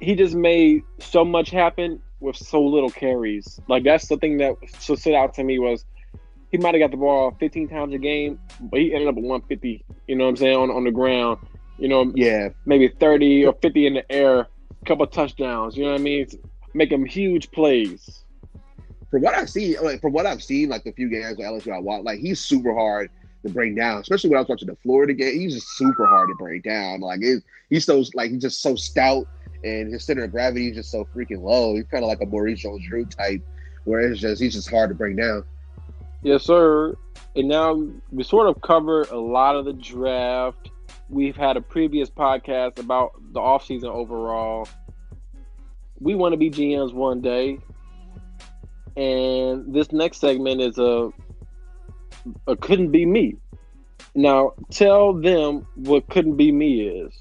he 0.00 0.14
just 0.14 0.34
made 0.34 0.82
so 0.98 1.24
much 1.24 1.50
happen 1.50 2.00
with 2.20 2.36
so 2.36 2.62
little 2.62 2.90
carries. 2.90 3.60
Like 3.68 3.84
that's 3.84 4.08
the 4.08 4.16
thing 4.16 4.38
that 4.38 4.56
so 4.78 4.94
stood 4.94 5.14
out 5.14 5.34
to 5.34 5.44
me 5.44 5.58
was 5.58 5.84
he 6.50 6.58
might 6.58 6.74
have 6.74 6.80
got 6.80 6.90
the 6.90 6.96
ball 6.96 7.36
15 7.38 7.68
times 7.68 7.94
a 7.94 7.98
game, 7.98 8.38
but 8.60 8.80
he 8.80 8.92
ended 8.92 9.08
up 9.08 9.14
with 9.14 9.24
150. 9.24 9.84
You 10.06 10.16
know 10.16 10.24
what 10.24 10.30
I'm 10.30 10.36
saying 10.36 10.56
on 10.56 10.70
on 10.70 10.84
the 10.84 10.90
ground. 10.90 11.38
You 11.78 11.88
know, 11.88 12.12
yeah, 12.14 12.50
maybe 12.66 12.88
30 12.88 13.46
or 13.46 13.54
50 13.54 13.86
in 13.86 13.94
the 13.94 14.12
air, 14.12 14.48
couple 14.84 15.06
touchdowns. 15.06 15.76
You 15.76 15.84
know 15.84 15.92
what 15.92 16.00
I 16.00 16.02
mean? 16.02 16.26
Making 16.74 17.06
huge 17.06 17.50
plays. 17.50 18.24
from 19.10 19.22
what 19.22 19.34
I've 19.34 19.48
seen, 19.48 19.76
like 19.82 20.00
from 20.00 20.12
what 20.12 20.26
I've 20.26 20.42
seen, 20.42 20.68
like 20.68 20.84
the 20.84 20.92
few 20.92 21.08
games 21.08 21.38
with 21.38 21.46
LSU 21.46 21.74
I 21.74 21.78
watched, 21.78 22.04
like 22.04 22.18
he's 22.20 22.40
super 22.40 22.74
hard 22.74 23.10
to 23.44 23.52
break 23.52 23.76
down. 23.76 24.00
Especially 24.00 24.30
when 24.30 24.36
I 24.36 24.40
was 24.40 24.48
watching 24.48 24.68
the 24.68 24.76
Florida 24.82 25.14
game, 25.14 25.40
he's 25.40 25.54
just 25.54 25.68
super 25.76 26.06
hard 26.06 26.28
to 26.28 26.34
break 26.34 26.64
down. 26.64 27.00
Like 27.00 27.22
it, 27.22 27.42
he's 27.70 27.86
so 27.86 28.04
like 28.14 28.30
he's 28.30 28.42
just 28.42 28.60
so 28.60 28.74
stout, 28.74 29.26
and 29.64 29.92
his 29.92 30.04
center 30.04 30.24
of 30.24 30.30
gravity 30.30 30.68
is 30.68 30.76
just 30.76 30.90
so 30.90 31.06
freaking 31.14 31.42
low. 31.42 31.74
He's 31.74 31.86
kind 31.86 32.04
of 32.04 32.08
like 32.08 32.20
a 32.20 32.26
Maurice 32.26 32.60
Jones-Drew 32.60 33.06
type, 33.06 33.42
where 33.84 34.00
it's 34.00 34.20
just 34.20 34.40
he's 34.40 34.54
just 34.54 34.70
hard 34.70 34.90
to 34.90 34.94
bring 34.94 35.16
down. 35.16 35.44
Yes, 36.22 36.44
sir. 36.44 36.96
And 37.34 37.48
now 37.48 37.82
we 38.10 38.24
sort 38.24 38.48
of 38.48 38.60
covered 38.60 39.08
a 39.10 39.18
lot 39.18 39.56
of 39.56 39.64
the 39.64 39.72
draft. 39.72 40.70
We've 41.08 41.36
had 41.36 41.56
a 41.56 41.60
previous 41.60 42.10
podcast 42.10 42.78
about 42.78 43.12
the 43.32 43.40
offseason 43.40 43.88
overall. 43.88 44.68
We 45.98 46.14
want 46.14 46.32
to 46.32 46.36
be 46.36 46.50
GMs 46.50 46.92
one 46.92 47.20
day. 47.20 47.58
And 48.96 49.72
this 49.72 49.92
next 49.92 50.18
segment 50.18 50.60
is 50.60 50.78
a, 50.78 51.10
a 52.46 52.56
couldn't 52.56 52.90
be 52.90 53.06
me. 53.06 53.36
Now 54.14 54.54
tell 54.70 55.12
them 55.12 55.66
what 55.74 56.08
couldn't 56.08 56.36
be 56.36 56.52
me 56.52 56.82
is. 56.82 57.14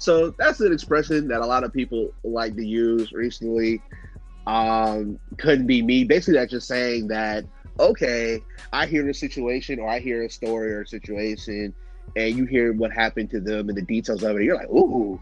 So 0.00 0.34
that's 0.38 0.60
an 0.60 0.72
expression 0.72 1.28
that 1.28 1.42
a 1.42 1.46
lot 1.46 1.62
of 1.62 1.74
people 1.74 2.12
like 2.24 2.56
to 2.56 2.64
use 2.64 3.12
recently. 3.12 3.82
Um, 4.46 5.20
couldn't 5.36 5.66
be 5.66 5.82
me. 5.82 6.04
Basically, 6.04 6.34
that's 6.34 6.50
just 6.50 6.66
saying 6.66 7.08
that 7.08 7.44
okay, 7.78 8.42
I 8.72 8.86
hear 8.86 9.08
a 9.08 9.14
situation 9.14 9.78
or 9.78 9.88
I 9.88 10.00
hear 10.00 10.24
a 10.24 10.30
story 10.30 10.72
or 10.72 10.82
a 10.82 10.86
situation, 10.86 11.74
and 12.16 12.34
you 12.34 12.46
hear 12.46 12.72
what 12.72 12.92
happened 12.92 13.30
to 13.30 13.40
them 13.40 13.68
and 13.68 13.76
the 13.76 13.82
details 13.82 14.22
of 14.22 14.36
it. 14.36 14.44
You're 14.44 14.56
like, 14.56 14.70
ooh, 14.70 15.20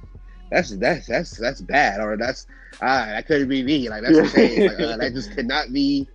that's 0.50 0.70
that's 0.76 1.08
that's 1.08 1.36
that's 1.36 1.60
bad, 1.60 2.00
or 2.00 2.16
that's 2.16 2.46
ah, 2.80 3.06
that 3.06 3.26
couldn't 3.26 3.48
be 3.48 3.64
me. 3.64 3.88
Like 3.88 4.04
that's 4.04 4.32
saying. 4.32 4.68
Like, 4.68 4.80
uh, 4.80 4.96
that 4.96 5.12
just 5.12 5.32
cannot 5.32 5.72
be 5.72 6.08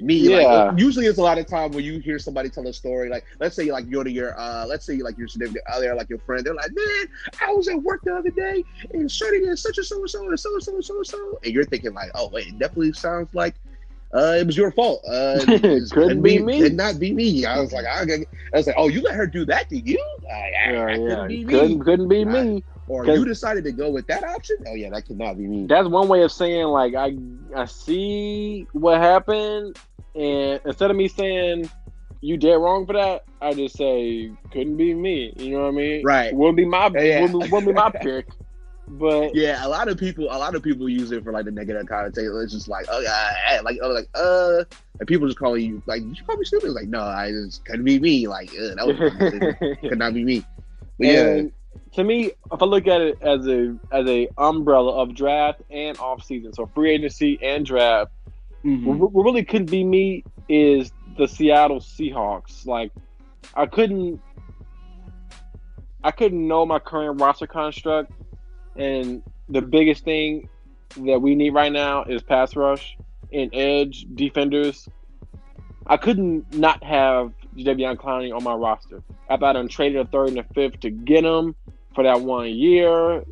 me. 0.00 0.16
Yeah. 0.16 0.38
Like 0.38 0.78
usually 0.78 1.06
it's 1.06 1.18
a 1.18 1.22
lot 1.22 1.38
of 1.38 1.46
time 1.46 1.72
when 1.72 1.84
you 1.84 1.98
hear 1.98 2.18
somebody 2.18 2.48
tell 2.48 2.66
a 2.66 2.72
story, 2.72 3.08
like 3.08 3.24
let's 3.40 3.56
say 3.56 3.70
like 3.70 3.86
you're 3.88 4.04
to 4.04 4.10
your 4.10 4.38
uh 4.38 4.66
let's 4.66 4.84
say 4.86 4.96
like 4.98 5.16
your 5.18 5.28
significant 5.28 5.64
other, 5.70 5.94
like 5.94 6.08
your 6.08 6.18
friend, 6.18 6.44
they're 6.44 6.54
like, 6.54 6.70
Man, 6.74 7.08
I 7.46 7.52
was 7.52 7.68
at 7.68 7.82
work 7.82 8.02
the 8.04 8.14
other 8.14 8.30
day 8.30 8.64
and 8.92 9.10
Shorty 9.10 9.40
did 9.40 9.58
such 9.58 9.78
and 9.78 9.86
so 9.86 9.98
and 9.98 10.10
so 10.10 10.28
and 10.28 10.38
so 10.38 10.54
and 10.54 10.62
so 10.62 10.74
and 10.74 10.84
so 10.84 10.96
and 10.96 11.06
so 11.06 11.38
and 11.44 11.52
you're 11.52 11.64
thinking 11.64 11.94
like, 11.94 12.10
Oh 12.14 12.28
wait, 12.28 12.48
it 12.48 12.58
definitely 12.58 12.92
sounds 12.92 13.28
like 13.34 13.54
uh, 14.14 14.36
it 14.40 14.46
was 14.46 14.56
your 14.56 14.72
fault. 14.72 15.02
Uh, 15.06 15.38
it 15.48 15.90
Couldn't 15.90 16.22
be 16.22 16.38
me. 16.38 16.60
Could 16.60 16.74
not 16.74 16.98
be 16.98 17.12
me. 17.12 17.44
I 17.44 17.60
was 17.60 17.72
like, 17.72 17.84
I, 17.84 18.00
I 18.02 18.56
was 18.56 18.66
like, 18.66 18.76
oh, 18.78 18.88
you 18.88 19.02
let 19.02 19.14
her 19.14 19.26
do 19.26 19.44
that 19.46 19.68
to 19.68 19.78
you? 19.78 20.02
I, 20.30 20.34
I, 20.34 20.70
Yeah, 20.70 20.88
yeah. 20.88 20.96
couldn't 20.96 21.28
be 21.28 21.44
me. 21.44 21.52
Couldn't, 21.52 21.80
couldn't 21.80 22.08
be 22.08 22.24
me. 22.24 22.64
Or 22.88 23.06
you 23.06 23.24
decided 23.24 23.64
to 23.64 23.72
go 23.72 23.90
with 23.90 24.06
that 24.06 24.24
option? 24.24 24.56
Oh 24.66 24.74
yeah, 24.74 24.90
that 24.90 25.06
could 25.06 25.18
not 25.18 25.36
be 25.36 25.46
me. 25.46 25.66
that's 25.66 25.88
one 25.88 26.08
way 26.08 26.22
of 26.22 26.32
saying 26.32 26.66
like 26.66 26.94
I 26.94 27.16
I 27.54 27.66
see 27.66 28.66
what 28.72 28.98
happened, 29.00 29.78
and 30.14 30.60
instead 30.64 30.90
of 30.90 30.96
me 30.96 31.08
saying 31.08 31.70
you 32.20 32.36
dead 32.36 32.54
wrong 32.54 32.86
for 32.86 32.94
that, 32.94 33.24
I 33.40 33.52
just 33.52 33.76
say 33.76 34.30
couldn't 34.52 34.76
be 34.76 34.94
me. 34.94 35.32
You 35.36 35.50
know 35.52 35.62
what 35.62 35.68
I 35.68 35.72
mean? 35.72 36.02
Right. 36.04 36.34
Wouldn't 36.34 36.56
be 36.56 36.64
my 36.64 36.90
Yeah. 36.94 37.20
wouldn't, 37.22 37.52
wouldn't 37.52 37.66
be 37.66 37.72
my 37.72 37.90
pick. 38.02 38.26
But 38.90 39.34
Yeah, 39.34 39.66
a 39.66 39.68
lot 39.68 39.88
of 39.88 39.98
people, 39.98 40.24
a 40.24 40.38
lot 40.38 40.54
of 40.54 40.62
people 40.62 40.88
use 40.88 41.10
it 41.12 41.22
for 41.22 41.30
like 41.30 41.44
the 41.44 41.50
negative 41.50 41.86
connotation. 41.86 42.32
It's 42.42 42.54
just 42.54 42.68
like, 42.68 42.86
oh 42.90 43.00
yeah, 43.00 43.60
like, 43.62 43.78
oh, 43.82 43.90
like, 43.90 44.08
uh, 44.14 44.64
and 44.98 45.06
people 45.06 45.26
just 45.26 45.38
calling 45.38 45.62
you 45.62 45.82
like, 45.86 46.02
you 46.02 46.14
probably 46.24 46.46
stupid? 46.46 46.70
Like, 46.70 46.88
no, 46.88 47.02
I 47.02 47.30
just 47.30 47.64
couldn't 47.66 47.84
be 47.84 48.00
me. 48.00 48.26
Like, 48.26 48.48
uh, 48.50 48.74
that 48.76 48.86
was 48.86 48.96
could 49.88 49.98
not 49.98 50.14
be 50.14 50.24
me. 50.24 50.42
But 50.98 51.06
yeah, 51.06 51.20
And 51.26 51.52
to 51.98 52.04
me, 52.04 52.30
if 52.52 52.62
I 52.62 52.64
look 52.64 52.86
at 52.86 53.00
it 53.00 53.18
as 53.22 53.46
a 53.48 53.76
as 53.90 54.06
a 54.06 54.28
umbrella 54.38 55.02
of 55.02 55.14
draft 55.16 55.62
and 55.68 55.98
off 55.98 56.22
season, 56.22 56.52
so 56.52 56.66
free 56.66 56.92
agency 56.92 57.38
and 57.42 57.66
draft, 57.66 58.12
Mhm. 58.64 58.84
what, 58.84 59.12
what 59.12 59.24
really 59.24 59.44
couldn't 59.44 59.70
be 59.70 59.82
me 59.82 60.22
is 60.48 60.92
the 61.16 61.26
Seattle 61.26 61.80
Seahawks. 61.80 62.64
Like, 62.66 62.92
I 63.54 63.66
couldn't, 63.66 64.20
I 66.04 66.12
couldn't 66.12 66.46
know 66.46 66.64
my 66.64 66.78
current 66.78 67.20
roster 67.20 67.48
construct, 67.48 68.12
and 68.76 69.20
the 69.48 69.60
biggest 69.62 70.04
thing 70.04 70.48
that 71.04 71.20
we 71.20 71.34
need 71.34 71.50
right 71.50 71.72
now 71.72 72.04
is 72.04 72.22
pass 72.22 72.54
rush 72.54 72.96
and 73.32 73.50
edge 73.52 74.06
defenders. 74.14 74.88
I 75.86 75.96
couldn't 75.96 76.54
not 76.54 76.84
have 76.84 77.32
Jadeveon 77.56 77.96
Clowney 77.96 78.32
on 78.34 78.44
my 78.44 78.54
roster. 78.54 79.02
I 79.28 79.36
done 79.36 79.66
traded 79.66 80.00
a 80.00 80.04
third 80.04 80.28
and 80.28 80.38
a 80.38 80.44
fifth 80.54 80.80
to 80.80 80.90
get 80.90 81.24
him 81.24 81.56
for 81.94 82.04
that 82.04 82.20
one 82.20 82.48
year, 82.50 83.24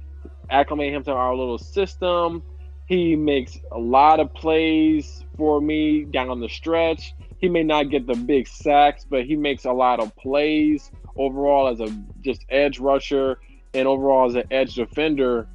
acclimate 0.50 0.92
him 0.92 1.02
to 1.04 1.12
our 1.12 1.34
little 1.34 1.58
system. 1.58 2.42
He 2.86 3.16
makes 3.16 3.58
a 3.72 3.78
lot 3.78 4.20
of 4.20 4.32
plays 4.34 5.24
for 5.36 5.60
me 5.60 6.04
down 6.04 6.40
the 6.40 6.48
stretch. 6.48 7.14
He 7.38 7.48
may 7.48 7.62
not 7.62 7.90
get 7.90 8.06
the 8.06 8.14
big 8.14 8.48
sacks, 8.48 9.04
but 9.08 9.24
he 9.24 9.36
makes 9.36 9.64
a 9.64 9.72
lot 9.72 10.00
of 10.00 10.14
plays 10.16 10.90
overall 11.16 11.68
as 11.68 11.80
a 11.80 11.88
just 12.22 12.44
edge 12.48 12.78
rusher 12.78 13.38
and 13.74 13.86
overall 13.86 14.28
as 14.28 14.34
an 14.34 14.44
edge 14.50 14.74
defender, 14.74 15.48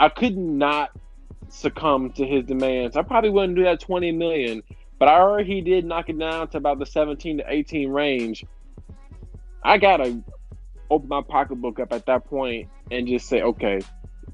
I 0.00 0.08
could 0.08 0.36
not 0.36 0.90
succumb 1.48 2.10
to 2.12 2.26
his 2.26 2.44
demands. 2.44 2.96
I 2.96 3.02
probably 3.02 3.30
wouldn't 3.30 3.56
do 3.56 3.64
that 3.64 3.80
20 3.80 4.12
million, 4.12 4.62
but 4.98 5.08
I 5.08 5.18
heard 5.18 5.46
he 5.46 5.60
did 5.60 5.84
knock 5.84 6.08
it 6.08 6.18
down 6.18 6.48
to 6.48 6.58
about 6.58 6.78
the 6.78 6.86
17 6.86 7.38
to 7.38 7.44
18 7.46 7.90
range. 7.90 8.44
I 9.62 9.78
gotta 9.78 10.22
open 10.90 11.08
my 11.08 11.22
pocketbook 11.22 11.80
up 11.80 11.92
at 11.92 12.06
that 12.06 12.24
point 12.26 12.68
and 12.90 13.06
just 13.06 13.28
say, 13.28 13.42
okay, 13.42 13.80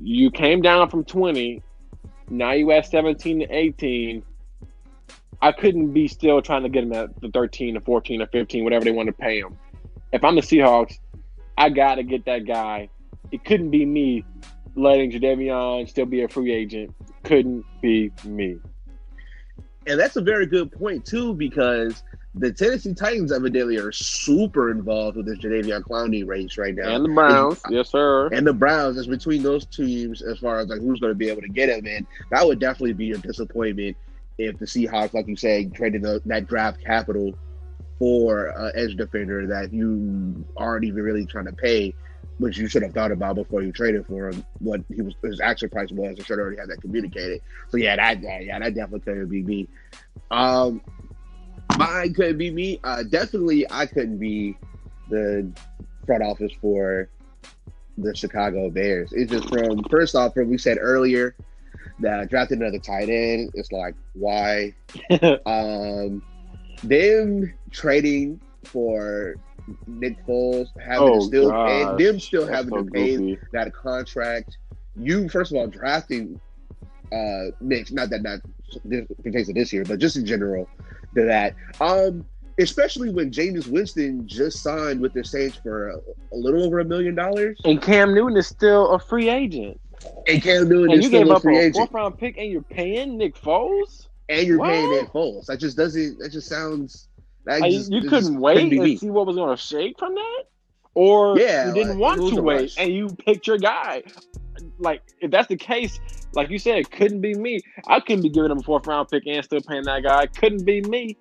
you 0.00 0.30
came 0.30 0.62
down 0.62 0.90
from 0.90 1.04
20, 1.04 1.62
now 2.30 2.52
you 2.52 2.70
at 2.72 2.86
17 2.86 3.40
to 3.40 3.46
18. 3.46 4.22
I 5.42 5.52
couldn't 5.52 5.92
be 5.92 6.08
still 6.08 6.40
trying 6.40 6.62
to 6.62 6.68
get 6.68 6.84
him 6.84 6.92
at 6.92 7.20
the 7.20 7.28
13 7.28 7.76
or 7.76 7.80
14 7.80 8.22
or 8.22 8.26
15, 8.26 8.64
whatever 8.64 8.84
they 8.84 8.92
want 8.92 9.08
to 9.08 9.12
pay 9.12 9.40
him. 9.40 9.58
If 10.12 10.24
I'm 10.24 10.36
the 10.36 10.40
Seahawks, 10.40 10.98
I 11.58 11.68
got 11.68 11.96
to 11.96 12.02
get 12.02 12.24
that 12.26 12.46
guy. 12.46 12.88
It 13.30 13.44
couldn't 13.44 13.70
be 13.70 13.84
me 13.84 14.24
letting 14.76 15.10
Jadeveon 15.10 15.88
still 15.88 16.06
be 16.06 16.22
a 16.22 16.28
free 16.28 16.52
agent. 16.52 16.94
Couldn't 17.24 17.64
be 17.82 18.10
me. 18.24 18.58
And 19.86 20.00
that's 20.00 20.16
a 20.16 20.22
very 20.22 20.46
good 20.46 20.72
point, 20.72 21.04
too, 21.04 21.34
because 21.34 22.02
the 22.36 22.52
Tennessee 22.52 22.94
Titans 22.94 23.30
evidently 23.30 23.76
are 23.76 23.92
super 23.92 24.70
involved 24.70 25.16
with 25.16 25.26
this 25.26 25.38
Jadeveon 25.38 25.82
Clowney 25.82 26.26
race 26.26 26.58
right 26.58 26.74
now. 26.74 26.94
And 26.94 27.04
the 27.04 27.08
Browns, 27.08 27.54
it's, 27.54 27.70
yes, 27.70 27.90
sir. 27.90 28.28
And 28.28 28.46
the 28.46 28.52
Browns, 28.52 28.96
it's 28.96 29.06
between 29.06 29.42
those 29.42 29.66
teams 29.66 30.20
as 30.20 30.38
far 30.38 30.58
as 30.58 30.68
like 30.68 30.80
who's 30.80 30.98
going 30.98 31.12
to 31.12 31.16
be 31.16 31.28
able 31.28 31.42
to 31.42 31.48
get 31.48 31.68
him. 31.68 31.86
And 31.86 32.06
that 32.30 32.44
would 32.46 32.58
definitely 32.58 32.94
be 32.94 33.12
a 33.12 33.18
disappointment 33.18 33.96
if 34.38 34.58
the 34.58 34.66
Seahawks, 34.66 35.14
like 35.14 35.28
you 35.28 35.36
say, 35.36 35.66
traded 35.66 36.02
the, 36.02 36.20
that 36.26 36.48
draft 36.48 36.84
capital 36.84 37.38
for 38.00 38.46
an 38.46 38.72
edge 38.74 38.96
defender 38.96 39.46
that 39.46 39.72
you 39.72 40.44
aren't 40.56 40.84
even 40.84 41.02
really 41.02 41.24
trying 41.26 41.44
to 41.46 41.52
pay, 41.52 41.94
which 42.38 42.58
you 42.58 42.66
should 42.66 42.82
have 42.82 42.92
thought 42.92 43.12
about 43.12 43.36
before 43.36 43.62
you 43.62 43.70
traded 43.70 44.04
for 44.06 44.30
him, 44.30 44.44
what 44.58 44.80
he 44.92 45.02
was 45.02 45.14
his 45.22 45.40
actual 45.40 45.68
price 45.68 45.92
was. 45.92 46.16
I 46.18 46.24
should 46.24 46.40
already 46.40 46.56
have 46.56 46.66
that 46.66 46.80
communicated. 46.80 47.40
So 47.68 47.76
yeah, 47.76 47.94
that 47.94 48.20
yeah, 48.20 48.58
that 48.58 48.74
definitely 48.74 49.00
couldn't 49.00 49.28
be 49.28 49.42
me. 49.44 49.68
Um, 50.32 50.82
mine 51.78 52.14
couldn't 52.14 52.38
be 52.38 52.50
me. 52.50 52.80
Uh, 52.84 53.02
definitely, 53.02 53.66
I 53.70 53.86
couldn't 53.86 54.18
be 54.18 54.56
the 55.10 55.50
front 56.06 56.22
office 56.22 56.52
for 56.60 57.08
the 57.98 58.14
Chicago 58.14 58.70
Bears. 58.70 59.12
It's 59.12 59.30
just 59.30 59.48
from 59.48 59.82
first 59.90 60.14
off, 60.14 60.34
from 60.34 60.50
we 60.50 60.58
said 60.58 60.78
earlier 60.80 61.34
that 62.00 62.28
drafted 62.28 62.58
another 62.58 62.78
tight 62.78 63.08
end. 63.08 63.50
It's 63.54 63.72
like 63.72 63.94
why? 64.14 64.74
um, 65.46 66.22
them 66.82 67.52
trading 67.70 68.40
for 68.64 69.36
Nick 69.86 70.24
Foles, 70.26 70.68
having 70.80 71.08
oh, 71.08 71.20
to 71.20 71.26
still 71.26 71.50
pay, 71.50 72.04
them 72.04 72.20
still 72.20 72.46
That's 72.46 72.56
having 72.56 72.70
so 72.70 72.82
to 72.84 72.90
pay 72.90 73.16
goofy. 73.16 73.38
that 73.52 73.72
contract. 73.72 74.58
You 74.96 75.28
first 75.28 75.52
of 75.52 75.58
all 75.58 75.66
drafting 75.66 76.40
uh 77.12 77.50
Nick, 77.60 77.92
not 77.92 78.10
that 78.10 78.22
not 78.22 78.40
pertains 79.22 79.48
to 79.48 79.52
this 79.52 79.72
year, 79.72 79.84
but 79.84 79.98
just 79.98 80.16
in 80.16 80.26
general, 80.26 80.68
to 81.14 81.24
that. 81.24 81.54
Um, 81.80 82.24
especially 82.58 83.10
when 83.10 83.30
Jameis 83.30 83.66
Winston 83.66 84.26
just 84.28 84.62
signed 84.62 85.00
with 85.00 85.12
the 85.12 85.24
Saints 85.24 85.56
for 85.56 85.90
a, 85.90 85.96
a 86.32 86.36
little 86.36 86.64
over 86.64 86.80
a 86.80 86.84
million 86.84 87.14
dollars, 87.14 87.60
and 87.64 87.80
Cam 87.80 88.14
Newton 88.14 88.36
is 88.36 88.46
still 88.46 88.90
a 88.90 88.98
free 88.98 89.28
agent. 89.28 89.80
And 90.28 90.42
Cam 90.42 90.68
Newton 90.68 90.92
and 90.92 91.00
is 91.00 91.06
still 91.06 91.32
a 91.32 91.40
free 91.40 91.58
agent. 91.58 91.76
Fourth 91.76 91.92
round 91.92 92.18
pick, 92.18 92.36
and 92.36 92.50
you're 92.50 92.62
paying 92.62 93.16
Nick 93.16 93.40
Foles 93.40 94.06
and 94.28 94.46
you're 94.46 94.58
what? 94.58 94.68
paying 94.68 94.90
Nick 94.90 95.12
Foles. 95.12 95.46
That 95.46 95.58
just 95.58 95.76
doesn't. 95.76 96.18
That 96.18 96.30
just 96.30 96.48
sounds. 96.48 97.08
That 97.46 97.62
just, 97.62 97.92
you 97.92 98.08
couldn't 98.08 98.40
wait 98.40 98.72
and 98.72 98.98
see 98.98 99.10
what 99.10 99.26
was 99.26 99.36
going 99.36 99.54
to 99.54 99.62
shake 99.62 99.98
from 99.98 100.14
that, 100.14 100.44
or 100.94 101.38
yeah, 101.38 101.68
you 101.68 101.74
didn't 101.74 101.98
like, 101.98 102.18
want 102.18 102.34
to 102.34 102.42
wait 102.42 102.60
rush. 102.62 102.74
and 102.78 102.92
you 102.92 103.08
picked 103.08 103.46
your 103.46 103.58
guy. 103.58 104.02
Like 104.78 105.02
if 105.20 105.30
that's 105.30 105.48
the 105.48 105.56
case, 105.56 106.00
like 106.32 106.50
you 106.50 106.58
said, 106.58 106.78
it 106.78 106.90
couldn't 106.90 107.20
be 107.20 107.34
me. 107.34 107.60
I 107.86 108.00
couldn't 108.00 108.22
be 108.22 108.28
giving 108.28 108.50
him 108.50 108.58
a 108.58 108.62
fourth 108.62 108.86
round 108.86 109.08
pick 109.08 109.24
and 109.26 109.44
still 109.44 109.60
paying 109.60 109.84
that 109.84 110.02
guy. 110.02 110.22
It 110.22 110.34
couldn't 110.34 110.64
be 110.64 110.80
me. 110.82 111.16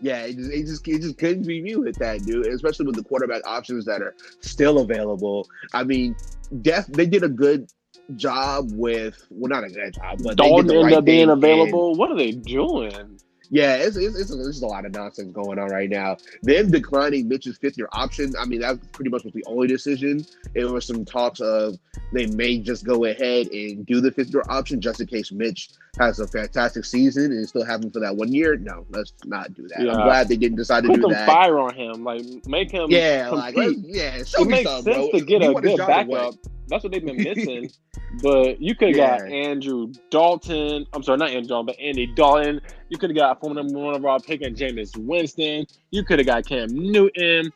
Yeah, 0.00 0.24
it 0.24 0.36
just, 0.36 0.50
it 0.52 0.66
just 0.66 0.88
it 0.88 1.02
just 1.02 1.18
couldn't 1.18 1.46
be 1.46 1.62
me 1.62 1.76
with 1.76 1.96
that 1.96 2.24
dude, 2.24 2.46
especially 2.46 2.86
with 2.86 2.96
the 2.96 3.04
quarterback 3.04 3.46
options 3.46 3.84
that 3.84 4.02
are 4.02 4.14
still 4.40 4.78
available. 4.78 5.48
I 5.72 5.84
mean, 5.84 6.16
Death 6.62 6.86
they 6.88 7.06
did 7.06 7.22
a 7.22 7.28
good 7.28 7.70
job 8.16 8.70
with 8.72 9.24
well, 9.30 9.48
not 9.48 9.64
a 9.64 9.68
good 9.68 9.94
job, 9.94 10.18
but 10.22 10.36
Dalton 10.36 10.70
ended 10.70 10.84
right 10.84 10.94
up 10.94 11.04
being 11.04 11.30
available. 11.30 11.90
And, 11.90 11.98
what 11.98 12.10
are 12.10 12.16
they 12.16 12.32
doing? 12.32 13.20
Yeah, 13.50 13.76
it's 13.76 13.96
it's, 13.96 14.18
it's, 14.18 14.30
a, 14.30 14.48
it's 14.48 14.62
a 14.62 14.66
lot 14.66 14.84
of 14.84 14.92
nonsense 14.92 15.32
going 15.32 15.58
on 15.58 15.68
right 15.68 15.90
now. 15.90 16.16
Them 16.42 16.70
declining 16.70 17.28
Mitch's 17.28 17.56
fifth 17.58 17.76
year 17.76 17.88
option. 17.92 18.34
I 18.38 18.44
mean, 18.44 18.60
that 18.60 18.80
pretty 18.92 19.10
much 19.10 19.24
was 19.24 19.32
the 19.32 19.44
only 19.46 19.68
decision. 19.68 20.24
It 20.54 20.64
was 20.64 20.86
some 20.86 21.04
talks 21.04 21.40
of 21.40 21.78
they 22.12 22.26
may 22.26 22.58
just 22.58 22.84
go 22.84 23.04
ahead 23.04 23.48
and 23.48 23.84
do 23.86 24.00
the 24.00 24.10
fifth 24.10 24.32
year 24.32 24.44
option 24.48 24.80
just 24.80 25.00
in 25.00 25.06
case 25.06 25.32
Mitch 25.32 25.70
has 25.98 26.18
a 26.18 26.26
fantastic 26.26 26.84
season 26.84 27.32
and 27.32 27.48
still 27.48 27.64
have 27.64 27.82
him 27.82 27.90
for 27.90 28.00
that 28.00 28.16
one 28.16 28.32
year. 28.32 28.56
No, 28.56 28.86
let's 28.90 29.12
not 29.24 29.54
do 29.54 29.66
that. 29.68 29.82
Yeah. 29.82 29.92
I'm 29.92 30.04
glad 30.04 30.28
they 30.28 30.36
didn't 30.36 30.56
decide 30.56 30.82
to 30.84 30.88
Put 30.88 31.00
do 31.00 31.08
that. 31.08 31.26
Fire 31.26 31.58
on 31.58 31.74
him, 31.74 32.04
like 32.04 32.22
make 32.46 32.70
him. 32.70 32.86
Yeah, 32.90 33.28
compete. 33.28 33.56
like 33.56 33.76
yeah. 33.82 34.24
Show 34.24 34.42
it 34.42 34.48
makes 34.48 34.70
sense 34.70 34.84
bro. 34.84 35.10
to 35.10 35.20
get 35.20 35.42
a 35.42 35.54
good 35.54 35.78
backup. 35.78 36.34
That's 36.68 36.82
what 36.82 36.92
they've 36.92 37.04
been 37.04 37.16
missing. 37.22 37.70
but 38.22 38.60
you 38.60 38.74
could 38.74 38.88
have 38.88 38.96
yeah. 38.96 39.18
got 39.18 39.30
Andrew 39.30 39.92
Dalton. 40.10 40.86
I'm 40.92 41.02
sorry, 41.02 41.18
not 41.18 41.30
Andrew 41.30 41.48
Dalton, 41.48 41.66
but 41.66 41.78
Andy 41.78 42.06
Dalton. 42.14 42.60
You 42.88 42.98
could 42.98 43.10
have 43.10 43.16
got 43.16 43.40
former 43.40 43.62
number 43.62 43.78
one 43.78 43.94
overall 43.94 44.20
pick 44.20 44.42
and 44.42 44.56
Jameis 44.56 44.96
Winston. 44.96 45.66
You 45.90 46.04
could 46.04 46.18
have 46.18 46.26
got 46.26 46.46
Cam 46.46 46.68
Newton. 46.70 47.52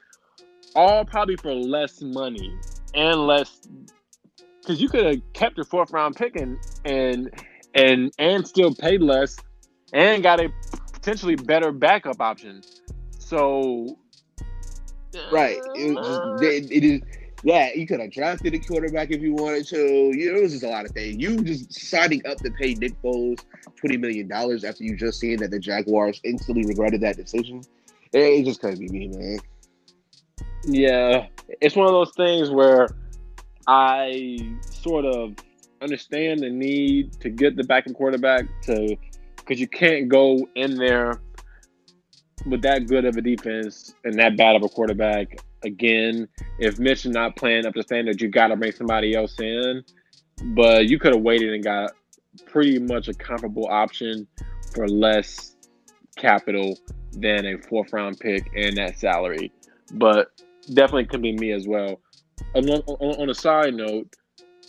All 0.74 1.04
probably 1.04 1.36
for 1.36 1.54
less 1.54 2.02
money 2.02 2.54
and 2.94 3.26
less 3.26 3.60
because 4.60 4.80
you 4.82 4.88
could 4.88 5.04
have 5.04 5.32
kept 5.32 5.56
your 5.56 5.64
fourth 5.64 5.92
round 5.92 6.14
pick 6.14 6.36
and 6.36 6.58
and 6.84 7.30
and 7.78 8.12
and 8.18 8.46
still 8.46 8.74
paid 8.74 9.02
less 9.02 9.36
and 9.92 10.22
got 10.22 10.40
a 10.40 10.52
potentially 10.92 11.36
better 11.36 11.72
backup 11.72 12.20
option. 12.20 12.62
So 13.18 13.98
right, 15.32 15.58
it, 15.74 15.94
just, 15.94 16.20
uh, 16.20 16.36
it, 16.40 16.70
it 16.70 16.84
is 16.84 17.00
yeah, 17.44 17.70
you 17.72 17.86
could 17.86 18.00
have 18.00 18.10
drafted 18.10 18.54
a 18.54 18.58
quarterback 18.58 19.12
if 19.12 19.22
you 19.22 19.32
wanted 19.32 19.66
to. 19.68 19.76
You 19.76 20.32
know, 20.32 20.38
it 20.38 20.42
was 20.42 20.52
just 20.52 20.64
a 20.64 20.68
lot 20.68 20.84
of 20.84 20.90
things. 20.90 21.16
You 21.18 21.40
just 21.42 21.72
signing 21.72 22.26
up 22.26 22.38
to 22.38 22.50
pay 22.50 22.74
Nick 22.74 23.00
Foles 23.00 23.44
twenty 23.76 23.96
million 23.96 24.26
dollars 24.26 24.64
after 24.64 24.82
you 24.82 24.96
just 24.96 25.20
seen 25.20 25.38
that 25.38 25.50
the 25.50 25.60
Jaguars 25.60 26.20
instantly 26.24 26.64
regretted 26.66 27.00
that 27.02 27.16
decision. 27.16 27.62
It 28.12 28.44
just 28.44 28.60
couldn't 28.60 28.80
be 28.80 28.88
me, 28.88 29.08
man. 29.08 29.38
Yeah, 30.64 31.26
it's 31.60 31.76
one 31.76 31.86
of 31.86 31.92
those 31.92 32.12
things 32.16 32.50
where 32.50 32.88
I 33.68 34.56
sort 34.70 35.04
of 35.04 35.34
understand 35.82 36.40
the 36.40 36.50
need 36.50 37.12
to 37.20 37.30
get 37.30 37.56
the 37.56 37.64
backing 37.64 37.94
quarterback 37.94 38.46
to 38.62 38.96
because 39.36 39.60
you 39.60 39.68
can't 39.68 40.08
go 40.08 40.46
in 40.54 40.76
there 40.76 41.20
with 42.46 42.62
that 42.62 42.86
good 42.86 43.04
of 43.04 43.16
a 43.16 43.22
defense 43.22 43.94
and 44.04 44.18
that 44.18 44.36
bad 44.36 44.56
of 44.56 44.62
a 44.62 44.68
quarterback 44.68 45.38
again. 45.64 46.28
If 46.58 46.78
Mitch 46.78 47.06
is 47.06 47.12
not 47.12 47.36
playing 47.36 47.66
up 47.66 47.74
to 47.74 47.82
standard, 47.82 48.20
you 48.20 48.28
got 48.28 48.48
to 48.48 48.56
bring 48.56 48.72
somebody 48.72 49.14
else 49.14 49.38
in. 49.40 49.84
But 50.54 50.88
you 50.88 50.98
could 50.98 51.14
have 51.14 51.22
waited 51.22 51.52
and 51.52 51.64
got 51.64 51.92
pretty 52.46 52.78
much 52.78 53.08
a 53.08 53.14
comparable 53.14 53.66
option 53.68 54.26
for 54.74 54.86
less 54.86 55.56
capital 56.16 56.78
than 57.12 57.46
a 57.46 57.58
fourth 57.58 57.92
round 57.92 58.20
pick 58.20 58.48
and 58.54 58.76
that 58.76 58.98
salary. 58.98 59.50
But 59.94 60.30
definitely 60.74 61.06
could 61.06 61.22
be 61.22 61.32
me 61.32 61.52
as 61.52 61.66
well. 61.66 62.00
On, 62.54 62.68
on, 62.68 62.82
on 63.20 63.30
a 63.30 63.34
side 63.34 63.74
note, 63.74 64.14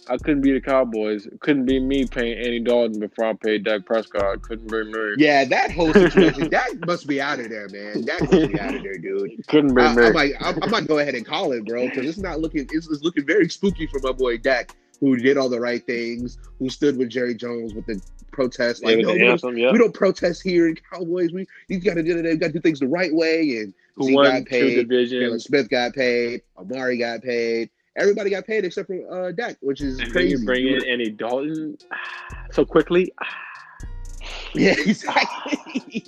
I 0.07 0.17
couldn't 0.17 0.41
be 0.41 0.51
the 0.51 0.61
Cowboys. 0.61 1.25
It 1.25 1.39
couldn't 1.39 1.65
be 1.65 1.79
me 1.79 2.05
paying 2.05 2.37
Andy 2.37 2.59
Dalton 2.59 2.99
before 2.99 3.25
I 3.25 3.33
paid 3.33 3.63
Dak 3.63 3.85
Prescott. 3.85 4.41
Couldn't 4.41 4.69
be 4.69 4.83
me. 4.83 5.15
Yeah, 5.17 5.45
that 5.45 5.71
whole 5.71 5.93
situation, 5.93 6.49
that 6.51 6.85
must 6.85 7.07
be 7.07 7.21
out 7.21 7.39
of 7.39 7.49
there, 7.49 7.69
man. 7.69 8.05
That 8.05 8.21
must 8.21 8.51
be 8.51 8.59
out 8.59 8.75
of 8.75 8.83
there, 8.83 8.97
dude. 8.97 9.47
Couldn't 9.47 9.75
be 9.75 9.81
I, 9.81 9.95
me. 9.95 10.05
I 10.05 10.11
might, 10.11 10.33
I'm, 10.39 10.63
I 10.63 10.67
might 10.67 10.87
go 10.87 10.99
ahead 10.99 11.15
and 11.15 11.25
call 11.25 11.51
it, 11.51 11.65
bro, 11.65 11.87
because 11.87 12.05
it's 12.05 12.17
not 12.17 12.39
looking. 12.39 12.67
It's, 12.71 12.89
it's 12.89 13.03
looking 13.03 13.25
very 13.25 13.49
spooky 13.49 13.87
for 13.87 13.99
my 14.01 14.11
boy 14.11 14.37
Dak, 14.37 14.75
who 14.99 15.15
did 15.17 15.37
all 15.37 15.49
the 15.49 15.59
right 15.59 15.85
things, 15.85 16.37
who 16.57 16.69
stood 16.69 16.97
with 16.97 17.09
Jerry 17.09 17.35
Jones 17.35 17.73
with 17.73 17.85
the 17.85 18.01
protest. 18.31 18.83
Like, 18.83 18.97
yeah, 18.97 19.03
no, 19.03 19.13
we, 19.13 19.27
anthem, 19.27 19.51
don't, 19.51 19.57
yeah. 19.57 19.71
we 19.71 19.77
don't 19.77 19.93
protest 19.93 20.41
here 20.41 20.67
in 20.67 20.75
Cowboys. 20.91 21.31
We 21.31 21.45
you 21.67 21.79
got 21.79 21.95
to 21.95 22.03
do 22.03 22.17
it. 22.17 22.39
Got 22.39 22.47
to 22.47 22.53
do 22.53 22.61
things 22.61 22.79
the 22.79 22.87
right 22.87 23.13
way. 23.13 23.57
And 23.57 23.73
who 23.95 24.05
Z 24.05 24.15
got 24.15 24.45
paid. 24.45 24.89
Jaylon 24.89 25.41
Smith 25.41 25.69
got 25.69 25.93
paid. 25.93 26.41
Amari 26.57 26.97
got 26.97 27.21
paid 27.21 27.69
everybody 27.99 28.29
got 28.29 28.45
paid 28.45 28.65
except 28.65 28.87
for 28.87 29.27
uh, 29.27 29.31
Dak, 29.31 29.57
which 29.61 29.81
is 29.81 29.99
and 29.99 30.11
crazy. 30.11 30.35
Then 30.35 30.39
you 30.39 30.45
bring 30.45 30.67
in 30.67 30.85
Andy 30.87 31.11
Dalton 31.11 31.77
so 32.51 32.65
quickly. 32.65 33.11
yeah, 34.53 34.71
exactly. 34.85 36.05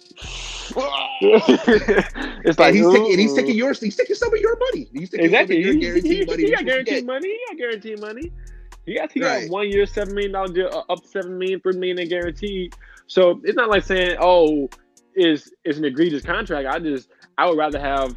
it's 1.24 2.58
like 2.58 2.70
and 2.70 2.78
he's, 2.78 2.88
taking, 2.88 3.12
and 3.12 3.20
he's 3.20 3.34
taking 3.34 3.56
yours. 3.56 3.80
He's 3.80 3.96
taking 3.96 4.16
some 4.16 4.34
of 4.34 4.39
your 4.39 4.58
money. 4.58 4.88
He's 4.94 5.10
taking 5.10 5.26
exactly. 5.26 5.64
some 5.64 5.70
of 5.70 5.76
your 5.76 5.92
guaranteed 5.92 6.12
he, 6.12 6.26
money. 6.26 6.44
He 6.44 6.52
got 6.52 6.66
guaranteed 6.66 7.06
money. 7.06 7.28
He 7.28 7.39
got 7.50 7.58
guaranteed 7.58 8.00
money. 8.00 8.32
He 8.86 8.96
got 8.96 9.12
he 9.12 9.20
got 9.20 9.50
one 9.50 9.70
year, 9.70 9.86
seven 9.86 10.16
million 10.16 10.32
dollar 10.32 10.54
deal, 10.54 10.70
uh, 10.72 10.92
up 10.92 11.06
seven 11.06 11.38
million, 11.38 11.60
three 11.60 11.74
million 11.74 12.00
in 12.00 12.10
guaranteed. 12.10 12.74
So 13.08 13.42
it's 13.44 13.56
not 13.56 13.70
like 13.70 13.84
saying, 13.84 14.18
oh, 14.20 14.70
is 15.16 15.54
is 15.66 15.78
an 15.78 15.86
egregious 15.86 16.24
contract. 16.24 16.68
I 16.68 16.80
just 16.80 17.10
I 17.38 17.48
would 17.48 17.58
rather 17.58 17.80
have 17.80 18.16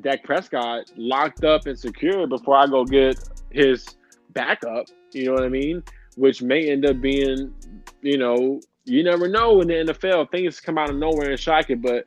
Dak 0.00 0.24
Prescott 0.24 0.90
locked 0.96 1.44
up 1.44 1.66
and 1.66 1.78
secure 1.78 2.26
before 2.26 2.56
I 2.56 2.66
go 2.66 2.84
get 2.84 3.18
his 3.50 3.86
backup. 4.32 4.86
You 5.12 5.26
know 5.26 5.32
what 5.32 5.44
I 5.44 5.48
mean? 5.48 5.82
Which 6.16 6.42
may 6.42 6.70
end 6.70 6.86
up 6.86 7.00
being, 7.00 7.54
you 8.02 8.18
know, 8.18 8.60
you 8.84 9.02
never 9.02 9.28
know 9.28 9.60
in 9.60 9.68
the 9.68 9.74
NFL. 9.74 10.30
Things 10.30 10.60
come 10.60 10.78
out 10.78 10.90
of 10.90 10.96
nowhere 10.96 11.30
and 11.30 11.40
shock 11.40 11.70
it, 11.70 11.82
but 11.82 12.04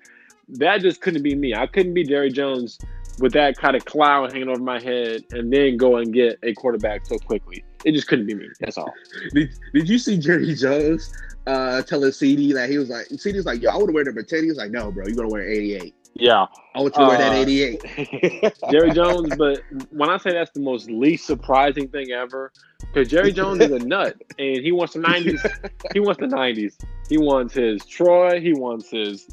that 0.48 0.82
just 0.82 1.02
couldn't 1.02 1.24
be 1.24 1.36
me. 1.36 1.54
I 1.54 1.68
couldn't 1.68 1.94
be 1.94 2.04
Jerry 2.04 2.32
Jones 2.32 2.80
with 3.20 3.34
that 3.34 3.58
kind 3.58 3.76
of 3.76 3.86
cloud 3.86 4.32
hanging 4.32 4.50
over 4.50 4.62
my 4.62 4.82
head 4.82 5.24
and 5.32 5.52
then 5.52 5.78
go 5.78 5.98
and 5.98 6.14
get 6.14 6.40
a 6.44 6.54
quarterback 6.54 7.06
so 7.06 7.18
quickly. 7.18 7.64
It 7.86 7.92
just 7.94 8.08
couldn't 8.08 8.28
be 8.28 8.34
me. 8.34 8.48
That's 8.60 8.78
all. 8.78 8.94
Did, 9.34 9.50
did 9.74 9.90
you 9.90 9.98
see 9.98 10.18
Jerry 10.18 10.54
Jones 10.54 11.14
uh, 11.48 11.82
telling 11.84 12.12
CD 12.12 12.54
that 12.54 12.70
he 12.70 12.78
was 12.78 12.90
like, 12.90 13.08
CD's 13.08 13.46
like, 13.46 13.62
yo, 13.62 13.72
I 13.72 13.76
want 13.76 13.88
to 13.88 13.94
wear 13.94 14.04
number 14.04 14.24
10. 14.24 14.44
He 14.44 14.50
was 14.50 14.58
like, 14.58 14.72
no, 14.72 14.92
bro, 14.92 15.06
you're 15.06 15.16
going 15.16 15.30
to 15.30 15.34
wear 15.34 15.48
88. 15.48 15.96
Yeah. 16.20 16.46
I 16.76 16.82
want 16.82 16.96
you 16.96 17.02
to 17.02 17.08
wear 17.08 17.18
that 17.18 17.34
88. 17.34 17.84
Uh, 17.84 18.50
Jerry 18.72 18.92
Jones, 18.92 19.36
but 19.36 19.62
when 19.92 20.10
I 20.10 20.18
say 20.18 20.32
that's 20.32 20.52
the 20.52 20.60
most 20.60 20.90
least 20.90 21.26
surprising 21.26 21.88
thing 21.90 22.12
ever, 22.12 22.52
because 22.80 23.08
Jerry 23.08 23.32
Jones 23.32 23.62
is 23.62 23.72
a 23.72 23.80
nut 23.80 24.16
and 24.38 24.58
he 24.58 24.72
wants 24.72 24.94
the 24.94 25.00
90s. 25.00 25.72
He 25.94 26.00
wants 26.00 26.20
the 26.20 26.28
90s. 26.28 26.76
He 27.10 27.18
wants 27.18 27.54
his 27.54 27.84
Troy. 27.86 28.40
He 28.40 28.54
wants 28.54 28.90
his 28.92 29.28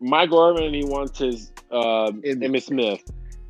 Michael 0.00 0.40
Irvin. 0.40 0.64
And 0.64 0.74
he 0.74 0.84
wants 0.84 1.18
his 1.18 1.52
uh, 1.70 2.10
Emmitt 2.24 2.62
Smith. 2.62 3.02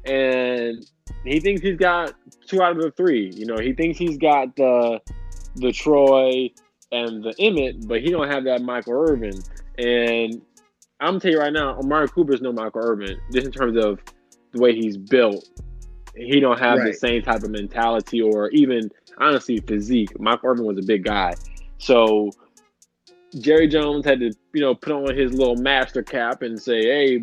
And 0.05 0.89
he 1.25 1.41
thinks 1.41 1.63
he's 1.63 1.77
got 1.77 2.15
two 2.47 2.63
out 2.63 2.77
of 2.77 2.83
the 2.83 2.91
three. 2.93 3.31
You 3.35 3.47
know, 3.47 3.59
he 3.59 3.73
thinks 3.73 3.99
he's 3.99 4.17
got 4.17 4.57
the 4.57 5.01
the 5.57 5.73
Troy 5.73 6.51
and 6.93 7.25
the 7.25 7.35
Emmitt, 7.41 7.87
but 7.89 8.01
he 8.01 8.11
don't 8.11 8.31
have 8.31 8.45
that 8.45 8.63
Michael 8.63 8.95
Irvin. 8.95 9.43
And 9.79 10.43
I'm 11.01 11.09
gonna 11.09 11.21
tell 11.21 11.31
you 11.31 11.39
right 11.39 11.53
now, 11.53 11.79
Amari 11.79 12.09
Cooper's 12.09 12.41
no 12.41 12.53
Michael 12.53 12.81
Irvin, 12.83 13.19
just 13.33 13.47
in 13.47 13.53
terms 13.53 13.77
of 13.83 14.01
the 14.53 14.61
way 14.61 14.75
he's 14.75 14.97
built. 14.97 15.49
He 16.15 16.41
don't 16.41 16.59
have 16.59 16.79
right. 16.79 16.87
the 16.87 16.95
same 16.95 17.23
type 17.23 17.43
of 17.43 17.51
mentality 17.51 18.23
or 18.23 18.49
even 18.51 18.91
honestly 19.19 19.59
physique. 19.59 20.19
Michael 20.19 20.51
Irvin 20.51 20.65
was 20.65 20.79
a 20.79 20.83
big 20.83 21.05
guy. 21.05 21.35
So 21.79 22.31
Jerry 23.39 23.69
Jones 23.69 24.07
had 24.07 24.21
to, 24.21 24.33
you 24.55 24.63
know, 24.63 24.75
put 24.75 24.93
on 24.93 25.15
his 25.15 25.35
little 25.35 25.57
master 25.57 26.03
cap 26.03 26.41
and 26.41 26.59
say, 26.59 26.83
"Hey, 26.83 27.21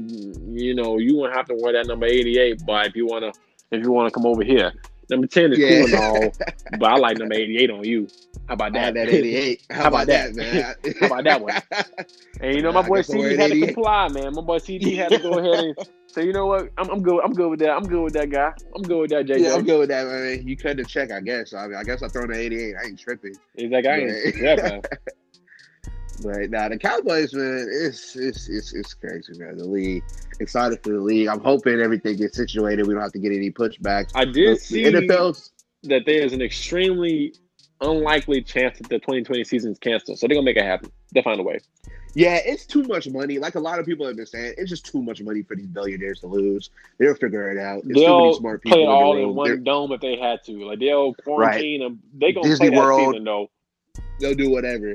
you 0.52 0.76
know, 0.76 1.00
you 1.00 1.16
won't 1.16 1.34
have 1.34 1.48
to 1.48 1.56
wear 1.56 1.74
that 1.74 1.88
number 1.88 2.06
88, 2.06 2.62
but 2.68 2.88
if 2.88 2.96
you 2.96 3.08
wanna, 3.08 3.32
if 3.72 3.84
you 3.84 3.92
wanna 3.92 4.12
come 4.12 4.28
over 4.28 4.44
here, 4.44 4.72
number 5.10 5.28
10 5.28 5.54
is 5.54 5.60
yeah. 5.60 5.70
cool 5.70 5.86
and 5.86 5.96
all, 5.96 6.34
but 6.80 6.92
I 6.92 6.98
like 6.98 7.18
number 7.18 7.36
88 7.36 7.70
on 7.70 7.84
you." 7.84 8.08
How 8.48 8.56
about 8.56 8.74
that? 8.74 8.94
that 8.96 9.10
88. 9.10 9.62
How, 9.70 9.84
How 9.84 9.88
about, 9.88 10.08
that, 10.08 10.36
man? 10.36 10.76
How 11.00 11.06
about 11.08 11.24
that 11.24 11.42
one? 11.42 11.62
And 12.42 12.56
you 12.56 12.62
know, 12.62 12.74
my 12.74 12.82
boy 12.82 13.02
CD 13.04 13.38
had 13.38 13.52
to 13.52 13.66
comply, 13.68 14.10
man. 14.10 14.34
My 14.34 14.42
boy 14.42 14.58
CD 14.58 14.96
had 14.96 15.10
to 15.10 15.20
go 15.20 15.38
ahead 15.38 15.64
and 15.64 15.78
say, 16.08 16.26
you 16.26 16.34
know 16.34 16.46
what? 16.46 16.72
I'm, 16.78 16.90
I'm 16.90 17.02
good. 17.02 17.24
I'm 17.24 17.32
good 17.32 17.50
with 17.50 17.60
that. 17.60 17.70
I'm 17.70 17.84
good 17.84 18.04
with 18.04 18.14
that 18.14 18.32
guy. 18.32 18.52
I'm 18.76 18.82
good 18.82 19.00
with 19.00 19.10
that, 19.12 19.28
JJ. 19.28 19.40
Yeah, 19.40 19.54
I'm 19.54 19.64
good 19.64 19.80
with 19.80 19.90
that, 19.90 20.06
man. 20.08 20.46
You 20.46 20.58
cut 20.58 20.76
the 20.76 20.84
check, 20.84 21.12
I 21.12 21.22
guess. 21.22 21.54
I 21.54 21.68
mean, 21.68 21.78
I 21.78 21.84
guess 21.84 22.04
I 22.04 22.10
throw 22.10 22.24
in 22.24 22.32
the 22.32 22.40
88. 22.40 22.76
I 22.76 22.88
ain't 22.88 23.00
tripping. 23.00 23.36
He's 23.56 23.72
like, 23.72 23.86
I 23.86 24.00
ain't 24.00 24.36
yeah. 24.36 24.56
tripping. 24.56 24.82
But 26.22 26.50
now 26.50 26.70
the 26.70 26.78
Cowboys, 26.78 27.34
man, 27.34 27.68
it's 27.70 28.16
it's 28.16 28.48
it's 28.50 28.74
it's 28.74 28.94
crazy, 28.94 29.38
man. 29.38 29.58
The 29.58 29.66
league, 29.66 30.04
excited 30.40 30.84
for 30.84 30.90
the 30.90 31.00
league. 31.00 31.28
I'm 31.28 31.42
hoping 31.42 31.80
everything 31.80 32.18
gets 32.18 32.38
situated. 32.38 32.88
We 32.88 32.94
don't 32.94 33.02
have 33.02 33.14
to 33.14 33.20
get 33.20 33.32
any 33.32 33.52
pushbacks. 33.52 34.12
I 34.14 34.26
did 34.26 34.58
the, 34.58 34.60
see 34.60 34.84
the 34.84 35.02
NFL's 35.02 35.52
that 35.84 36.04
there 36.06 36.22
is 36.22 36.34
an 36.34 36.42
extremely 36.42 37.34
unlikely 37.82 38.42
chance 38.42 38.78
that 38.78 38.90
the 38.90 39.00
2020 39.00 39.44
season 39.44 39.72
is 39.72 39.80
canceled. 39.80 40.20
So 40.20 40.28
they're 40.28 40.36
gonna 40.36 40.46
make 40.46 40.58
it 40.58 40.66
happen. 40.66 40.92
They'll 41.14 41.24
find 41.24 41.40
a 41.40 41.44
way. 41.44 41.60
Yeah, 42.16 42.40
it's 42.46 42.66
too 42.66 42.84
much 42.84 43.10
money. 43.10 43.40
Like 43.40 43.56
a 43.56 43.60
lot 43.60 43.80
of 43.80 43.86
people 43.86 44.06
understand, 44.06 44.54
it's 44.58 44.70
just 44.70 44.86
too 44.86 45.02
much 45.02 45.22
money 45.22 45.42
for 45.42 45.56
these 45.56 45.68
billionaires 45.68 46.20
to 46.20 46.28
lose. 46.28 46.70
They'll 47.00 47.16
figure 47.16 47.52
it 47.52 47.58
out. 47.58 47.82
There's 47.84 47.98
they'll 47.98 48.36
smart 48.36 48.62
people 48.62 48.78
play 48.78 48.84
it 48.84 48.90
all 48.90 49.18
in, 49.18 49.24
in 49.24 49.36
one 49.36 49.48
they're, 49.48 49.58
dome 49.58 49.92
if 49.92 50.02
they 50.02 50.16
had 50.18 50.44
to. 50.44 50.66
Like 50.66 50.80
they'll 50.80 51.16
quarantine 51.16 51.82
right. 51.82 51.88
them. 51.88 52.02
They 52.14 52.32
gonna 52.32 52.48
Disney 52.48 52.70
play 52.70 52.78
World, 52.78 53.00
that 53.00 53.12
season 53.14 53.24
though. 53.24 53.50
They'll 54.20 54.36
do 54.36 54.52
whatever. 54.52 54.94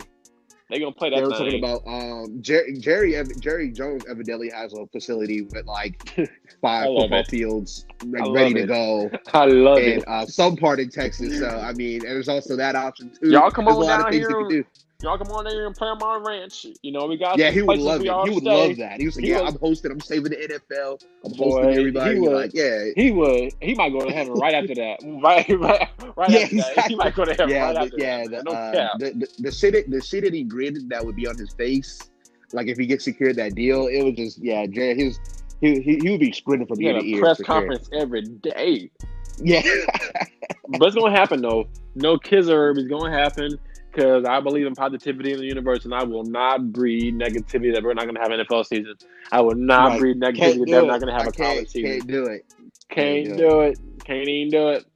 They 0.70 0.78
gonna 0.78 0.92
play 0.92 1.08
that. 1.10 1.16
They 1.16 1.22
were 1.22 1.30
talking 1.30 1.58
about 1.58 1.82
um, 1.86 2.42
Jerry, 2.42 2.78
Jerry 2.78 3.16
Jerry 3.38 3.70
Jones 3.70 4.04
evidently 4.08 4.50
has 4.50 4.74
a 4.74 4.86
facility 4.88 5.42
with 5.42 5.64
like 5.64 6.02
five 6.60 6.86
football 6.86 7.20
it. 7.20 7.28
fields 7.28 7.86
like, 8.04 8.30
ready 8.30 8.54
to 8.54 8.66
go. 8.66 9.10
I 9.32 9.46
love 9.46 9.78
and, 9.78 9.86
it. 9.86 10.04
Uh, 10.06 10.26
some 10.26 10.56
part 10.56 10.78
in 10.78 10.90
Texas. 10.90 11.38
So 11.38 11.48
I 11.48 11.72
mean, 11.72 12.00
there's 12.00 12.28
also 12.28 12.54
that 12.56 12.76
option 12.76 13.10
too. 13.10 13.30
Y'all 13.30 13.50
come 13.50 13.64
There's 13.64 13.78
on 13.78 13.86
down 13.86 14.12
here. 14.12 14.66
Y'all 15.00 15.16
come 15.16 15.28
on 15.28 15.44
there 15.44 15.64
and 15.64 15.76
play 15.76 15.86
on 15.86 15.98
my 16.00 16.16
ranch. 16.16 16.66
You 16.82 16.90
know, 16.90 17.06
we 17.06 17.16
got 17.16 17.38
yeah. 17.38 17.52
He 17.52 17.62
would 17.62 17.78
love 17.78 18.00
it. 18.00 18.06
He 18.06 18.34
would 18.34 18.42
stay. 18.42 18.68
love 18.68 18.76
that. 18.78 18.98
He 18.98 19.06
was 19.06 19.14
like, 19.14 19.24
he 19.24 19.30
"Yeah, 19.30 19.42
was, 19.42 19.54
I'm 19.54 19.60
hosting. 19.60 19.92
I'm 19.92 20.00
saving 20.00 20.32
the 20.32 20.36
NFL. 20.36 21.04
I'm 21.24 21.32
boy, 21.34 21.62
hosting 21.62 21.78
everybody." 21.78 22.14
He 22.14 22.20
would, 22.20 22.32
like, 22.32 22.50
yeah, 22.52 22.86
he 22.96 23.12
would. 23.12 23.54
He 23.62 23.76
might 23.76 23.92
go 23.92 24.04
to 24.04 24.12
heaven 24.12 24.32
right 24.34 24.54
after 24.54 24.74
that. 24.74 24.98
Right, 25.22 25.48
right, 25.50 25.88
right 26.16 26.30
yeah, 26.30 26.38
after 26.40 26.56
exactly. 26.56 26.74
that. 26.74 26.88
He 26.88 26.96
might 26.96 27.14
go 27.14 27.24
to 27.24 27.30
heaven 27.30 27.48
yeah, 27.48 27.66
right 27.66 27.74
the, 27.74 27.80
after 27.80 27.96
yeah, 27.96 28.24
that. 28.24 28.30
The, 28.30 28.42
no 28.42 28.50
uh, 28.50 28.88
the, 28.98 29.10
the, 29.10 29.42
the 29.42 29.52
shit, 29.52 29.88
the 29.88 30.00
shit 30.00 30.24
that 30.24 30.34
he 30.34 30.42
gritted 30.42 30.88
that 30.88 31.06
would 31.06 31.14
be 31.14 31.28
on 31.28 31.38
his 31.38 31.52
face, 31.52 32.00
like 32.52 32.66
if 32.66 32.76
he 32.76 32.86
gets 32.86 33.04
secured 33.04 33.36
that 33.36 33.54
deal, 33.54 33.86
it 33.86 34.02
was 34.02 34.14
just 34.16 34.38
yeah. 34.38 34.66
Jared, 34.66 34.96
his 34.96 35.20
he, 35.60 35.80
he, 35.80 35.98
he 36.02 36.10
would 36.10 36.18
be 36.18 36.32
sprinting 36.32 36.66
from 36.66 36.82
ear 36.82 36.94
to 36.94 37.06
ear. 37.06 37.20
Press 37.20 37.40
conference 37.40 37.88
sure. 37.88 38.02
every 38.02 38.22
day. 38.22 38.90
Yeah, 39.40 39.62
but 40.70 40.88
it's 40.88 40.96
gonna 40.96 41.16
happen 41.16 41.40
though. 41.40 41.68
No 41.94 42.16
Kizerb 42.16 42.78
is 42.78 42.88
gonna 42.88 43.16
happen 43.16 43.60
because 43.98 44.24
I 44.24 44.38
believe 44.40 44.64
in 44.64 44.74
positivity 44.74 45.32
in 45.32 45.38
the 45.38 45.46
universe, 45.46 45.84
and 45.84 45.92
I 45.92 46.04
will 46.04 46.22
not 46.22 46.72
breed 46.72 47.18
negativity 47.18 47.74
that 47.74 47.82
we're 47.82 47.94
not 47.94 48.04
going 48.04 48.14
to 48.14 48.20
have 48.20 48.30
an 48.30 48.38
NFL 48.46 48.66
season. 48.66 48.94
I 49.32 49.40
will 49.40 49.56
not 49.56 49.88
right. 49.88 50.00
breed 50.00 50.20
negativity 50.20 50.70
that 50.70 50.84
we're 50.84 50.86
not 50.86 51.00
going 51.00 51.12
to 51.12 51.18
have 51.18 51.26
I 51.26 51.30
a 51.30 51.32
college 51.32 51.68
season. 51.68 51.90
Can't 51.90 52.06
do 52.06 52.24
it. 52.26 52.54
Can't, 52.88 53.36
do 53.36 53.60
it. 53.62 53.78
it. 53.78 54.04
Can't 54.04 54.28
even 54.28 54.50
do 54.50 54.68
it. 54.68 54.86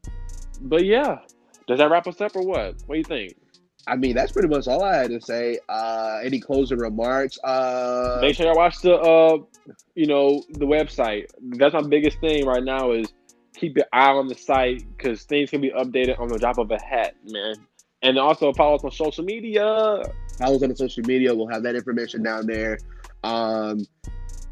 But 0.61 0.85
yeah, 0.85 1.19
does 1.67 1.79
that 1.79 1.91
wrap 1.91 2.07
us 2.07 2.21
up 2.21 2.37
or 2.37 2.43
what? 2.43 2.77
What 2.87 2.95
do 2.95 2.99
you 2.99 3.05
think? 3.05 3.35
I 3.89 3.97
mean, 3.97 4.15
that's 4.15 4.31
pretty 4.31 4.47
much 4.47 4.69
all 4.69 4.85
I 4.85 4.97
had 4.99 5.11
to 5.11 5.21
say. 5.21 5.59
Uh, 5.69 6.21
any 6.23 6.39
closing 6.39 6.79
remarks? 6.79 7.37
Uh, 7.43 8.19
Make 8.21 8.37
sure 8.37 8.47
y'all 8.47 8.55
watch 8.55 8.79
the, 8.83 8.95
uh, 8.95 9.39
you 9.97 10.07
know, 10.07 10.45
the 10.51 10.67
website. 10.67 11.27
That's 11.41 11.75
my 11.75 11.83
biggest 11.83 12.21
thing 12.21 12.47
right 12.47 12.63
now 12.63 12.93
is 12.93 13.13
keep 13.57 13.77
your 13.77 13.87
eye 13.93 14.13
on 14.13 14.29
the 14.29 14.37
site 14.37 14.85
because 14.97 15.25
things 15.25 15.51
can 15.51 15.61
be 15.61 15.71
updated 15.71 16.21
on 16.21 16.29
the 16.29 16.39
drop 16.39 16.59
of 16.59 16.71
a 16.71 16.81
hat, 16.81 17.17
man. 17.29 17.57
And 18.03 18.19
also 18.19 18.53
follow 18.53 18.77
us 18.77 18.85
on 18.85 18.91
social 18.91 19.25
media. 19.25 20.03
Follow 20.39 20.57
us 20.57 20.63
on 20.63 20.69
the 20.71 20.77
social 20.77 21.05
media. 21.05 21.35
We'll 21.35 21.49
have 21.49 21.63
that 21.63 21.77
information 21.77 22.23
down 22.23 22.47
there. 22.47 22.79
Um, 23.23 23.87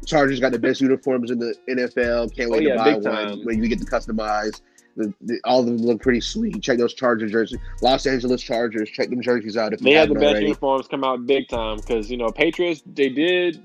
Chargers 0.05 0.39
got 0.39 0.51
the 0.51 0.59
best 0.59 0.81
uniforms 0.81 1.31
in 1.31 1.39
the 1.39 1.55
NFL. 1.69 2.35
Can't 2.35 2.49
wait 2.49 2.67
oh, 2.67 2.75
yeah, 2.75 2.93
to 2.93 3.01
buy 3.01 3.25
one 3.27 3.45
when 3.45 3.61
you 3.61 3.69
get 3.69 3.79
to 3.79 3.85
customize. 3.85 4.61
The, 4.97 5.13
the, 5.21 5.39
all 5.45 5.61
of 5.61 5.65
them 5.67 5.77
look 5.77 6.01
pretty 6.01 6.21
sweet. 6.21 6.61
Check 6.61 6.77
those 6.77 6.93
Chargers 6.93 7.31
jerseys. 7.31 7.59
Los 7.81 8.05
Angeles 8.05 8.41
Chargers. 8.41 8.89
Check 8.89 9.09
them 9.09 9.21
jerseys 9.21 9.55
out 9.55 9.73
if 9.73 9.79
they 9.79 9.91
have 9.93 10.09
the 10.09 10.15
best 10.15 10.25
already. 10.25 10.45
uniforms 10.47 10.87
come 10.87 11.03
out 11.03 11.25
big 11.25 11.47
time 11.47 11.77
because 11.77 12.11
you 12.11 12.17
know 12.17 12.29
Patriots 12.29 12.83
they 12.85 13.09
did 13.09 13.63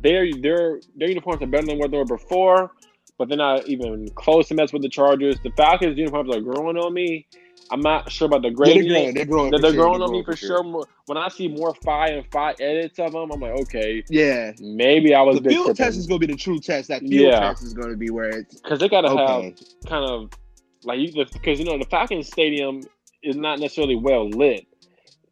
their 0.00 0.32
their 0.40 0.80
their 0.96 1.08
uniforms 1.08 1.42
are 1.42 1.46
better 1.46 1.66
than 1.66 1.78
what 1.78 1.90
they 1.90 1.96
were 1.96 2.04
before, 2.04 2.70
but 3.18 3.28
they're 3.28 3.38
not 3.38 3.66
even 3.68 4.08
close 4.10 4.48
to 4.48 4.54
mess 4.54 4.72
with 4.72 4.82
the 4.82 4.88
Chargers. 4.88 5.36
The 5.42 5.50
Falcons 5.56 5.98
uniforms 5.98 6.34
are 6.34 6.40
growing 6.40 6.76
on 6.76 6.94
me, 6.94 7.26
I'm 7.70 7.80
not 7.80 8.10
sure 8.10 8.26
about 8.26 8.42
the 8.42 8.50
grading. 8.50 8.84
Yeah, 8.84 8.92
they're 8.92 8.92
growing. 8.92 9.14
They're 9.14 9.24
growing, 9.24 9.50
they're, 9.50 9.60
they're 9.60 9.72
growing 9.72 9.98
sure. 9.98 10.08
on 10.08 10.12
me 10.12 10.24
for 10.24 10.36
sure. 10.36 10.62
sure. 10.62 10.84
When 11.06 11.16
I 11.16 11.28
see 11.28 11.48
more 11.48 11.74
five 11.84 12.10
and 12.10 12.26
five 12.32 12.56
edits 12.60 12.98
of 12.98 13.12
them, 13.12 13.30
I'm 13.30 13.40
like, 13.40 13.58
okay, 13.60 14.02
yeah, 14.08 14.52
maybe 14.60 15.14
I 15.14 15.22
was. 15.22 15.40
The 15.40 15.50
field 15.50 15.76
test 15.76 15.96
is 15.96 16.06
going 16.06 16.20
to 16.20 16.26
be 16.26 16.32
the 16.32 16.38
true 16.38 16.58
test. 16.58 16.88
That 16.88 17.00
field 17.00 17.12
yeah. 17.12 17.40
test 17.40 17.62
is 17.62 17.72
going 17.72 17.90
to 17.90 17.96
be 17.96 18.10
where 18.10 18.30
it's 18.30 18.60
because 18.60 18.80
they 18.80 18.88
got 18.88 19.02
to 19.02 19.10
okay. 19.10 19.44
have 19.44 19.86
kind 19.86 20.04
of 20.04 20.30
like 20.84 20.98
you 20.98 21.12
because 21.32 21.58
you 21.58 21.64
know 21.64 21.78
the 21.78 21.86
Falcons 21.86 22.26
Stadium 22.26 22.82
is 23.22 23.36
not 23.36 23.58
necessarily 23.60 23.96
well 23.96 24.28
lit. 24.28 24.66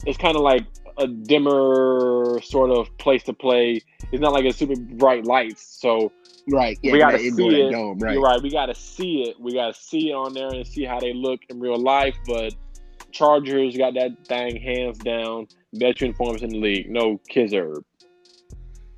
It's 0.06 0.18
kind 0.18 0.36
of 0.36 0.42
like 0.42 0.64
a 0.98 1.06
dimmer 1.06 2.40
sort 2.42 2.70
of 2.70 2.96
place 2.98 3.22
to 3.24 3.32
play. 3.32 3.80
It's 4.12 4.20
not 4.20 4.32
like 4.32 4.44
a 4.44 4.52
super 4.52 4.76
bright 4.76 5.24
lights, 5.24 5.62
so 5.62 6.12
Right. 6.50 6.78
Yeah, 6.82 6.92
we 6.92 6.98
got 6.98 7.10
to 7.12 7.18
see 7.18 7.60
it. 7.60 7.72
Dome, 7.72 7.98
right. 7.98 8.14
You're 8.14 8.22
right. 8.22 8.40
We 8.40 8.50
got 8.50 8.66
to 8.66 8.74
see 8.74 9.22
it. 9.22 9.38
We 9.38 9.52
got 9.52 9.74
to 9.74 9.80
see 9.80 10.10
it 10.10 10.14
on 10.14 10.32
there 10.32 10.48
and 10.48 10.66
see 10.66 10.84
how 10.84 10.98
they 10.98 11.12
look 11.12 11.40
in 11.48 11.60
real 11.60 11.78
life. 11.78 12.16
But 12.26 12.54
Chargers 13.12 13.76
got 13.76 13.94
that 13.94 14.26
thing 14.26 14.60
hands 14.60 14.98
down. 14.98 15.48
Best 15.74 16.00
uniforms 16.00 16.42
in 16.42 16.50
the 16.50 16.58
league. 16.58 16.90
No 16.90 17.20
Kizerb. 17.30 17.82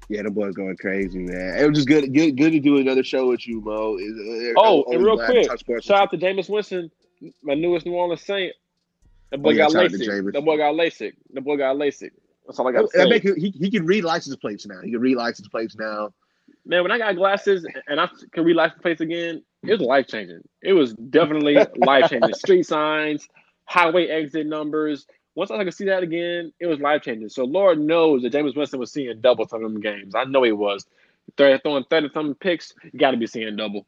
Yeah, 0.09 0.23
the 0.23 0.31
boy's 0.31 0.55
going 0.55 0.77
crazy, 0.77 1.19
man. 1.19 1.57
It 1.57 1.69
was 1.69 1.79
just 1.79 1.89
good, 1.89 2.13
good, 2.13 2.37
good 2.37 2.51
to 2.51 2.61
do 2.61 2.79
another 2.79 3.05
show 3.05 3.29
with 3.29 3.47
you, 3.47 3.61
Mo. 3.61 3.97
Oh, 4.57 4.85
and 4.91 5.05
real 5.05 5.17
quick, 5.25 5.49
shout 5.83 6.03
out 6.03 6.11
to 6.11 6.19
Jameis 6.19 6.49
Winston, 6.49 6.91
my 7.45 7.55
newest 7.55 7.87
New 7.87 7.93
Orleans 7.93 8.23
Saint. 8.23 8.53
The 9.31 9.37
oh, 9.37 9.39
boy 9.39 9.51
oh, 9.51 9.53
yeah, 9.53 9.69
got 9.69 9.73
LASIK. 9.73 10.33
The 10.33 10.41
boy 10.41 10.57
got 10.57 10.75
LASIK. 10.75 11.13
The 11.33 11.41
boy 11.41 11.57
got 11.57 11.77
LASIK. 11.77 12.11
That's 12.47 12.59
all 12.59 12.69
I 12.69 12.73
got 12.73 12.83
to 12.83 12.89
say. 12.89 13.09
Make, 13.09 13.23
he, 13.23 13.51
he 13.51 13.71
can 13.71 13.87
read 13.87 14.05
license 14.05 14.35
plates 14.37 14.67
now. 14.67 14.81
He 14.83 14.91
can 14.91 15.01
read 15.01 15.17
license 15.17 15.49
plates 15.49 15.77
now 15.77 16.13
man, 16.65 16.83
when 16.83 16.93
I 16.93 16.99
got 16.99 17.17
glasses 17.17 17.67
and 17.89 18.01
I 18.01 18.09
could 18.33 18.45
read 18.45 18.57
license 18.57 18.81
plates 18.83 19.01
again, 19.01 19.43
it 19.63 19.73
was 19.73 19.81
life 19.81 20.07
changing. 20.07 20.43
It 20.63 20.73
was 20.73 20.95
definitely 20.95 21.55
life 21.77 22.11
changing. 22.11 22.35
Street 22.35 22.65
signs, 22.65 23.29
highway 23.65 24.07
exit 24.09 24.47
numbers. 24.47 25.07
Once 25.35 25.51
I 25.51 25.63
could 25.65 25.75
see 25.75 25.87
that 25.87 26.03
again, 26.03 26.53
it 26.61 26.67
was 26.67 26.81
life 26.81 27.03
changing. 27.03 27.29
So 27.29 27.45
Lord 27.45 27.79
knows 27.79 28.23
that 28.23 28.33
Jameis 28.33 28.57
Winston 28.57 28.81
was 28.81 28.93
seeing 28.93 29.21
double 29.21 29.47
some 29.47 29.65
of 29.65 29.73
them 29.73 29.81
games. 29.81 30.15
I 30.15 30.25
know 30.25 30.43
he 30.43 30.53
was. 30.53 30.87
They're 31.37 31.59
throwing 31.59 31.85
thirty 31.85 32.09
something 32.13 32.35
picks. 32.35 32.75
You 32.93 32.99
got 32.99 33.13
to 33.13 33.17
be 33.17 33.27
seeing 33.27 33.55
double. 33.57 33.87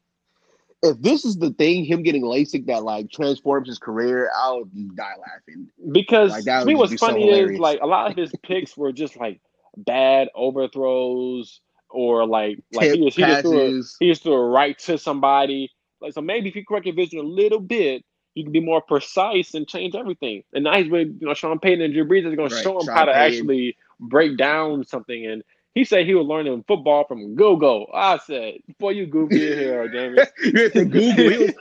If 0.83 1.01
this 1.01 1.23
is 1.23 1.37
the 1.37 1.51
thing, 1.51 1.85
him 1.85 2.03
getting 2.03 2.23
LASIK 2.23 2.65
that 2.67 2.83
like 2.83 3.09
transforms 3.09 3.69
his 3.69 3.79
career, 3.79 4.29
I'll 4.35 4.65
die 4.95 5.13
laughing. 5.19 5.69
Because 5.91 6.31
Like, 6.31 6.43
to 6.43 6.65
me, 6.65 6.75
what's 6.75 6.91
be 6.91 6.97
so 6.97 7.07
funny 7.07 7.29
is 7.29 7.57
like 7.57 7.79
a 7.81 7.87
lot 7.87 8.11
of 8.11 8.17
his 8.17 8.31
picks 8.43 8.75
were 8.75 8.91
just 8.91 9.15
like 9.17 9.39
bad 9.77 10.29
overthrows 10.35 11.61
or 11.89 12.25
like 12.25 12.59
like 12.73 12.89
Tip 12.89 12.99
he 12.99 13.05
just, 13.05 13.17
he 13.17 13.23
just 13.23 13.41
threw 13.41 13.79
a, 13.79 13.81
he 13.99 14.09
just 14.09 14.23
threw 14.23 14.33
a 14.33 14.49
right 14.49 14.77
to 14.79 14.97
somebody. 14.97 15.71
Like 16.01 16.13
so, 16.13 16.21
maybe 16.21 16.49
if 16.49 16.55
you 16.55 16.65
correct 16.65 16.85
your 16.85 16.95
vision 16.95 17.19
a 17.19 17.23
little 17.23 17.61
bit, 17.61 18.03
you 18.35 18.43
can 18.43 18.51
be 18.51 18.59
more 18.59 18.81
precise 18.81 19.53
and 19.53 19.67
change 19.67 19.95
everything. 19.95 20.43
And 20.53 20.65
now 20.65 20.77
he's 20.77 20.91
with 20.91 21.07
you 21.19 21.27
know 21.27 21.33
Sean 21.33 21.59
Payton 21.59 21.81
and 21.81 21.93
Drew 21.93 22.05
Brees 22.05 22.27
is 22.27 22.35
going 22.35 22.49
to 22.49 22.61
show 22.61 22.79
him 22.79 22.87
Sean 22.87 22.95
how 22.95 23.05
to 23.05 23.13
Payton. 23.13 23.37
actually 23.39 23.77
break 23.99 24.37
down 24.37 24.85
something. 24.85 25.25
And 25.25 25.43
he 25.73 25.83
said 25.85 26.05
he 26.05 26.13
was 26.13 26.27
learning 26.27 26.63
football 26.67 27.05
from 27.05 27.35
Google. 27.35 27.89
I 27.93 28.17
said, 28.19 28.59
before 28.67 28.91
you 28.91 29.07
Google 29.07 29.37
your 29.37 29.55
hair, 29.55 29.89
James. 29.93 30.19
you 30.43 30.63
had 30.63 30.73
to 30.73 30.85
Google. 30.85 31.13
He 31.13 31.37
was 31.39 31.53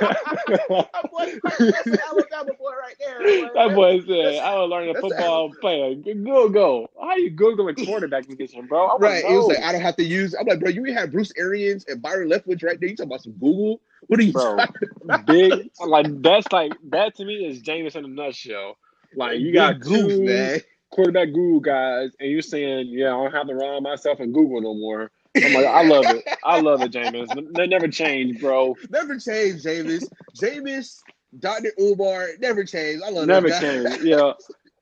that 0.00 1.08
boy, 1.10 1.38
that's 1.42 1.86
an 1.86 1.98
Alabama 2.08 2.52
boy 2.58 2.72
right 2.72 2.94
there. 2.98 3.50
That 3.54 3.74
boy 3.74 4.00
said, 4.00 4.38
I 4.42 4.54
was 4.56 4.70
learning 4.70 4.94
football 5.00 5.52
player. 5.60 5.94
Go, 5.94 6.48
go. 6.48 6.90
How 7.00 7.16
you 7.16 7.30
Googling 7.30 7.84
quarterback 7.84 8.26
position, 8.26 8.66
bro? 8.66 8.86
I 8.86 8.92
wanna 8.94 8.98
Right. 9.06 9.24
It 9.24 9.28
was 9.28 9.48
like 9.48 9.60
I 9.60 9.72
don't 9.72 9.80
have 9.80 9.96
to 9.96 10.04
use. 10.04 10.34
I'm 10.38 10.46
like, 10.46 10.60
bro, 10.60 10.70
you 10.70 10.84
have 10.94 11.12
Bruce 11.12 11.32
Arians 11.36 11.84
and 11.86 12.00
Byron 12.00 12.30
Leftwich 12.30 12.62
right 12.62 12.78
there. 12.80 12.88
You 12.88 12.96
talking 12.96 13.10
about 13.10 13.22
some 13.22 13.32
Google? 13.32 13.80
What 14.06 14.20
are 14.20 14.22
you 14.22 14.32
Bro, 14.32 14.56
talking 14.56 14.88
about? 15.02 15.26
Big, 15.26 15.70
like, 15.84 16.22
that's 16.22 16.50
like, 16.52 16.72
that 16.90 17.16
to 17.16 17.24
me 17.24 17.46
is 17.46 17.62
Jameis 17.62 17.96
in 17.96 18.04
a 18.04 18.08
nutshell. 18.08 18.76
Like, 19.14 19.40
you 19.40 19.52
got 19.52 19.80
Big 19.80 19.82
goof, 19.82 20.20
man. 20.20 20.60
Quarterback 20.90 21.32
Google 21.32 21.60
guys, 21.60 22.10
and 22.20 22.30
you're 22.30 22.42
saying, 22.42 22.88
yeah, 22.88 23.08
I 23.08 23.10
don't 23.10 23.32
have 23.32 23.48
to 23.48 23.54
rhyme 23.54 23.82
myself 23.82 24.20
in 24.20 24.32
Google 24.32 24.60
no 24.60 24.74
more. 24.74 25.10
I'm 25.36 25.54
like, 25.54 25.66
I 25.66 25.84
love 25.84 26.04
it. 26.06 26.24
I 26.44 26.60
love 26.60 26.82
it, 26.82 26.92
Jameis. 26.92 27.54
They 27.54 27.66
never 27.66 27.88
change, 27.88 28.40
bro. 28.40 28.74
Never 28.90 29.18
change, 29.18 29.62
Jameis. 29.62 30.04
Jameis, 30.40 30.98
Dr. 31.38 31.72
Umar, 31.80 32.28
never 32.40 32.64
change. 32.64 33.02
I 33.04 33.10
love 33.10 33.26
Never 33.26 33.48
that 33.48 33.60
change. 33.60 34.02
Yeah. 34.02 34.32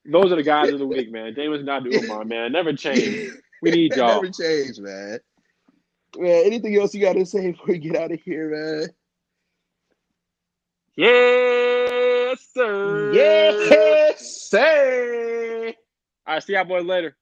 Those 0.05 0.33
are 0.33 0.37
the 0.37 0.43
guys 0.43 0.71
of 0.71 0.79
the 0.79 0.87
week, 0.87 1.11
man. 1.11 1.35
Jameis 1.35 1.65
not 1.65 1.83
the 1.83 1.97
Umar, 1.97 2.25
man. 2.25 2.53
Never 2.53 2.73
change. 2.73 3.33
We 3.61 3.71
need 3.73 3.93
y'all. 3.97 4.23
Never 4.23 4.31
change, 4.33 4.79
man. 4.79 5.19
Man, 6.17 6.47
anything 6.47 6.77
else 6.77 6.95
you 6.95 7.03
got 7.03 7.15
to 7.15 7.27
say 7.27 7.51
before 7.51 7.67
we 7.69 7.79
get 7.79 7.97
out 7.97 8.13
of 8.13 8.21
here, 8.21 8.51
man? 8.51 8.89
Yes, 10.97 12.47
sir. 12.55 13.13
Yes, 13.13 14.49
sir. 14.49 15.75
All 16.27 16.35
right, 16.35 16.43
see 16.43 16.55
y'all 16.55 16.65
boys 16.65 16.85
later. 16.85 17.17